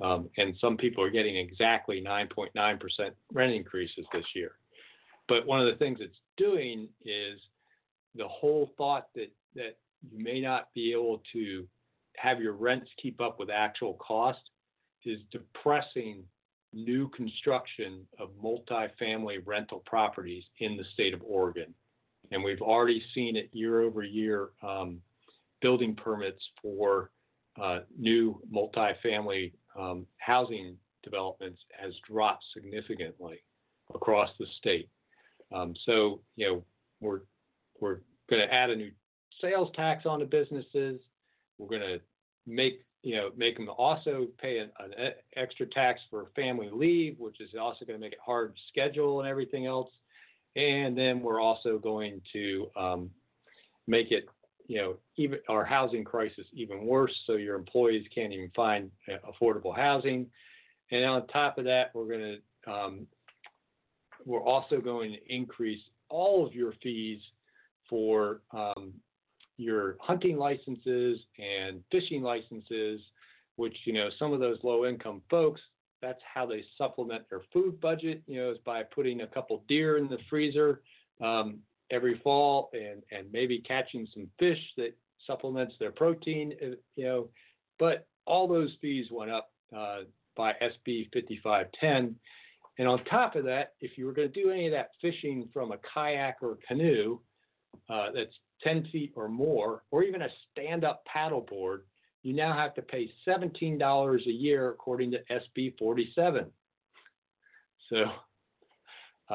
Um, 0.00 0.28
and 0.38 0.56
some 0.60 0.76
people 0.76 1.04
are 1.04 1.10
getting 1.10 1.36
exactly 1.36 2.02
9.9% 2.02 2.50
rent 3.32 3.52
increases 3.52 4.04
this 4.12 4.24
year. 4.34 4.52
But 5.28 5.46
one 5.46 5.60
of 5.60 5.66
the 5.66 5.76
things 5.78 5.98
it's 6.00 6.18
doing 6.36 6.88
is 7.04 7.40
the 8.14 8.28
whole 8.28 8.72
thought 8.76 9.08
that 9.14 9.32
that 9.54 9.78
you 10.10 10.22
may 10.22 10.40
not 10.40 10.68
be 10.74 10.92
able 10.92 11.22
to 11.32 11.66
have 12.16 12.40
your 12.40 12.52
rents 12.52 12.90
keep 13.00 13.20
up 13.20 13.38
with 13.38 13.50
actual 13.50 13.94
cost 13.94 14.40
is 15.06 15.20
depressing 15.30 16.24
new 16.72 17.08
construction 17.10 18.06
of 18.18 18.30
multifamily 18.42 19.38
rental 19.44 19.82
properties 19.86 20.44
in 20.58 20.76
the 20.76 20.84
state 20.92 21.14
of 21.14 21.22
Oregon. 21.24 21.72
And 22.30 22.42
we've 22.42 22.62
already 22.62 23.02
seen 23.14 23.36
it 23.36 23.48
year 23.52 23.82
over 23.82 24.02
year. 24.02 24.50
Um, 24.62 25.00
building 25.60 25.94
permits 25.94 26.42
for 26.60 27.10
uh, 27.60 27.80
new 27.98 28.40
multifamily 28.52 29.52
um, 29.78 30.06
housing 30.18 30.76
developments 31.02 31.60
has 31.80 31.92
dropped 32.06 32.44
significantly 32.52 33.42
across 33.94 34.30
the 34.38 34.46
state. 34.58 34.88
Um, 35.54 35.74
so, 35.86 36.20
you 36.36 36.46
know, 36.46 36.64
we're 37.00 37.20
we're 37.80 38.00
going 38.28 38.46
to 38.46 38.52
add 38.52 38.70
a 38.70 38.76
new 38.76 38.90
sales 39.40 39.70
tax 39.74 40.06
on 40.06 40.20
the 40.20 40.24
businesses. 40.24 41.00
We're 41.58 41.68
going 41.68 41.80
to 41.82 42.00
make 42.46 42.80
you 43.04 43.14
know 43.14 43.30
make 43.36 43.56
them 43.56 43.68
also 43.76 44.26
pay 44.40 44.58
an, 44.58 44.70
an, 44.80 45.12
extra 45.36 45.66
tax 45.66 46.00
for 46.10 46.30
family 46.34 46.70
leave, 46.72 47.16
which 47.18 47.40
is 47.40 47.50
also 47.60 47.84
going 47.84 47.98
to 47.98 48.04
make 48.04 48.14
it 48.14 48.18
hard 48.24 48.56
to 48.56 48.62
schedule 48.68 49.20
and 49.20 49.28
everything 49.28 49.66
else. 49.66 49.90
And 50.56 50.96
then 50.96 51.20
we're 51.20 51.40
also 51.40 51.78
going 51.78 52.22
to 52.32 52.70
um, 52.76 53.10
make 53.86 54.10
it 54.10 54.24
you 54.66 54.78
know 54.78 54.96
even 55.16 55.38
our 55.48 55.64
housing 55.64 56.02
crisis 56.02 56.46
even 56.54 56.86
worse, 56.86 57.14
so 57.26 57.34
your 57.34 57.56
employees 57.56 58.06
can't 58.12 58.32
even 58.32 58.50
find 58.56 58.90
uh, 59.12 59.30
affordable 59.30 59.76
housing. 59.76 60.26
And 60.90 61.04
on 61.04 61.26
top 61.26 61.58
of 61.58 61.64
that, 61.64 61.90
we're 61.94 62.08
going 62.08 62.38
to 62.64 62.72
um, 62.72 63.06
we're 64.24 64.42
also 64.42 64.80
going 64.80 65.12
to 65.12 65.34
increase 65.34 65.82
all 66.08 66.46
of 66.46 66.54
your 66.54 66.72
fees 66.82 67.20
for 67.88 68.40
um, 68.52 68.94
your 69.56 69.96
hunting 70.00 70.36
licenses 70.36 71.20
and 71.38 71.82
fishing 71.90 72.22
licenses, 72.22 73.00
which 73.56 73.76
you 73.84 73.92
know 73.92 74.08
some 74.18 74.32
of 74.32 74.40
those 74.40 74.58
low 74.62 74.86
income 74.86 75.22
folks 75.30 75.60
that's 76.04 76.20
how 76.32 76.44
they 76.44 76.62
supplement 76.76 77.28
their 77.30 77.40
food 77.52 77.80
budget. 77.80 78.22
You 78.26 78.42
know, 78.42 78.50
is 78.50 78.58
by 78.64 78.82
putting 78.82 79.22
a 79.22 79.26
couple 79.26 79.64
deer 79.68 79.96
in 79.96 80.06
the 80.08 80.18
freezer 80.28 80.82
um, 81.22 81.58
every 81.90 82.20
fall 82.22 82.70
and 82.72 83.02
and 83.10 83.32
maybe 83.32 83.58
catching 83.60 84.06
some 84.12 84.28
fish 84.38 84.58
that 84.76 84.94
supplements 85.26 85.74
their 85.80 85.92
protein. 85.92 86.52
Uh, 86.62 86.76
you 86.96 87.04
know, 87.04 87.28
but 87.78 88.06
all 88.26 88.46
those 88.46 88.76
fees 88.80 89.06
went 89.10 89.30
up 89.30 89.50
uh, 89.74 90.00
by 90.36 90.52
SB 90.52 91.08
5510. 91.12 92.14
And 92.76 92.88
on 92.88 93.04
top 93.04 93.36
of 93.36 93.44
that, 93.44 93.74
if 93.80 93.96
you 93.96 94.04
were 94.04 94.12
going 94.12 94.30
to 94.32 94.42
do 94.42 94.50
any 94.50 94.66
of 94.66 94.72
that 94.72 94.90
fishing 95.00 95.48
from 95.52 95.72
a 95.72 95.78
kayak 95.94 96.38
or 96.42 96.58
canoe 96.66 97.18
uh, 97.88 98.08
that's 98.12 98.34
10 98.62 98.88
feet 98.92 99.12
or 99.16 99.28
more, 99.28 99.82
or 99.90 100.02
even 100.02 100.22
a 100.22 100.28
stand 100.50 100.84
up 100.84 101.04
paddleboard, 101.12 101.80
you 102.22 102.32
now 102.32 102.54
have 102.54 102.74
to 102.74 102.82
pay 102.82 103.10
$17 103.26 104.26
a 104.26 104.30
year 104.30 104.70
according 104.70 105.10
to 105.12 105.18
SB 105.30 105.76
47. 105.78 106.46
So, 107.90 108.04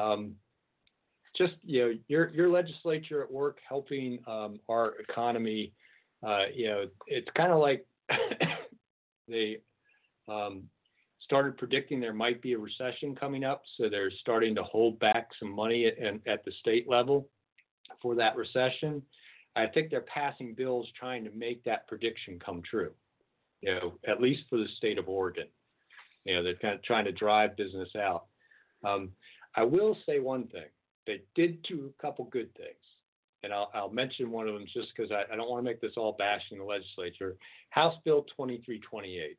um, 0.00 0.34
just 1.36 1.54
you 1.62 1.80
know, 1.80 1.94
your 2.08 2.30
your 2.30 2.48
legislature 2.50 3.22
at 3.22 3.30
work 3.30 3.58
helping 3.66 4.18
um, 4.26 4.58
our 4.68 4.94
economy. 4.96 5.72
Uh, 6.26 6.46
you 6.52 6.66
know, 6.66 6.84
it's 7.06 7.28
kind 7.36 7.52
of 7.52 7.60
like 7.60 7.86
they 9.28 9.58
um, 10.28 10.64
started 11.20 11.56
predicting 11.56 12.00
there 12.00 12.12
might 12.12 12.42
be 12.42 12.54
a 12.54 12.58
recession 12.58 13.14
coming 13.14 13.44
up, 13.44 13.62
so 13.76 13.88
they're 13.88 14.10
starting 14.20 14.54
to 14.56 14.62
hold 14.64 14.98
back 14.98 15.28
some 15.38 15.50
money 15.50 15.86
at, 15.86 15.96
at 16.26 16.44
the 16.44 16.52
state 16.60 16.88
level 16.88 17.28
for 18.00 18.14
that 18.16 18.36
recession. 18.36 19.02
I 19.56 19.66
think 19.66 19.90
they're 19.90 20.02
passing 20.02 20.54
bills 20.54 20.88
trying 20.98 21.24
to 21.24 21.30
make 21.30 21.64
that 21.64 21.88
prediction 21.88 22.38
come 22.44 22.62
true. 22.62 22.92
You 23.62 23.74
know, 23.74 23.92
at 24.06 24.20
least 24.20 24.42
for 24.48 24.58
the 24.58 24.68
state 24.76 24.98
of 24.98 25.08
Oregon. 25.08 25.46
You 26.24 26.36
know, 26.36 26.42
they're 26.42 26.54
kind 26.54 26.74
of 26.74 26.82
trying 26.82 27.04
to 27.06 27.12
drive 27.12 27.56
business 27.56 27.90
out. 27.96 28.26
Um, 28.84 29.10
I 29.56 29.64
will 29.64 29.96
say 30.06 30.18
one 30.20 30.46
thing: 30.48 30.68
they 31.06 31.22
did 31.34 31.62
do 31.62 31.90
a 31.98 32.02
couple 32.02 32.26
good 32.26 32.54
things, 32.56 32.70
and 33.42 33.52
I'll, 33.52 33.70
I'll 33.74 33.90
mention 33.90 34.30
one 34.30 34.48
of 34.48 34.54
them 34.54 34.64
just 34.72 34.88
because 34.96 35.10
I, 35.10 35.32
I, 35.32 35.36
don't 35.36 35.50
want 35.50 35.64
to 35.64 35.70
make 35.70 35.80
this 35.80 35.94
all 35.96 36.16
bashing 36.18 36.58
the 36.58 36.64
legislature. 36.64 37.36
House 37.70 37.96
Bill 38.04 38.22
2328, 38.36 39.36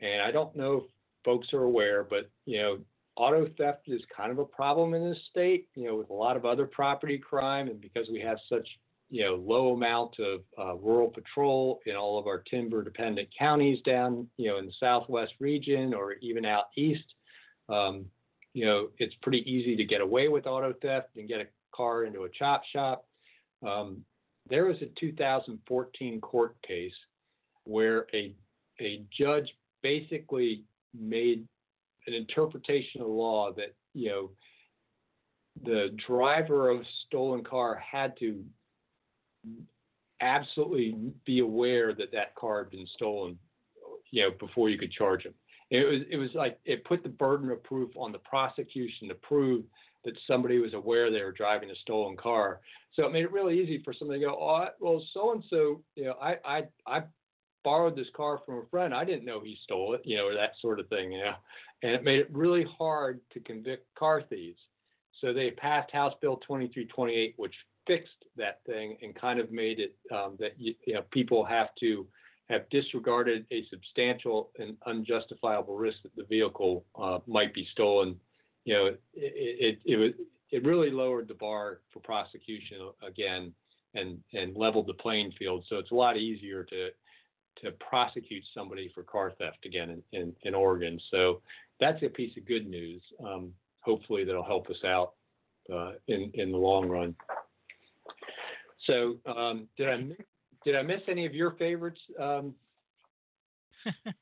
and 0.00 0.22
I 0.22 0.30
don't 0.30 0.54
know 0.56 0.72
if 0.74 0.82
folks 1.24 1.52
are 1.52 1.64
aware, 1.64 2.04
but 2.04 2.30
you 2.44 2.58
know, 2.58 2.78
auto 3.16 3.48
theft 3.56 3.88
is 3.88 4.02
kind 4.14 4.30
of 4.30 4.38
a 4.38 4.44
problem 4.44 4.94
in 4.94 5.08
this 5.08 5.18
state. 5.30 5.68
You 5.74 5.88
know, 5.88 5.96
with 5.96 6.10
a 6.10 6.14
lot 6.14 6.36
of 6.36 6.44
other 6.44 6.66
property 6.66 7.18
crime, 7.18 7.68
and 7.68 7.80
because 7.80 8.08
we 8.10 8.20
have 8.20 8.38
such 8.48 8.68
you 9.10 9.24
know, 9.24 9.36
low 9.36 9.72
amount 9.72 10.16
of 10.18 10.40
uh, 10.58 10.74
rural 10.76 11.08
patrol 11.08 11.80
in 11.86 11.94
all 11.94 12.18
of 12.18 12.26
our 12.26 12.42
timber 12.42 12.82
dependent 12.82 13.28
counties 13.38 13.80
down, 13.82 14.26
you 14.36 14.48
know, 14.48 14.58
in 14.58 14.66
the 14.66 14.72
southwest 14.80 15.34
region 15.38 15.94
or 15.94 16.14
even 16.14 16.44
out 16.44 16.64
east. 16.76 17.14
Um, 17.68 18.06
you 18.52 18.64
know, 18.64 18.88
it's 18.98 19.14
pretty 19.22 19.48
easy 19.50 19.76
to 19.76 19.84
get 19.84 20.00
away 20.00 20.28
with 20.28 20.46
auto 20.46 20.72
theft 20.82 21.08
and 21.16 21.28
get 21.28 21.40
a 21.40 21.46
car 21.74 22.04
into 22.04 22.22
a 22.22 22.28
chop 22.30 22.62
shop. 22.72 23.06
Um, 23.66 24.02
there 24.48 24.66
was 24.66 24.76
a 24.82 24.86
2014 24.98 26.20
court 26.20 26.56
case 26.66 26.94
where 27.64 28.06
a 28.14 28.34
a 28.80 29.02
judge 29.16 29.48
basically 29.82 30.64
made 30.98 31.46
an 32.06 32.14
interpretation 32.14 33.00
of 33.00 33.08
law 33.08 33.52
that 33.52 33.74
you 33.94 34.08
know 34.08 34.30
the 35.64 35.96
driver 36.06 36.68
of 36.68 36.82
stolen 37.06 37.42
car 37.42 37.76
had 37.76 38.16
to 38.18 38.44
absolutely 40.20 40.96
be 41.24 41.40
aware 41.40 41.94
that 41.94 42.12
that 42.12 42.34
car 42.34 42.64
had 42.64 42.70
been 42.70 42.86
stolen, 42.94 43.38
you 44.10 44.22
know, 44.22 44.30
before 44.38 44.68
you 44.68 44.78
could 44.78 44.92
charge 44.92 45.24
him. 45.24 45.34
It 45.70 45.84
was 45.84 46.02
it 46.10 46.16
was 46.16 46.30
like 46.34 46.58
it 46.64 46.84
put 46.84 47.02
the 47.02 47.08
burden 47.08 47.50
of 47.50 47.62
proof 47.64 47.90
on 47.96 48.12
the 48.12 48.18
prosecution 48.18 49.08
to 49.08 49.14
prove 49.16 49.64
that 50.04 50.14
somebody 50.26 50.58
was 50.58 50.74
aware 50.74 51.10
they 51.10 51.22
were 51.22 51.32
driving 51.32 51.70
a 51.70 51.76
stolen 51.76 52.16
car. 52.16 52.60
So 52.92 53.04
it 53.04 53.12
made 53.12 53.24
it 53.24 53.32
really 53.32 53.60
easy 53.60 53.82
for 53.84 53.92
somebody 53.92 54.20
to 54.20 54.26
go, 54.26 54.38
oh, 54.40 54.68
well, 54.78 55.02
so 55.12 55.32
and 55.32 55.42
so, 55.50 55.82
you 55.96 56.04
know, 56.04 56.14
I 56.22 56.36
I 56.44 56.62
I 56.86 57.02
borrowed 57.66 57.96
this 57.96 58.06
car 58.14 58.38
from 58.46 58.58
a 58.58 58.66
friend. 58.70 58.94
I 58.94 59.04
didn't 59.04 59.24
know 59.24 59.40
he 59.40 59.58
stole 59.64 59.94
it, 59.94 60.02
you 60.04 60.16
know, 60.16 60.28
or 60.28 60.34
that 60.34 60.52
sort 60.62 60.78
of 60.78 60.88
thing, 60.88 61.10
you 61.10 61.18
know. 61.18 61.34
And 61.82 61.96
it 61.96 62.04
made 62.04 62.20
it 62.20 62.28
really 62.30 62.64
hard 62.78 63.20
to 63.32 63.40
convict 63.40 63.92
car 63.96 64.22
thieves. 64.22 64.60
So 65.20 65.32
they 65.32 65.50
passed 65.50 65.90
House 65.90 66.14
Bill 66.22 66.36
2328, 66.36 67.34
which 67.36 67.54
fixed 67.84 68.24
that 68.36 68.60
thing 68.66 68.96
and 69.02 69.16
kind 69.16 69.40
of 69.40 69.50
made 69.50 69.80
it 69.80 69.96
um, 70.14 70.36
that 70.38 70.52
you, 70.58 70.74
you, 70.86 70.94
know 70.94 71.02
people 71.10 71.44
have 71.44 71.70
to 71.80 72.06
have 72.48 72.70
disregarded 72.70 73.44
a 73.50 73.64
substantial 73.68 74.50
and 74.60 74.76
unjustifiable 74.86 75.76
risk 75.76 75.98
that 76.04 76.14
the 76.14 76.22
vehicle 76.22 76.84
uh, 76.96 77.18
might 77.26 77.52
be 77.52 77.66
stolen. 77.72 78.14
You 78.64 78.74
know, 78.74 78.86
it, 78.86 78.98
it, 79.14 79.78
it, 79.84 79.96
was, 79.96 80.12
it 80.52 80.64
really 80.64 80.92
lowered 80.92 81.26
the 81.26 81.34
bar 81.34 81.80
for 81.92 81.98
prosecution 81.98 82.78
again 83.04 83.52
and, 83.94 84.18
and 84.34 84.56
leveled 84.56 84.86
the 84.86 84.94
playing 84.94 85.32
field. 85.36 85.64
So 85.68 85.78
it's 85.78 85.90
a 85.90 85.96
lot 85.96 86.16
easier 86.16 86.62
to 86.62 86.90
to 87.62 87.72
prosecute 87.72 88.44
somebody 88.54 88.90
for 88.94 89.02
car 89.02 89.32
theft 89.38 89.64
again 89.64 90.02
in, 90.12 90.20
in, 90.20 90.32
in 90.42 90.54
Oregon. 90.54 91.00
So 91.10 91.40
that's 91.80 92.02
a 92.02 92.08
piece 92.08 92.36
of 92.36 92.46
good 92.46 92.66
news. 92.68 93.02
Um, 93.24 93.52
hopefully 93.80 94.24
that'll 94.24 94.44
help 94.44 94.68
us 94.68 94.84
out 94.84 95.12
uh, 95.72 95.92
in 96.08 96.30
in 96.34 96.52
the 96.52 96.58
long 96.58 96.88
run. 96.88 97.14
So 98.86 99.16
um, 99.26 99.68
did 99.76 99.88
I 99.88 100.02
did 100.64 100.76
I 100.76 100.82
miss 100.82 101.00
any 101.08 101.26
of 101.26 101.34
your 101.34 101.52
favorites, 101.52 102.00
um, 102.20 102.54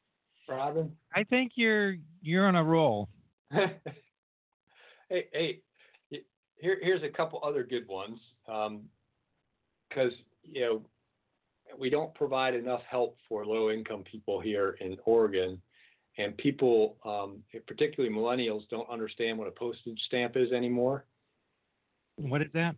Robin? 0.48 0.92
I 1.14 1.24
think 1.24 1.52
you're 1.56 1.96
you're 2.22 2.46
on 2.46 2.56
a 2.56 2.64
roll. 2.64 3.08
hey, 3.50 3.68
hey, 5.08 5.60
here 6.56 6.78
here's 6.82 7.02
a 7.02 7.08
couple 7.08 7.40
other 7.44 7.62
good 7.62 7.86
ones 7.88 8.18
because 8.46 8.82
um, 10.12 10.18
you 10.42 10.60
know 10.60 10.82
we 11.78 11.90
don't 11.90 12.14
provide 12.14 12.54
enough 12.54 12.82
help 12.88 13.16
for 13.28 13.44
low 13.44 13.70
income 13.70 14.04
people 14.10 14.40
here 14.40 14.76
in 14.80 14.96
Oregon. 15.04 15.60
And 16.16 16.36
people, 16.36 16.96
um, 17.04 17.38
particularly 17.66 18.14
millennials, 18.14 18.68
don't 18.70 18.88
understand 18.88 19.36
what 19.36 19.48
a 19.48 19.50
postage 19.50 20.00
stamp 20.06 20.36
is 20.36 20.52
anymore. 20.52 21.06
What 22.16 22.40
is 22.40 22.48
that? 22.54 22.76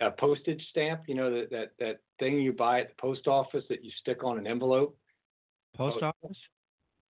a 0.00 0.10
postage 0.10 0.62
stamp, 0.70 1.02
you 1.06 1.14
know, 1.14 1.30
that, 1.30 1.50
that, 1.50 1.72
that 1.78 2.00
thing 2.18 2.40
you 2.40 2.52
buy 2.52 2.80
at 2.80 2.88
the 2.88 2.94
post 3.00 3.26
office 3.26 3.64
that 3.68 3.84
you 3.84 3.90
stick 4.00 4.24
on 4.24 4.38
an 4.38 4.46
envelope. 4.46 4.96
Post 5.76 5.98
oh, 6.02 6.06
office? 6.22 6.36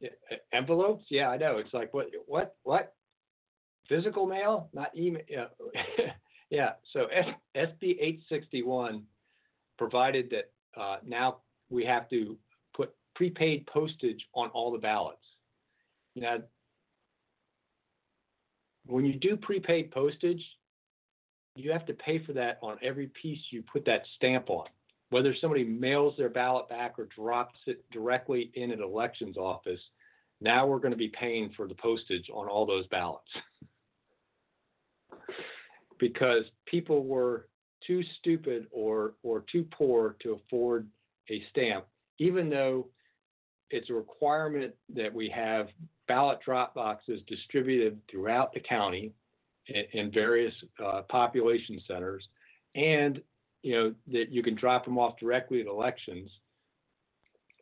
Yeah, 0.01 0.11
envelopes? 0.53 1.05
Yeah, 1.11 1.29
I 1.29 1.37
know. 1.37 1.59
It's 1.59 1.73
like, 1.73 1.95
what, 1.95 2.07
what, 2.27 2.57
what? 2.63 2.95
Physical 3.89 4.27
mail, 4.27 4.69
not 4.73 4.97
email. 4.97 5.23
Yeah. 5.29 5.47
yeah. 6.51 6.71
So 6.93 7.07
SB 7.57 7.83
861 8.01 9.03
provided 9.79 10.31
that 10.31 10.51
uh, 10.81 10.97
now 11.07 11.39
we 11.71 11.85
have 11.85 12.09
to 12.11 12.37
put 12.75 12.95
prepaid 13.15 13.67
postage 13.67 14.25
on 14.35 14.49
all 14.51 14.73
the 14.73 14.79
ballots. 14.79 15.19
Know, 16.17 16.43
when 18.87 19.05
you 19.05 19.19
do 19.19 19.37
prepaid 19.37 19.91
postage, 19.91 20.43
you 21.57 21.73
have 21.73 21.87
to 21.87 21.95
pay 21.95 22.25
for 22.25 22.33
that 22.33 22.59
on 22.63 22.79
every 22.83 23.11
piece 23.21 23.39
you 23.51 23.63
put 23.63 23.85
that 23.87 24.03
stamp 24.17 24.51
on. 24.51 24.67
Whether 25.11 25.35
somebody 25.41 25.65
mails 25.65 26.15
their 26.17 26.29
ballot 26.29 26.69
back 26.69 26.99
or 26.99 27.09
drops 27.17 27.59
it 27.67 27.85
directly 27.93 28.51
in 28.55 28.73
an 28.73 28.83
elections 28.83 29.37
office, 29.37 29.81
now 30.41 30.67
we're 30.67 30.79
going 30.79 30.93
to 30.93 30.97
be 30.97 31.13
paying 31.19 31.51
for 31.57 31.69
the 31.69 31.75
postage 31.75 32.29
on 32.33 32.49
all 32.49 32.67
those 32.67 32.87
ballots. 32.89 33.31
because 35.99 36.45
people 36.67 37.05
were 37.05 37.49
too 37.87 38.03
stupid 38.19 38.67
or, 38.71 39.15
or 39.23 39.45
too 39.51 39.67
poor 39.71 40.17
to 40.23 40.33
afford 40.33 40.87
a 41.31 41.43
stamp, 41.51 41.85
even 42.19 42.51
though 42.51 42.87
it's 43.71 43.91
a 43.91 43.95
requirement 43.95 44.75
that 44.95 45.13
we 45.13 45.29
have 45.29 45.69
ballot 46.07 46.39
drop 46.45 46.75
boxes 46.75 47.21
distributed 47.27 47.99
throughout 48.11 48.53
the 48.53 48.61
county 48.61 49.13
in, 49.67 49.85
in 49.93 50.13
various 50.13 50.55
uh, 50.85 51.03
population 51.09 51.81
centers, 51.89 52.27
and 52.75 53.21
you 53.63 53.75
know 53.75 53.95
that 54.13 54.31
you 54.31 54.43
can 54.43 54.55
drop 54.55 54.85
them 54.85 54.99
off 54.99 55.19
directly 55.19 55.61
at 55.61 55.67
elections. 55.67 56.31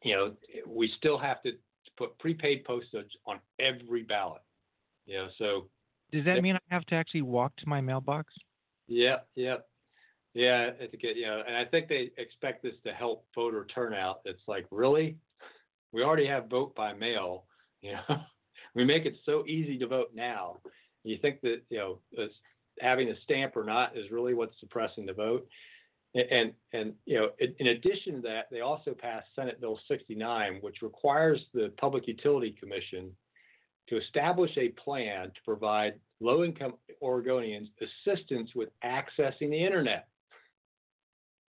You 0.03 0.15
know, 0.17 0.33
we 0.67 0.93
still 0.99 1.19
have 1.19 1.43
to 1.45 1.53
put 1.97 2.19
prepaid 2.19 2.65
postage 2.65 3.11
on 3.27 3.39
every 3.61 4.03
ballot. 4.03 4.43
You 5.07 5.19
know, 5.19 5.29
so 5.39 5.69
does 6.13 6.25
that 6.25 6.43
mean 6.43 6.57
I 6.57 6.75
have 6.75 6.85
to 6.87 6.95
actually 6.95 7.23
walk 7.23 7.55
to 7.57 7.69
my 7.69 7.81
mailbox? 7.81 8.33
Yeah, 8.89 9.19
yeah, 9.37 9.57
yeah. 10.35 10.71
I 10.75 10.87
think 10.87 11.05
it, 11.05 11.17
you 11.17 11.27
know, 11.27 11.43
and 11.47 11.57
I 11.57 11.65
think 11.65 11.89
they 11.89 12.11
expect 12.19 12.63
this 12.63 12.75
to 12.85 12.93
help 12.93 13.27
voter 13.35 13.67
turnout. 13.75 14.21
It's 14.25 14.43
like 14.47 14.67
really, 14.71 15.17
we 15.93 16.03
already 16.03 16.27
have 16.27 16.49
vote 16.49 16.75
by 16.75 16.93
mail. 16.93 17.45
You 17.85 17.95
know, 18.09 18.21
we 18.77 18.85
make 18.85 19.07
it 19.07 19.17
so 19.27 19.45
easy 19.45 19.77
to 19.79 19.89
vote 19.89 20.11
now 20.15 20.59
you 21.05 21.19
think 21.19 21.41
that 21.43 21.63
you 21.69 21.79
know 21.79 21.99
having 22.81 23.11
a 23.11 23.21
stamp 23.23 23.57
or 23.57 23.65
not 23.65 23.97
is 23.97 24.11
really 24.11 24.35
what's 24.35 24.59
suppressing 24.61 25.07
the 25.07 25.13
vote. 25.13 25.47
and 26.15 26.53
and 26.73 26.95
you 27.05 27.19
know, 27.19 27.31
in, 27.39 27.55
in 27.59 27.69
addition 27.69 28.17
to 28.17 28.21
that, 28.23 28.49
they 28.51 28.61
also 28.61 28.93
passed 28.93 29.29
Senate 29.35 29.61
Bill 29.61 29.79
69, 29.89 30.59
which 30.61 30.83
requires 30.83 31.41
the 31.55 31.73
Public 31.79 32.07
Utility 32.07 32.55
Commission 32.59 33.11
to 33.89 33.99
establish 33.99 34.51
a 34.57 34.69
plan 34.71 35.27
to 35.27 35.41
provide 35.45 35.95
low-income 36.21 36.75
Oregonians 37.03 37.69
assistance 37.81 38.51
with 38.55 38.69
accessing 38.85 39.51
the 39.51 39.65
internet. 39.65 40.07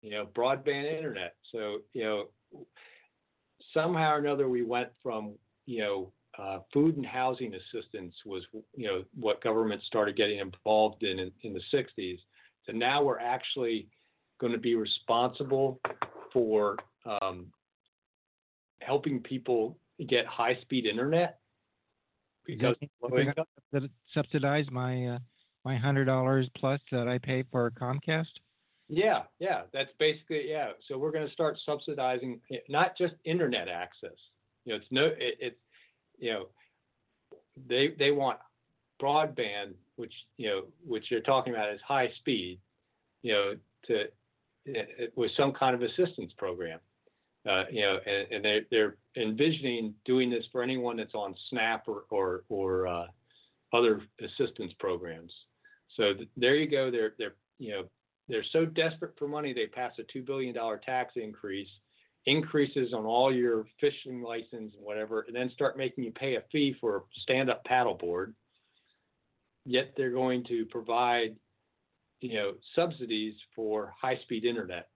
You 0.04 0.12
know, 0.12 0.28
broadband 0.36 0.95
internet. 0.95 1.36
So 1.51 1.80
you 1.93 2.04
know, 2.04 2.26
somehow 3.74 4.14
or 4.14 4.18
another, 4.20 4.47
we 4.47 4.62
went 4.62 4.89
from 5.01 5.34
you 5.66 5.80
know 5.80 6.12
uh, 6.38 6.60
food 6.72 6.97
and 6.97 7.06
housing 7.06 7.54
assistance 7.56 8.14
was 8.26 8.43
you 8.76 8.88
know 8.88 9.04
what 9.16 9.41
government 9.43 9.82
started 9.84 10.16
getting 10.16 10.39
involved 10.39 11.04
in 11.04 11.20
in, 11.20 11.32
in 11.43 11.54
the 11.54 11.62
60s 11.72 12.20
to 12.66 12.74
now 12.74 13.04
we're 13.04 13.20
actually 13.20 13.88
going 14.39 14.54
to 14.54 14.60
be 14.60 14.76
responsible 14.76 15.80
for 16.32 16.78
um, 17.06 17.45
helping 18.82 19.20
people 19.20 19.78
get 20.08 20.26
high 20.26 20.58
speed 20.62 20.86
internet 20.86 21.39
because 22.45 22.76
subsidize 24.14 24.66
my 24.72 25.08
uh, 25.08 25.20
my 25.64 25.78
hundred 25.78 26.06
dollars 26.06 26.49
plus 26.58 26.82
that 26.91 27.08
I 27.08 27.18
pay 27.18 27.43
for 27.51 27.72
Comcast. 27.72 28.26
Yeah, 28.89 29.23
yeah, 29.39 29.61
that's 29.71 29.91
basically 29.97 30.49
yeah. 30.49 30.71
So 30.88 30.97
we're 30.97 31.11
going 31.11 31.25
to 31.25 31.34
start 31.34 31.57
subsidizing 31.65 32.41
eh, 32.51 32.57
not 32.69 32.97
just 32.97 33.13
internet 33.23 33.67
access. 33.67 34.11
You 34.65 34.73
know, 34.73 34.77
it's 34.77 34.88
no, 34.91 35.05
it, 35.05 35.38
it's 35.39 35.59
you 36.19 36.34
know, 36.34 36.45
they 37.67 37.93
they 37.97 38.11
want 38.11 38.39
broadband, 39.01 39.73
which 39.95 40.13
you 40.38 40.49
know, 40.49 40.61
which 40.86 41.09
you're 41.09 41.21
talking 41.21 41.53
about 41.53 41.73
is 41.73 41.79
high 41.86 42.11
speed, 42.19 42.59
you 43.21 43.34
know, 43.34 43.53
to 43.88 44.05
with 45.15 45.31
some 45.38 45.53
kind 45.53 45.75
of 45.75 45.81
assistance 45.81 46.31
program. 46.38 46.79
Uh, 47.49 47.63
you 47.69 47.81
know, 47.81 47.97
and, 48.05 48.31
and 48.31 48.45
they're, 48.45 48.61
they're 48.71 48.95
envisioning 49.17 49.93
doing 50.05 50.29
this 50.29 50.45
for 50.53 50.63
anyone 50.63 50.95
that's 50.95 51.13
on 51.13 51.36
SNAP 51.49 51.88
or 51.88 52.03
or, 52.09 52.43
or 52.47 52.88
uh, 52.88 53.05
other 53.73 54.01
assistance 54.21 54.71
programs. 54.79 55.34
So 55.97 56.13
th- 56.13 56.29
there 56.38 56.55
you 56.55 56.69
go. 56.69 56.89
They're 56.89 57.13
they're 57.17 57.36
you 57.59 57.71
know 57.71 57.84
they're 58.30 58.45
so 58.51 58.65
desperate 58.65 59.13
for 59.17 59.28
money 59.28 59.53
they 59.53 59.67
pass 59.67 59.93
a 59.99 60.03
two 60.03 60.21
billion 60.21 60.55
dollar 60.55 60.78
tax 60.78 61.13
increase, 61.15 61.69
increases 62.26 62.93
on 62.93 63.05
all 63.05 63.34
your 63.34 63.65
fishing 63.80 64.21
license 64.21 64.74
and 64.76 64.84
whatever, 64.84 65.21
and 65.28 65.36
then 65.36 65.49
start 65.53 65.78
making 65.78 66.03
you 66.03 66.11
pay 66.11 66.36
a 66.36 66.43
fee 66.51 66.76
for 66.80 66.97
a 66.97 67.01
stand 67.21 67.49
up 67.49 67.63
paddleboard. 67.65 68.34
Yet 69.65 69.93
they're 69.95 70.11
going 70.11 70.43
to 70.45 70.65
provide 70.65 71.36
you 72.24 72.36
know, 72.36 72.53
subsidies 72.74 73.34
for 73.53 73.93
high-speed 74.01 74.45
internet. 74.45 74.88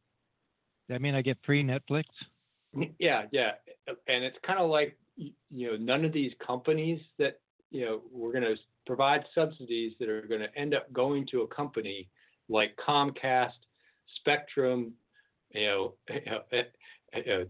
That 0.87 1.01
mean 1.01 1.13
I 1.13 1.21
get 1.21 1.37
free 1.45 1.61
Netflix? 1.61 2.05
Yeah, 2.99 3.23
yeah, 3.31 3.51
and 4.07 4.23
it's 4.23 4.37
kind 4.45 4.59
of 4.59 4.69
like 4.69 4.97
you 5.17 5.33
know, 5.71 5.75
none 5.77 6.05
of 6.05 6.13
these 6.13 6.31
companies 6.45 7.01
that 7.19 7.39
you 7.69 7.83
know 7.83 8.01
we're 8.13 8.31
going 8.31 8.43
to 8.43 8.55
provide 8.85 9.25
subsidies 9.35 9.93
that 9.99 10.07
are 10.07 10.21
going 10.21 10.39
to 10.39 10.57
end 10.57 10.73
up 10.73 10.91
going 10.93 11.27
to 11.31 11.41
a 11.41 11.47
company 11.47 12.07
like 12.49 12.77
Comcast, 12.77 13.51
Spectrum, 14.19 14.93
you 15.53 15.65
know, 15.65 15.93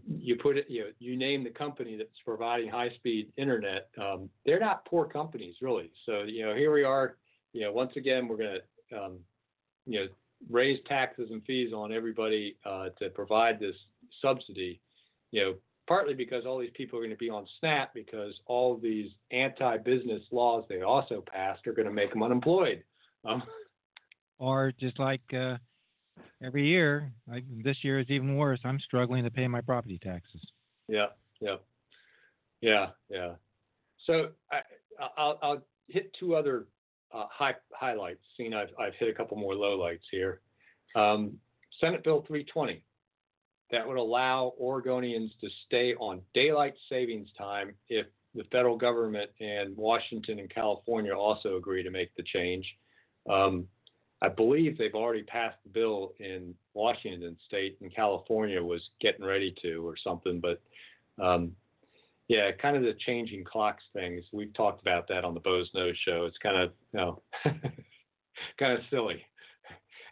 you 0.06 0.36
put 0.36 0.56
it, 0.56 0.66
you 0.68 0.80
know, 0.80 0.90
you 0.98 1.16
name 1.16 1.44
the 1.44 1.50
company 1.50 1.96
that's 1.96 2.10
providing 2.24 2.70
high-speed 2.70 3.32
internet. 3.36 3.88
Um, 4.00 4.28
they're 4.46 4.60
not 4.60 4.84
poor 4.84 5.06
companies, 5.06 5.56
really. 5.60 5.90
So 6.06 6.22
you 6.22 6.46
know, 6.46 6.54
here 6.54 6.72
we 6.72 6.84
are. 6.84 7.16
You 7.52 7.62
know, 7.62 7.72
once 7.72 7.92
again, 7.96 8.28
we're 8.28 8.36
going 8.36 8.58
to 8.90 8.96
um, 8.96 9.18
you 9.86 10.00
know, 10.00 10.06
raise 10.50 10.78
taxes 10.86 11.30
and 11.30 11.42
fees 11.44 11.72
on 11.72 11.92
everybody 11.92 12.56
uh, 12.64 12.90
to 12.98 13.10
provide 13.10 13.58
this 13.58 13.74
subsidy, 14.22 14.80
you 15.32 15.42
know, 15.42 15.54
partly 15.86 16.14
because 16.14 16.44
all 16.46 16.58
these 16.58 16.70
people 16.74 16.98
are 16.98 17.02
going 17.02 17.10
to 17.10 17.16
be 17.16 17.30
on 17.30 17.46
SNAP 17.58 17.94
because 17.94 18.34
all 18.46 18.76
these 18.76 19.10
anti-business 19.32 20.22
laws 20.30 20.64
they 20.68 20.82
also 20.82 21.24
passed 21.26 21.66
are 21.66 21.72
going 21.72 21.88
to 21.88 21.94
make 21.94 22.10
them 22.10 22.22
unemployed. 22.22 22.84
Um, 23.24 23.42
or 24.38 24.72
just 24.78 24.98
like 24.98 25.22
uh, 25.32 25.56
every 26.42 26.66
year, 26.66 27.12
this 27.64 27.78
year 27.82 27.98
is 27.98 28.08
even 28.08 28.36
worse. 28.36 28.60
I'm 28.64 28.80
struggling 28.80 29.24
to 29.24 29.30
pay 29.30 29.48
my 29.48 29.60
property 29.60 29.98
taxes. 30.02 30.40
Yeah, 30.88 31.06
yeah, 31.40 31.56
yeah, 32.60 32.86
yeah. 33.08 33.32
So 34.06 34.30
I, 34.50 34.60
I'll, 35.16 35.38
I'll 35.42 35.62
hit 35.88 36.14
two 36.18 36.34
other 36.34 36.66
uh, 37.12 37.26
high, 37.30 37.54
highlights, 37.72 38.20
seeing 38.36 38.54
I've, 38.54 38.70
I've 38.78 38.94
hit 38.98 39.08
a 39.08 39.14
couple 39.14 39.36
more 39.36 39.54
lowlights 39.54 40.06
here. 40.10 40.40
Um, 40.94 41.34
Senate 41.80 42.04
Bill 42.04 42.24
320, 42.26 42.82
that 43.70 43.86
would 43.86 43.98
allow 43.98 44.54
Oregonians 44.60 45.30
to 45.40 45.48
stay 45.66 45.94
on 45.94 46.22
daylight 46.34 46.74
savings 46.88 47.28
time 47.36 47.74
if 47.88 48.06
the 48.34 48.44
federal 48.50 48.76
government 48.76 49.30
and 49.40 49.76
Washington 49.76 50.38
and 50.38 50.52
California 50.52 51.14
also 51.14 51.56
agree 51.56 51.82
to 51.82 51.90
make 51.90 52.14
the 52.16 52.22
change. 52.22 52.66
Um, 53.28 53.66
I 54.20 54.28
believe 54.28 54.76
they've 54.76 54.94
already 54.94 55.22
passed 55.22 55.58
the 55.64 55.70
bill 55.70 56.12
in 56.18 56.54
Washington 56.74 57.36
state, 57.46 57.78
and 57.80 57.94
California 57.94 58.62
was 58.62 58.82
getting 59.00 59.24
ready 59.24 59.54
to 59.62 59.86
or 59.86 59.96
something. 59.96 60.40
But 60.40 60.60
um, 61.22 61.52
yeah, 62.28 62.50
kind 62.52 62.76
of 62.76 62.82
the 62.82 62.94
changing 63.06 63.44
clocks 63.44 63.84
things. 63.92 64.24
We've 64.32 64.52
talked 64.54 64.82
about 64.82 65.08
that 65.08 65.24
on 65.24 65.34
the 65.34 65.40
Boze 65.40 65.70
Noze 65.74 65.94
show. 66.04 66.26
It's 66.26 66.38
kind 66.38 66.56
of, 66.56 66.72
you 66.92 67.00
know, 67.00 67.22
kind 68.58 68.72
of 68.72 68.80
silly. 68.90 69.24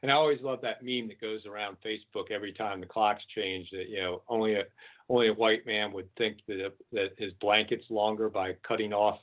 And 0.02 0.10
I 0.10 0.14
always 0.14 0.40
love 0.40 0.60
that 0.62 0.82
meme 0.82 1.08
that 1.08 1.20
goes 1.20 1.46
around 1.46 1.76
Facebook 1.84 2.30
every 2.30 2.52
time 2.52 2.80
the 2.80 2.86
clocks 2.86 3.24
change. 3.34 3.68
That 3.70 3.88
you 3.88 4.00
know, 4.00 4.22
only 4.28 4.54
a 4.54 4.62
only 5.08 5.28
a 5.28 5.34
white 5.34 5.66
man 5.66 5.92
would 5.92 6.08
think 6.16 6.38
that 6.48 6.72
that 6.92 7.10
his 7.18 7.32
blanket's 7.40 7.90
longer 7.90 8.28
by 8.28 8.54
cutting 8.66 8.92
off, 8.92 9.18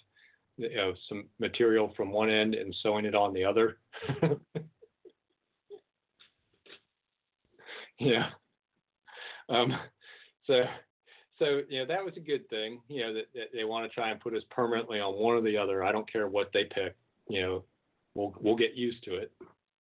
you 0.57 0.75
know, 0.75 0.93
some 1.07 1.25
material 1.39 1.93
from 1.95 2.11
one 2.11 2.29
end 2.29 2.53
and 2.53 2.75
sewing 2.81 3.05
it 3.05 3.15
on 3.15 3.33
the 3.33 3.43
other. 3.45 3.77
yeah. 7.99 8.29
Um, 9.49 9.73
so 10.45 10.63
so 11.39 11.61
you 11.69 11.79
know 11.79 11.85
that 11.87 12.03
was 12.03 12.13
a 12.17 12.21
good 12.21 12.47
thing. 12.49 12.81
You 12.87 13.01
know 13.01 13.13
that, 13.13 13.25
that 13.33 13.47
they 13.53 13.63
want 13.63 13.89
to 13.89 13.93
try 13.93 14.11
and 14.11 14.19
put 14.19 14.35
us 14.35 14.43
permanently 14.49 14.99
on 14.99 15.13
one 15.15 15.35
or 15.35 15.41
the 15.41 15.57
other. 15.57 15.83
I 15.83 15.91
don't 15.91 16.11
care 16.11 16.27
what 16.27 16.51
they 16.53 16.65
pick. 16.65 16.95
You 17.27 17.41
know, 17.41 17.63
we'll 18.15 18.33
we'll 18.39 18.55
get 18.55 18.75
used 18.75 19.03
to 19.03 19.15
it. 19.15 19.31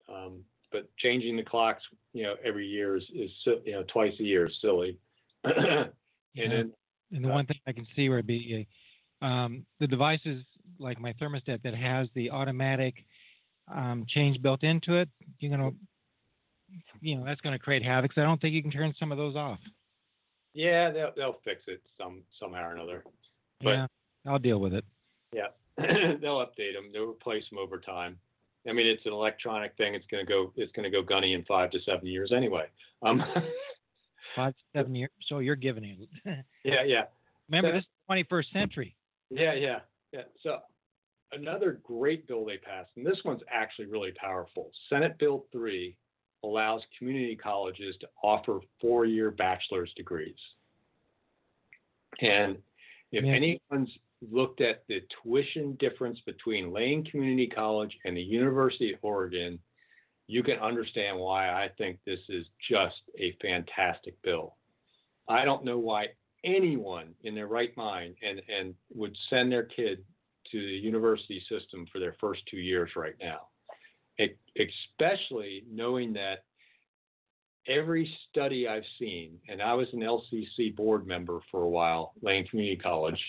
Um, 0.09 0.43
but 0.71 0.89
changing 0.97 1.35
the 1.35 1.43
clocks, 1.43 1.83
you 2.13 2.23
know, 2.23 2.35
every 2.43 2.65
year 2.65 2.95
is, 2.95 3.03
is 3.13 3.31
you 3.65 3.73
know 3.73 3.83
twice 3.91 4.13
a 4.19 4.23
year 4.23 4.47
is 4.47 4.57
silly. 4.61 4.97
and 5.43 5.91
yeah. 6.33 6.47
then, 6.47 6.73
and 7.11 7.25
the 7.25 7.29
uh, 7.29 7.33
one 7.33 7.45
thing 7.45 7.57
I 7.67 7.73
can 7.73 7.85
see 7.95 8.09
would 8.09 8.27
be 8.27 8.67
um, 9.21 9.65
the 9.79 9.87
devices 9.87 10.43
like 10.79 10.99
my 10.99 11.13
thermostat 11.13 11.61
that 11.63 11.75
has 11.75 12.07
the 12.15 12.31
automatic 12.31 12.95
um, 13.73 14.05
change 14.07 14.41
built 14.41 14.63
into 14.63 14.95
it. 14.95 15.09
You're 15.39 15.51
gonna, 15.51 15.71
you 17.01 17.15
know, 17.15 17.25
that's 17.25 17.41
gonna 17.41 17.59
create 17.59 17.83
havoc. 17.83 18.13
So 18.13 18.21
I 18.21 18.25
don't 18.25 18.39
think 18.41 18.53
you 18.53 18.61
can 18.61 18.71
turn 18.71 18.93
some 18.99 19.11
of 19.11 19.17
those 19.17 19.35
off. 19.35 19.59
Yeah, 20.53 20.91
they'll 20.91 21.11
they'll 21.15 21.39
fix 21.43 21.63
it 21.67 21.81
some 21.97 22.21
somehow 22.39 22.69
or 22.69 22.73
another. 22.73 23.03
But, 23.63 23.69
yeah, 23.69 23.87
I'll 24.25 24.39
deal 24.39 24.59
with 24.59 24.73
it. 24.73 24.85
Yeah, 25.33 25.47
they'll 25.77 26.45
update 26.45 26.73
them. 26.73 26.91
They'll 26.91 27.09
replace 27.09 27.43
them 27.49 27.59
over 27.59 27.79
time. 27.79 28.17
I 28.67 28.73
mean, 28.73 28.85
it's 28.85 29.05
an 29.05 29.13
electronic 29.13 29.75
thing. 29.77 29.95
It's 29.95 30.05
going 30.11 30.25
to 30.25 30.29
go. 30.29 30.53
It's 30.55 30.71
going 30.73 30.83
to 30.83 30.89
go 30.89 31.01
gunny 31.01 31.33
in 31.33 31.43
five 31.45 31.71
to 31.71 31.79
seven 31.85 32.05
years 32.05 32.31
anyway. 32.35 32.65
Um, 33.01 33.23
five 34.35 34.53
to 34.53 34.63
seven 34.75 34.93
years. 34.93 35.09
So 35.27 35.39
you're 35.39 35.55
giving 35.55 35.83
it. 35.83 35.99
yeah, 36.63 36.83
yeah. 36.85 37.03
Remember, 37.49 37.69
so, 37.69 37.75
this 37.75 37.83
is 37.83 38.25
21st 38.29 38.53
century. 38.53 38.95
Yeah, 39.29 39.53
yeah, 39.53 39.79
yeah. 40.11 40.23
So 40.43 40.59
another 41.31 41.79
great 41.83 42.27
bill 42.27 42.45
they 42.45 42.57
passed, 42.57 42.91
and 42.95 43.05
this 43.05 43.19
one's 43.25 43.41
actually 43.51 43.87
really 43.87 44.11
powerful. 44.11 44.71
Senate 44.89 45.17
Bill 45.17 45.45
three 45.51 45.95
allows 46.43 46.81
community 46.97 47.35
colleges 47.35 47.95
to 48.01 48.07
offer 48.23 48.59
four 48.79 49.05
year 49.05 49.31
bachelor's 49.31 49.91
degrees. 49.95 50.35
And 52.19 52.57
if 53.11 53.23
yeah. 53.23 53.33
anyone's 53.33 53.91
looked 54.31 54.61
at 54.61 54.83
the 54.87 55.01
tuition 55.23 55.75
difference 55.79 56.19
between 56.25 56.73
Lane 56.73 57.03
Community 57.03 57.47
College 57.47 57.97
and 58.05 58.15
the 58.15 58.21
University 58.21 58.93
of 58.93 58.99
Oregon, 59.01 59.59
you 60.27 60.43
can 60.43 60.59
understand 60.59 61.17
why 61.17 61.49
I 61.49 61.69
think 61.77 61.99
this 62.05 62.19
is 62.29 62.45
just 62.69 63.01
a 63.19 63.35
fantastic 63.41 64.21
bill. 64.21 64.55
I 65.27 65.45
don't 65.45 65.65
know 65.65 65.79
why 65.79 66.07
anyone 66.43 67.13
in 67.23 67.35
their 67.35 67.47
right 67.47 67.75
mind 67.75 68.15
and, 68.27 68.41
and 68.47 68.73
would 68.93 69.15
send 69.29 69.51
their 69.51 69.63
kid 69.63 70.03
to 70.51 70.59
the 70.59 70.73
university 70.73 71.41
system 71.49 71.85
for 71.91 71.99
their 71.99 72.15
first 72.19 72.41
two 72.49 72.57
years 72.57 72.91
right 72.95 73.15
now 73.19 73.50
especially 74.57 75.63
knowing 75.71 76.13
that 76.13 76.43
every 77.67 78.11
study 78.29 78.67
I've 78.67 78.83
seen, 78.99 79.37
and 79.47 79.61
I 79.61 79.73
was 79.73 79.87
an 79.93 79.99
LCC 79.99 80.75
board 80.75 81.05
member 81.05 81.39
for 81.51 81.63
a 81.63 81.69
while, 81.69 82.13
Lane 82.21 82.47
Community 82.47 82.81
College, 82.81 83.19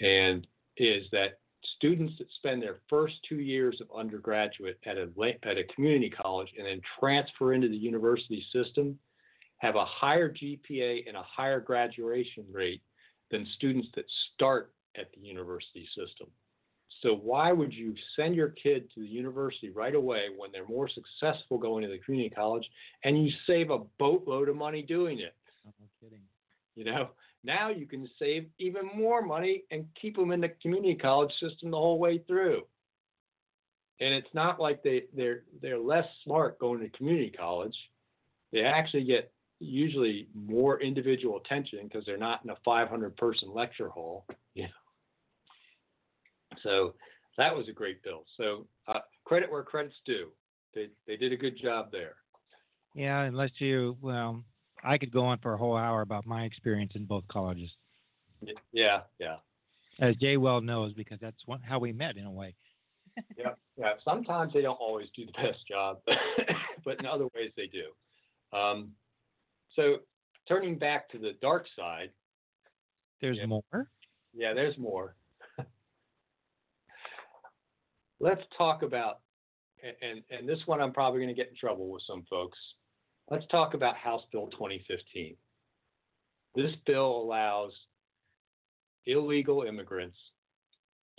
and 0.00 0.46
is 0.76 1.04
that 1.12 1.38
students 1.76 2.14
that 2.18 2.26
spend 2.36 2.62
their 2.62 2.80
first 2.88 3.14
two 3.28 3.36
years 3.36 3.80
of 3.80 3.88
undergraduate 3.96 4.78
at 4.84 4.96
a 4.96 5.08
at 5.44 5.58
a 5.58 5.64
community 5.74 6.10
college 6.10 6.48
and 6.58 6.66
then 6.66 6.80
transfer 6.98 7.52
into 7.52 7.68
the 7.68 7.76
university 7.76 8.44
system 8.52 8.98
have 9.58 9.76
a 9.76 9.84
higher 9.84 10.28
GPA 10.28 11.06
and 11.06 11.16
a 11.16 11.22
higher 11.22 11.60
graduation 11.60 12.44
rate 12.50 12.82
than 13.30 13.46
students 13.54 13.88
that 13.94 14.04
start 14.34 14.72
at 14.96 15.12
the 15.12 15.20
university 15.20 15.86
system. 15.94 16.26
So 17.00 17.14
why 17.14 17.52
would 17.52 17.72
you 17.72 17.94
send 18.16 18.34
your 18.34 18.50
kid 18.50 18.90
to 18.94 19.00
the 19.00 19.06
university 19.06 19.70
right 19.70 19.94
away 19.94 20.26
when 20.36 20.52
they're 20.52 20.66
more 20.66 20.88
successful 20.88 21.58
going 21.58 21.82
to 21.82 21.90
the 21.90 21.98
community 21.98 22.34
college 22.34 22.64
and 23.04 23.24
you 23.24 23.32
save 23.46 23.70
a 23.70 23.80
boatload 23.98 24.48
of 24.48 24.56
money 24.56 24.82
doing 24.82 25.18
it? 25.18 25.34
No 25.64 25.72
kidding. 26.00 26.22
You 26.74 26.84
know, 26.84 27.08
now 27.44 27.70
you 27.70 27.86
can 27.86 28.08
save 28.18 28.46
even 28.58 28.88
more 28.94 29.22
money 29.22 29.64
and 29.70 29.86
keep 30.00 30.16
them 30.16 30.30
in 30.30 30.40
the 30.40 30.50
community 30.60 30.94
college 30.94 31.32
system 31.40 31.70
the 31.70 31.76
whole 31.76 31.98
way 31.98 32.18
through. 32.26 32.62
And 34.00 34.14
it's 34.14 34.32
not 34.34 34.60
like 34.60 34.82
they, 34.82 35.04
they're 35.14 35.42
they're 35.60 35.78
less 35.78 36.06
smart 36.24 36.58
going 36.58 36.80
to 36.80 36.88
community 36.90 37.30
college. 37.30 37.76
They 38.52 38.62
actually 38.62 39.04
get 39.04 39.32
usually 39.60 40.28
more 40.34 40.80
individual 40.80 41.38
attention 41.38 41.80
because 41.84 42.04
they're 42.04 42.18
not 42.18 42.40
in 42.44 42.50
a 42.50 42.56
500 42.64 43.16
person 43.16 43.52
lecture 43.54 43.88
hall. 43.88 44.26
You. 44.54 44.66
So 46.62 46.94
that 47.38 47.54
was 47.54 47.68
a 47.68 47.72
great 47.72 48.02
bill. 48.02 48.24
So 48.36 48.66
uh, 48.88 49.00
credit 49.24 49.50
where 49.50 49.62
credit's 49.62 49.96
due. 50.04 50.28
They 50.74 50.88
they 51.06 51.16
did 51.16 51.32
a 51.32 51.36
good 51.36 51.58
job 51.60 51.90
there. 51.92 52.14
Yeah, 52.94 53.22
unless 53.22 53.50
you 53.58 53.96
well, 54.00 54.42
I 54.84 54.98
could 54.98 55.12
go 55.12 55.24
on 55.24 55.38
for 55.38 55.54
a 55.54 55.58
whole 55.58 55.76
hour 55.76 56.02
about 56.02 56.26
my 56.26 56.44
experience 56.44 56.92
in 56.94 57.04
both 57.04 57.26
colleges. 57.28 57.70
Yeah, 58.72 59.00
yeah. 59.18 59.36
As 60.00 60.16
Jay 60.16 60.36
well 60.36 60.60
knows, 60.60 60.92
because 60.94 61.20
that's 61.20 61.36
one, 61.46 61.60
how 61.60 61.78
we 61.78 61.92
met 61.92 62.16
in 62.16 62.24
a 62.24 62.30
way. 62.30 62.54
yeah, 63.36 63.50
yeah. 63.76 63.92
Sometimes 64.04 64.52
they 64.52 64.62
don't 64.62 64.80
always 64.80 65.08
do 65.14 65.26
the 65.26 65.32
best 65.32 65.66
job, 65.68 66.00
but 66.84 66.98
in 66.98 67.06
other 67.06 67.26
ways 67.34 67.52
they 67.56 67.66
do. 67.66 68.56
Um, 68.56 68.92
so 69.76 69.98
turning 70.48 70.78
back 70.78 71.08
to 71.10 71.18
the 71.18 71.32
dark 71.40 71.66
side. 71.76 72.10
There's 73.20 73.38
yeah, 73.38 73.46
more. 73.46 73.88
Yeah, 74.34 74.54
there's 74.54 74.76
more. 74.78 75.14
Let's 78.22 78.42
talk 78.56 78.84
about, 78.84 79.18
and 79.82 80.22
and 80.30 80.48
this 80.48 80.60
one 80.66 80.80
I'm 80.80 80.92
probably 80.92 81.18
going 81.18 81.34
to 81.34 81.38
get 81.40 81.48
in 81.50 81.56
trouble 81.56 81.90
with 81.90 82.04
some 82.06 82.22
folks. 82.30 82.56
Let's 83.28 83.46
talk 83.48 83.74
about 83.74 83.96
House 83.96 84.22
Bill 84.30 84.46
2015. 84.46 85.34
This 86.54 86.70
bill 86.86 87.16
allows 87.16 87.72
illegal 89.06 89.62
immigrants 89.62 90.16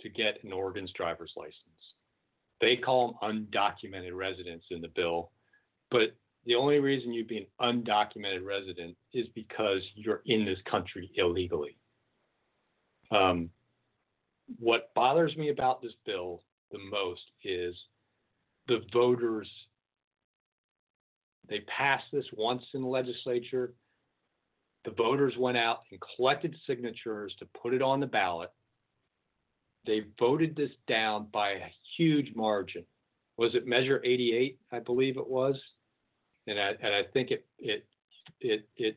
to 0.00 0.08
get 0.08 0.42
an 0.44 0.52
Oregon's 0.52 0.92
driver's 0.92 1.32
license. 1.36 1.58
They 2.62 2.76
call 2.76 3.18
them 3.20 3.48
undocumented 3.52 4.14
residents 4.14 4.64
in 4.70 4.80
the 4.80 4.88
bill, 4.88 5.30
but 5.90 6.16
the 6.46 6.54
only 6.54 6.78
reason 6.78 7.12
you'd 7.12 7.28
be 7.28 7.46
an 7.60 7.84
undocumented 7.84 8.46
resident 8.46 8.96
is 9.12 9.26
because 9.34 9.82
you're 9.94 10.22
in 10.24 10.46
this 10.46 10.58
country 10.70 11.10
illegally. 11.16 11.76
Um, 13.10 13.50
what 14.58 14.94
bothers 14.94 15.36
me 15.36 15.50
about 15.50 15.82
this 15.82 15.92
bill 16.06 16.40
the 16.74 16.90
most 16.90 17.22
is 17.42 17.74
the 18.68 18.80
voters. 18.92 19.48
They 21.48 21.60
passed 21.60 22.04
this 22.12 22.26
once 22.36 22.62
in 22.74 22.82
the 22.82 22.88
legislature. 22.88 23.74
The 24.84 24.90
voters 24.90 25.34
went 25.38 25.56
out 25.56 25.80
and 25.90 26.00
collected 26.16 26.54
signatures 26.66 27.34
to 27.38 27.46
put 27.60 27.74
it 27.74 27.82
on 27.82 28.00
the 28.00 28.06
ballot. 28.06 28.50
They 29.86 30.02
voted 30.18 30.56
this 30.56 30.70
down 30.88 31.28
by 31.32 31.50
a 31.50 31.72
huge 31.96 32.34
margin. 32.34 32.84
Was 33.36 33.54
it 33.54 33.66
Measure 33.66 34.00
88? 34.04 34.58
I 34.72 34.78
believe 34.80 35.16
it 35.16 35.28
was 35.28 35.56
and 36.46 36.60
I 36.60 36.70
and 36.80 36.94
I 36.94 37.02
think 37.12 37.30
it 37.30 37.44
it 37.58 37.86
it 38.40 38.68
it 38.76 38.96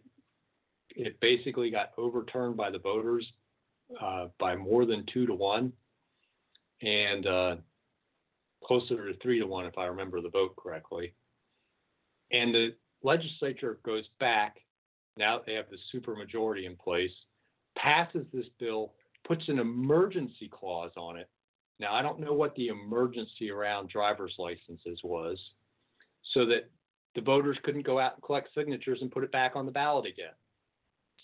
it 0.89 1.19
basically 1.19 1.69
got 1.69 1.91
overturned 1.97 2.57
by 2.57 2.69
the 2.69 2.79
voters 2.79 3.25
uh, 4.01 4.27
by 4.39 4.55
more 4.55 4.85
than 4.85 5.05
two 5.11 5.25
to 5.27 5.33
one, 5.33 5.71
and 6.81 7.25
uh, 7.25 7.55
closer 8.63 9.11
to 9.11 9.17
three 9.19 9.39
to 9.39 9.47
one 9.47 9.65
if 9.65 9.77
I 9.77 9.85
remember 9.85 10.21
the 10.21 10.29
vote 10.29 10.55
correctly. 10.55 11.13
And 12.31 12.53
the 12.53 12.75
legislature 13.03 13.79
goes 13.85 14.05
back. 14.19 14.57
Now 15.17 15.41
they 15.45 15.53
have 15.53 15.65
the 15.69 15.77
supermajority 15.93 16.65
in 16.65 16.75
place, 16.75 17.11
passes 17.77 18.25
this 18.33 18.47
bill, 18.59 18.93
puts 19.27 19.47
an 19.47 19.59
emergency 19.59 20.49
clause 20.51 20.91
on 20.97 21.17
it. 21.17 21.29
Now 21.79 21.93
I 21.93 22.01
don't 22.01 22.19
know 22.19 22.33
what 22.33 22.55
the 22.55 22.67
emergency 22.67 23.49
around 23.49 23.89
driver's 23.89 24.35
licenses 24.37 24.99
was, 25.03 25.39
so 26.33 26.45
that 26.47 26.69
the 27.15 27.21
voters 27.21 27.57
couldn't 27.63 27.85
go 27.85 27.99
out 27.99 28.13
and 28.13 28.23
collect 28.23 28.49
signatures 28.53 28.99
and 29.01 29.11
put 29.11 29.23
it 29.23 29.31
back 29.31 29.55
on 29.55 29.65
the 29.65 29.71
ballot 29.71 30.05
again. 30.05 30.33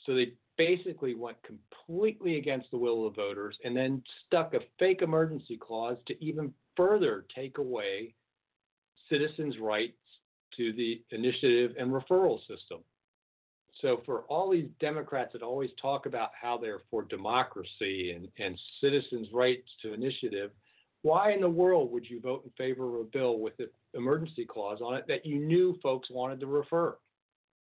So 0.05 0.15
they 0.15 0.33
basically 0.57 1.15
went 1.15 1.37
completely 1.43 2.37
against 2.37 2.69
the 2.71 2.77
will 2.77 3.07
of 3.07 3.15
the 3.15 3.21
voters 3.21 3.57
and 3.63 3.75
then 3.75 4.03
stuck 4.25 4.53
a 4.53 4.59
fake 4.79 5.01
emergency 5.01 5.57
clause 5.57 5.97
to 6.07 6.23
even 6.23 6.53
further 6.75 7.25
take 7.33 7.57
away 7.57 8.13
citizens' 9.09 9.59
rights 9.59 9.97
to 10.57 10.73
the 10.73 11.01
initiative 11.11 11.75
and 11.79 11.91
referral 11.91 12.39
system. 12.41 12.79
So 13.81 14.01
for 14.05 14.21
all 14.29 14.51
these 14.51 14.69
Democrats 14.79 15.33
that 15.33 15.41
always 15.41 15.71
talk 15.81 16.05
about 16.05 16.29
how 16.39 16.57
they're 16.57 16.81
for 16.91 17.03
democracy 17.03 18.11
and, 18.15 18.27
and 18.37 18.57
citizens' 18.79 19.29
rights 19.33 19.67
to 19.81 19.93
initiative, 19.93 20.51
why 21.01 21.33
in 21.33 21.41
the 21.41 21.49
world 21.49 21.91
would 21.91 22.09
you 22.09 22.21
vote 22.21 22.43
in 22.45 22.51
favor 22.51 22.95
of 22.95 23.01
a 23.01 23.03
bill 23.05 23.39
with 23.39 23.53
an 23.59 23.67
emergency 23.93 24.45
clause 24.45 24.79
on 24.81 24.95
it 24.95 25.05
that 25.07 25.25
you 25.25 25.39
knew 25.39 25.77
folks 25.83 26.09
wanted 26.09 26.39
to 26.39 26.47
refer? 26.47 26.97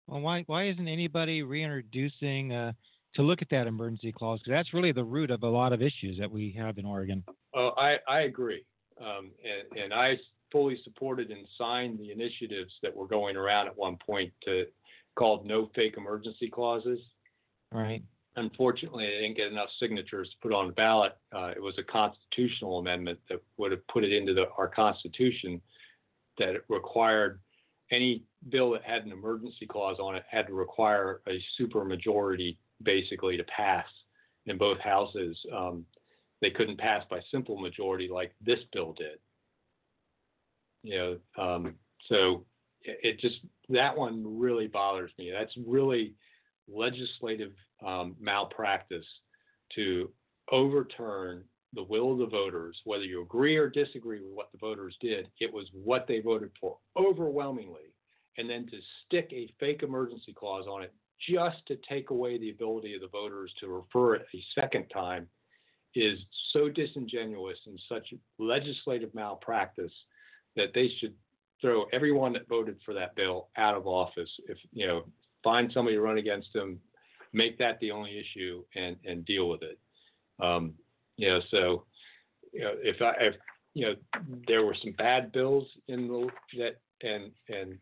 Well, 0.07 0.21
why 0.21 0.43
why 0.47 0.69
isn't 0.69 0.89
anybody 0.89 1.43
reintroducing 1.43 2.53
uh, 2.53 2.73
to 3.15 3.23
look 3.23 3.41
at 3.41 3.49
that 3.51 3.67
emergency 3.67 4.13
clause? 4.13 4.41
Because 4.41 4.59
that's 4.59 4.75
really 4.75 4.93
the 4.93 5.05
root 5.05 5.31
of 5.31 5.43
a 5.45 5.49
lot 5.49 5.73
of 5.73 5.81
issues 5.81 6.19
that 6.19 6.31
we 6.31 6.55
have 6.59 6.77
in 6.79 6.85
Oregon. 6.85 7.25
Oh, 7.55 7.71
I 7.77 7.97
I 8.09 8.23
agree, 8.23 8.65
um, 9.03 9.31
and 9.45 9.83
and 9.83 9.95
I 9.95 10.19
fully 10.51 10.79
supported 10.85 11.31
and 11.31 11.47
signed 11.59 11.99
the 11.99 12.13
initiatives 12.13 12.73
that 12.83 12.95
were 12.95 13.07
going 13.07 13.37
around 13.37 13.67
at 13.67 13.77
one 13.77 13.97
point 14.07 14.33
to 14.45 14.67
called 15.17 15.47
no 15.47 15.71
fake 15.75 15.95
emergency 15.97 16.49
clauses. 16.49 16.99
Right. 17.71 18.03
Unfortunately, 18.37 19.07
they 19.07 19.21
didn't 19.21 19.37
get 19.37 19.53
enough 19.53 19.69
signatures 19.79 20.31
to 20.31 20.37
put 20.41 20.55
on 20.55 20.67
the 20.67 20.73
ballot. 20.73 21.17
Uh, 21.35 21.53
it 21.55 21.61
was 21.61 21.75
a 21.79 21.83
constitutional 21.83 22.79
amendment 22.79 23.19
that 23.29 23.43
would 23.59 23.73
have 23.73 23.87
put 23.89 24.05
it 24.05 24.13
into 24.13 24.33
the, 24.33 24.47
our 24.57 24.69
Constitution 24.69 25.61
that 26.39 26.51
it 26.51 26.65
required 26.69 27.41
any 27.91 28.25
bill 28.49 28.71
that 28.71 28.83
had 28.83 29.05
an 29.05 29.13
emergency 29.13 29.67
clause 29.67 29.99
on 30.01 30.17
it 30.17 30.25
had 30.31 30.47
to 30.47 30.55
require 30.55 31.21
a 31.29 31.43
supermajority 31.61 32.57
basically 32.83 33.37
to 33.37 33.45
pass 33.45 33.87
in 34.47 34.57
both 34.57 34.79
houses. 34.81 35.39
Um, 35.55 35.85
they 36.43 36.51
couldn't 36.51 36.79
pass 36.79 37.05
by 37.09 37.21
simple 37.31 37.59
majority 37.59 38.09
like 38.13 38.35
this 38.45 38.59
bill 38.73 38.93
did. 38.93 39.19
You 40.83 40.99
know, 40.99 41.43
um, 41.43 41.75
so 42.09 42.45
it, 42.83 43.21
just 43.21 43.37
that 43.69 43.97
one 43.97 44.25
really 44.39 44.67
bothers 44.67 45.13
me. 45.19 45.33
That's 45.33 45.57
really 45.67 46.15
legislative 46.69 47.53
um, 47.87 48.17
malpractice 48.21 49.07
to 49.77 50.11
overturn 50.51 51.45
the 51.75 51.85
will 51.85 52.13
of 52.13 52.19
the 52.19 52.27
voters, 52.27 52.79
whether 52.85 53.05
you 53.05 53.23
agree 53.23 53.57
or 53.57 53.71
disagree 53.71 54.21
with 54.21 54.33
what 54.33 54.53
the 54.53 54.59
voters 54.59 54.97
did, 55.01 55.29
it 55.41 55.51
was 55.53 55.67
what 55.73 56.07
they 56.07 56.21
voted 56.21 56.51
for 56.61 56.77
overwhelmingly. 56.99 57.95
And 58.37 58.51
then 58.51 58.67
to 58.67 58.79
stick 59.07 59.31
a 59.33 59.53
fake 59.59 59.83
emergency 59.83 60.35
clause 60.35 60.67
on 60.69 60.83
it 60.83 60.93
just 61.31 61.65
to 61.69 61.79
take 61.89 62.11
away 62.11 62.39
the 62.39 62.51
ability 62.51 62.95
of 62.95 63.01
the 63.01 63.09
voters 63.09 63.53
to 63.61 63.69
refer 63.69 64.17
it 64.17 64.27
a 64.35 64.45
second 64.61 64.89
time 64.89 65.29
is 65.95 66.19
so 66.53 66.69
disingenuous 66.69 67.59
and 67.67 67.81
such 67.89 68.15
legislative 68.39 69.15
malpractice 69.15 69.93
that 70.57 70.73
they 70.75 70.91
should 70.99 71.15
throw 71.61 71.85
everyone 71.93 72.33
that 72.33 72.49
voted 72.49 72.77
for 72.85 72.95
that 72.95 73.15
bill 73.15 73.49
out 73.57 73.75
of 73.75 73.87
office. 73.87 74.31
If 74.49 74.59
you 74.73 74.87
know, 74.87 75.05
find 75.45 75.71
somebody 75.73 75.97
to 75.97 76.03
run 76.03 76.19
against 76.19 76.53
them, 76.53 76.81
make 77.33 77.59
that 77.59 77.79
the 77.81 77.91
only 77.91 78.19
issue, 78.19 78.65
and 78.75 78.97
and 79.05 79.25
deal 79.25 79.49
with 79.49 79.63
it. 79.63 79.79
Um, 80.41 80.75
you 81.17 81.29
know, 81.29 81.41
so 81.51 81.85
you 82.53 82.61
know, 82.61 82.75
if 82.83 83.01
I 83.01 83.13
if 83.21 83.35
you 83.75 83.87
know 83.87 83.95
there 84.47 84.65
were 84.65 84.77
some 84.83 84.93
bad 84.93 85.33
bills 85.33 85.67
in 85.89 86.09
the 86.09 86.29
that 86.59 86.81
and 87.03 87.31
and 87.49 87.79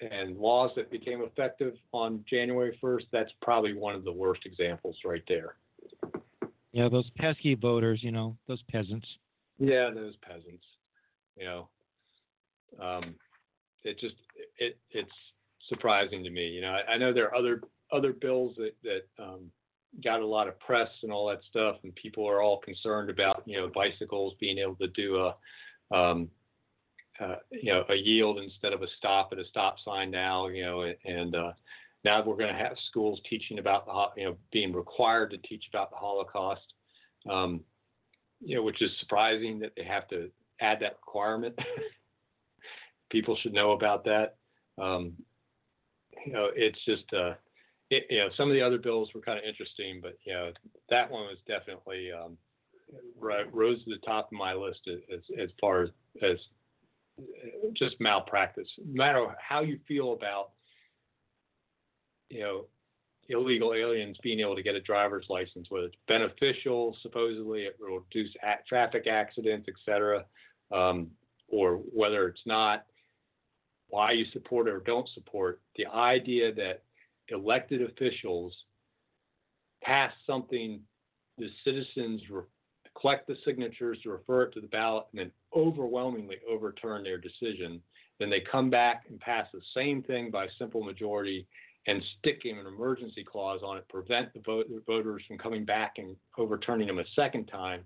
and 0.00 0.36
laws 0.36 0.70
that 0.76 0.90
became 0.90 1.22
effective 1.22 1.74
on 1.92 2.24
January 2.28 2.78
1st, 2.82 3.06
that's 3.10 3.32
probably 3.42 3.74
one 3.74 3.96
of 3.96 4.04
the 4.04 4.12
worst 4.12 4.42
examples 4.46 4.96
right 5.04 5.24
there. 5.26 5.56
Yeah, 6.72 6.88
those 6.88 7.08
pesky 7.16 7.54
voters, 7.54 8.00
you 8.02 8.12
know, 8.12 8.36
those 8.46 8.62
peasants. 8.70 9.06
Yeah, 9.58 9.90
those 9.90 10.16
peasants. 10.16 10.64
You 11.36 11.44
know, 11.44 11.68
um, 12.80 13.14
it 13.84 13.98
just 13.98 14.16
it 14.58 14.78
it's 14.90 15.10
surprising 15.68 16.24
to 16.24 16.30
me. 16.30 16.48
You 16.48 16.62
know, 16.62 16.70
I, 16.70 16.92
I 16.92 16.98
know 16.98 17.12
there 17.12 17.26
are 17.26 17.34
other 17.34 17.62
other 17.92 18.12
bills 18.12 18.56
that 18.56 18.74
that 18.82 19.22
um, 19.22 19.50
got 20.04 20.20
a 20.20 20.26
lot 20.26 20.48
of 20.48 20.58
press 20.60 20.88
and 21.02 21.12
all 21.12 21.28
that 21.28 21.40
stuff, 21.48 21.76
and 21.82 21.94
people 21.94 22.28
are 22.28 22.42
all 22.42 22.58
concerned 22.58 23.10
about 23.10 23.42
you 23.46 23.58
know 23.58 23.70
bicycles 23.74 24.34
being 24.40 24.58
able 24.58 24.76
to 24.76 24.88
do 24.88 25.16
a 25.16 25.96
um, 25.96 26.28
uh, 27.20 27.36
you 27.50 27.72
know 27.72 27.84
a 27.88 27.94
yield 27.94 28.38
instead 28.38 28.72
of 28.72 28.82
a 28.82 28.88
stop 28.98 29.30
at 29.32 29.38
a 29.38 29.44
stop 29.48 29.76
sign 29.84 30.10
now. 30.10 30.48
You 30.48 30.64
know, 30.64 30.92
and 31.04 31.34
uh, 31.34 31.52
now 32.04 32.22
we're 32.24 32.36
going 32.36 32.52
to 32.54 32.58
have 32.58 32.76
schools 32.88 33.20
teaching 33.28 33.58
about 33.58 33.86
the 33.86 34.20
you 34.20 34.28
know 34.28 34.36
being 34.52 34.72
required 34.72 35.30
to 35.30 35.38
teach 35.38 35.64
about 35.72 35.90
the 35.90 35.96
Holocaust. 35.96 36.72
Um, 37.28 37.60
you 38.40 38.54
know, 38.54 38.62
which 38.62 38.80
is 38.80 38.90
surprising 39.00 39.58
that 39.58 39.72
they 39.76 39.84
have 39.84 40.06
to 40.08 40.30
add 40.60 40.78
that 40.80 40.98
requirement. 41.04 41.58
people 43.10 43.36
should 43.42 43.52
know 43.52 43.72
about 43.72 44.04
that. 44.04 44.36
Um, 44.80 45.14
you 46.24 46.32
know, 46.32 46.48
it's 46.54 46.78
just 46.84 47.04
uh, 47.12 47.34
it, 47.90 48.06
you 48.10 48.18
know, 48.18 48.28
some 48.36 48.48
of 48.48 48.54
the 48.54 48.62
other 48.62 48.78
bills 48.78 49.10
were 49.14 49.20
kind 49.20 49.38
of 49.38 49.44
interesting, 49.44 50.00
but 50.02 50.18
you 50.24 50.32
know, 50.32 50.52
that 50.90 51.10
one 51.10 51.22
was 51.22 51.38
definitely 51.46 52.10
um, 52.12 52.36
rose 53.20 53.82
to 53.84 53.90
the 53.90 54.06
top 54.06 54.30
of 54.32 54.38
my 54.38 54.54
list 54.54 54.80
as 54.88 55.20
as 55.40 55.50
far 55.60 55.82
as 55.82 55.90
as 56.22 56.36
just 57.74 57.96
malpractice. 58.00 58.68
No 58.78 58.94
matter 58.94 59.26
how 59.40 59.62
you 59.62 59.78
feel 59.86 60.12
about 60.12 60.50
you 62.30 62.40
know 62.40 62.66
illegal 63.28 63.74
aliens 63.74 64.16
being 64.22 64.40
able 64.40 64.56
to 64.56 64.62
get 64.62 64.74
a 64.74 64.80
driver's 64.80 65.26
license, 65.28 65.66
whether 65.68 65.86
it's 65.86 65.96
beneficial, 66.06 66.96
supposedly 67.02 67.64
it 67.64 67.76
will 67.78 68.00
reduce 68.00 68.34
traffic 68.66 69.06
accidents, 69.06 69.68
et 69.68 69.74
cetera, 69.84 70.24
um, 70.72 71.10
or 71.48 71.74
whether 71.76 72.26
it's 72.28 72.40
not, 72.46 72.86
why 73.88 74.12
you 74.12 74.24
support 74.32 74.66
it 74.66 74.72
or 74.72 74.80
don't 74.80 75.08
support, 75.14 75.60
the 75.76 75.86
idea 75.86 76.52
that 76.54 76.82
elected 77.28 77.82
officials 77.82 78.54
pass 79.82 80.12
something, 80.26 80.80
the 81.36 81.48
citizens 81.64 82.22
re- 82.30 82.42
collect 82.98 83.26
the 83.26 83.36
signatures 83.44 83.98
to 84.02 84.10
refer 84.10 84.42
it 84.44 84.52
to 84.52 84.60
the 84.60 84.66
ballot, 84.66 85.04
and 85.12 85.20
then 85.20 85.30
overwhelmingly 85.54 86.36
overturn 86.50 87.02
their 87.02 87.18
decision. 87.18 87.80
Then 88.18 88.30
they 88.30 88.40
come 88.40 88.70
back 88.70 89.04
and 89.08 89.20
pass 89.20 89.46
the 89.52 89.60
same 89.74 90.02
thing 90.02 90.30
by 90.30 90.48
simple 90.58 90.82
majority 90.82 91.46
and 91.88 92.02
sticking 92.18 92.58
an 92.58 92.66
emergency 92.66 93.24
clause 93.24 93.60
on 93.64 93.78
it, 93.78 93.88
prevent 93.88 94.32
the, 94.34 94.40
vote, 94.40 94.66
the 94.68 94.82
voters 94.86 95.22
from 95.26 95.38
coming 95.38 95.64
back 95.64 95.94
and 95.96 96.14
overturning 96.36 96.86
them 96.86 96.98
a 96.98 97.04
second 97.16 97.46
time, 97.46 97.82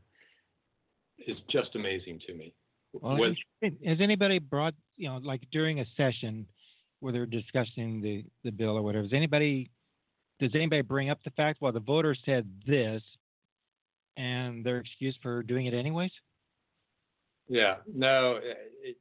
is 1.27 1.37
just 1.49 1.77
amazing 1.77 2.21
to 2.27 2.35
me. 2.35 2.53
Well, 2.93 3.17
With, 3.17 3.37
has 3.85 3.99
anybody 4.01 4.41
brought, 4.41 4.75
you 4.97 5.09
know, 5.09 5.19
like 5.19 5.43
during 5.53 5.81
a 5.81 5.87
session, 5.97 6.47
where 6.99 7.13
they're 7.13 7.27
discussing 7.27 8.01
the, 8.01 8.25
the 8.45 8.51
bill 8.51 8.77
or 8.77 8.83
whatever, 8.83 9.03
does 9.03 9.13
anybody 9.13 9.71
does 10.39 10.51
anybody 10.55 10.83
bring 10.83 11.09
up 11.09 11.19
the 11.25 11.31
fact 11.31 11.61
well 11.61 11.71
the 11.71 11.81
voters 11.81 12.19
said 12.25 12.49
this 12.67 13.03
and 14.17 14.65
their 14.65 14.79
excuse 14.79 15.17
for 15.23 15.43
doing 15.43 15.67
it 15.67 15.75
anyways? 15.75 16.11
Yeah, 17.49 17.77
no, 17.93 18.39
it, 18.83 18.99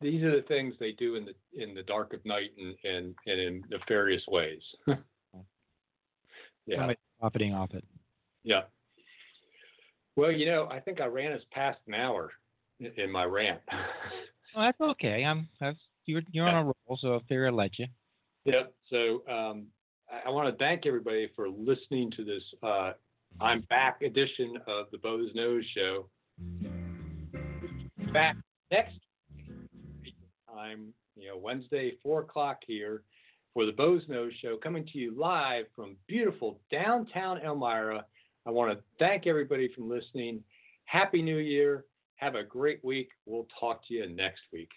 these 0.00 0.22
are 0.22 0.34
the 0.34 0.46
things 0.46 0.74
they 0.80 0.92
do 0.92 1.16
in 1.16 1.26
the 1.26 1.62
in 1.62 1.74
the 1.74 1.82
dark 1.82 2.12
of 2.12 2.24
night 2.24 2.50
and 2.58 2.74
and, 2.84 3.14
and 3.26 3.40
in 3.40 3.64
nefarious 3.70 4.22
ways. 4.28 4.62
yeah, 4.86 6.76
Somebody 6.76 6.98
profiting 7.18 7.54
off 7.54 7.74
it. 7.74 7.84
Yeah. 8.42 8.62
Well, 10.16 10.32
you 10.32 10.46
know, 10.46 10.68
I 10.70 10.80
think 10.80 11.00
I 11.00 11.06
ran 11.06 11.32
us 11.32 11.42
past 11.52 11.78
an 11.86 11.94
hour 11.94 12.32
in 12.78 13.10
my 13.10 13.24
rant. 13.24 13.60
well, 13.70 13.84
that's 14.66 14.80
okay. 14.80 15.24
I'm 15.24 15.48
that's 15.60 15.78
you're 16.06 16.22
you're 16.32 16.48
on 16.48 16.54
a 16.54 16.64
roll, 16.64 16.98
so 16.98 17.16
if 17.16 17.22
they're 17.28 17.52
let 17.52 17.78
you. 17.78 17.86
Yeah. 18.44 18.64
So 18.88 19.22
um, 19.30 19.66
I, 20.10 20.28
I 20.28 20.30
want 20.30 20.48
to 20.48 20.56
thank 20.62 20.86
everybody 20.86 21.28
for 21.36 21.48
listening 21.48 22.10
to 22.16 22.24
this 22.24 22.42
uh, 22.62 22.92
I'm 23.40 23.60
back 23.70 24.02
edition 24.02 24.56
of 24.66 24.86
the 24.90 24.98
Boze 24.98 25.30
Noze 25.36 25.62
Show. 25.74 26.08
Back 28.12 28.36
next 28.70 28.94
time, 30.60 30.92
you 31.16 31.28
know, 31.28 31.36
Wednesday, 31.36 31.96
four 32.02 32.20
o'clock 32.20 32.58
here 32.66 33.02
for 33.54 33.66
the 33.66 33.72
Boze 33.72 34.02
Noze 34.08 34.32
Show, 34.40 34.56
coming 34.56 34.86
to 34.92 34.98
you 34.98 35.12
live 35.16 35.64
from 35.74 35.96
beautiful 36.06 36.60
downtown 36.70 37.40
Elmira. 37.42 38.04
I 38.46 38.50
want 38.50 38.72
to 38.72 38.84
thank 38.98 39.26
everybody 39.26 39.70
for 39.74 39.82
listening. 39.82 40.42
Happy 40.84 41.22
New 41.22 41.38
Year. 41.38 41.84
Have 42.16 42.34
a 42.34 42.42
great 42.42 42.84
week. 42.84 43.10
We'll 43.26 43.48
talk 43.58 43.86
to 43.88 43.94
you 43.94 44.08
next 44.08 44.42
week. 44.52 44.70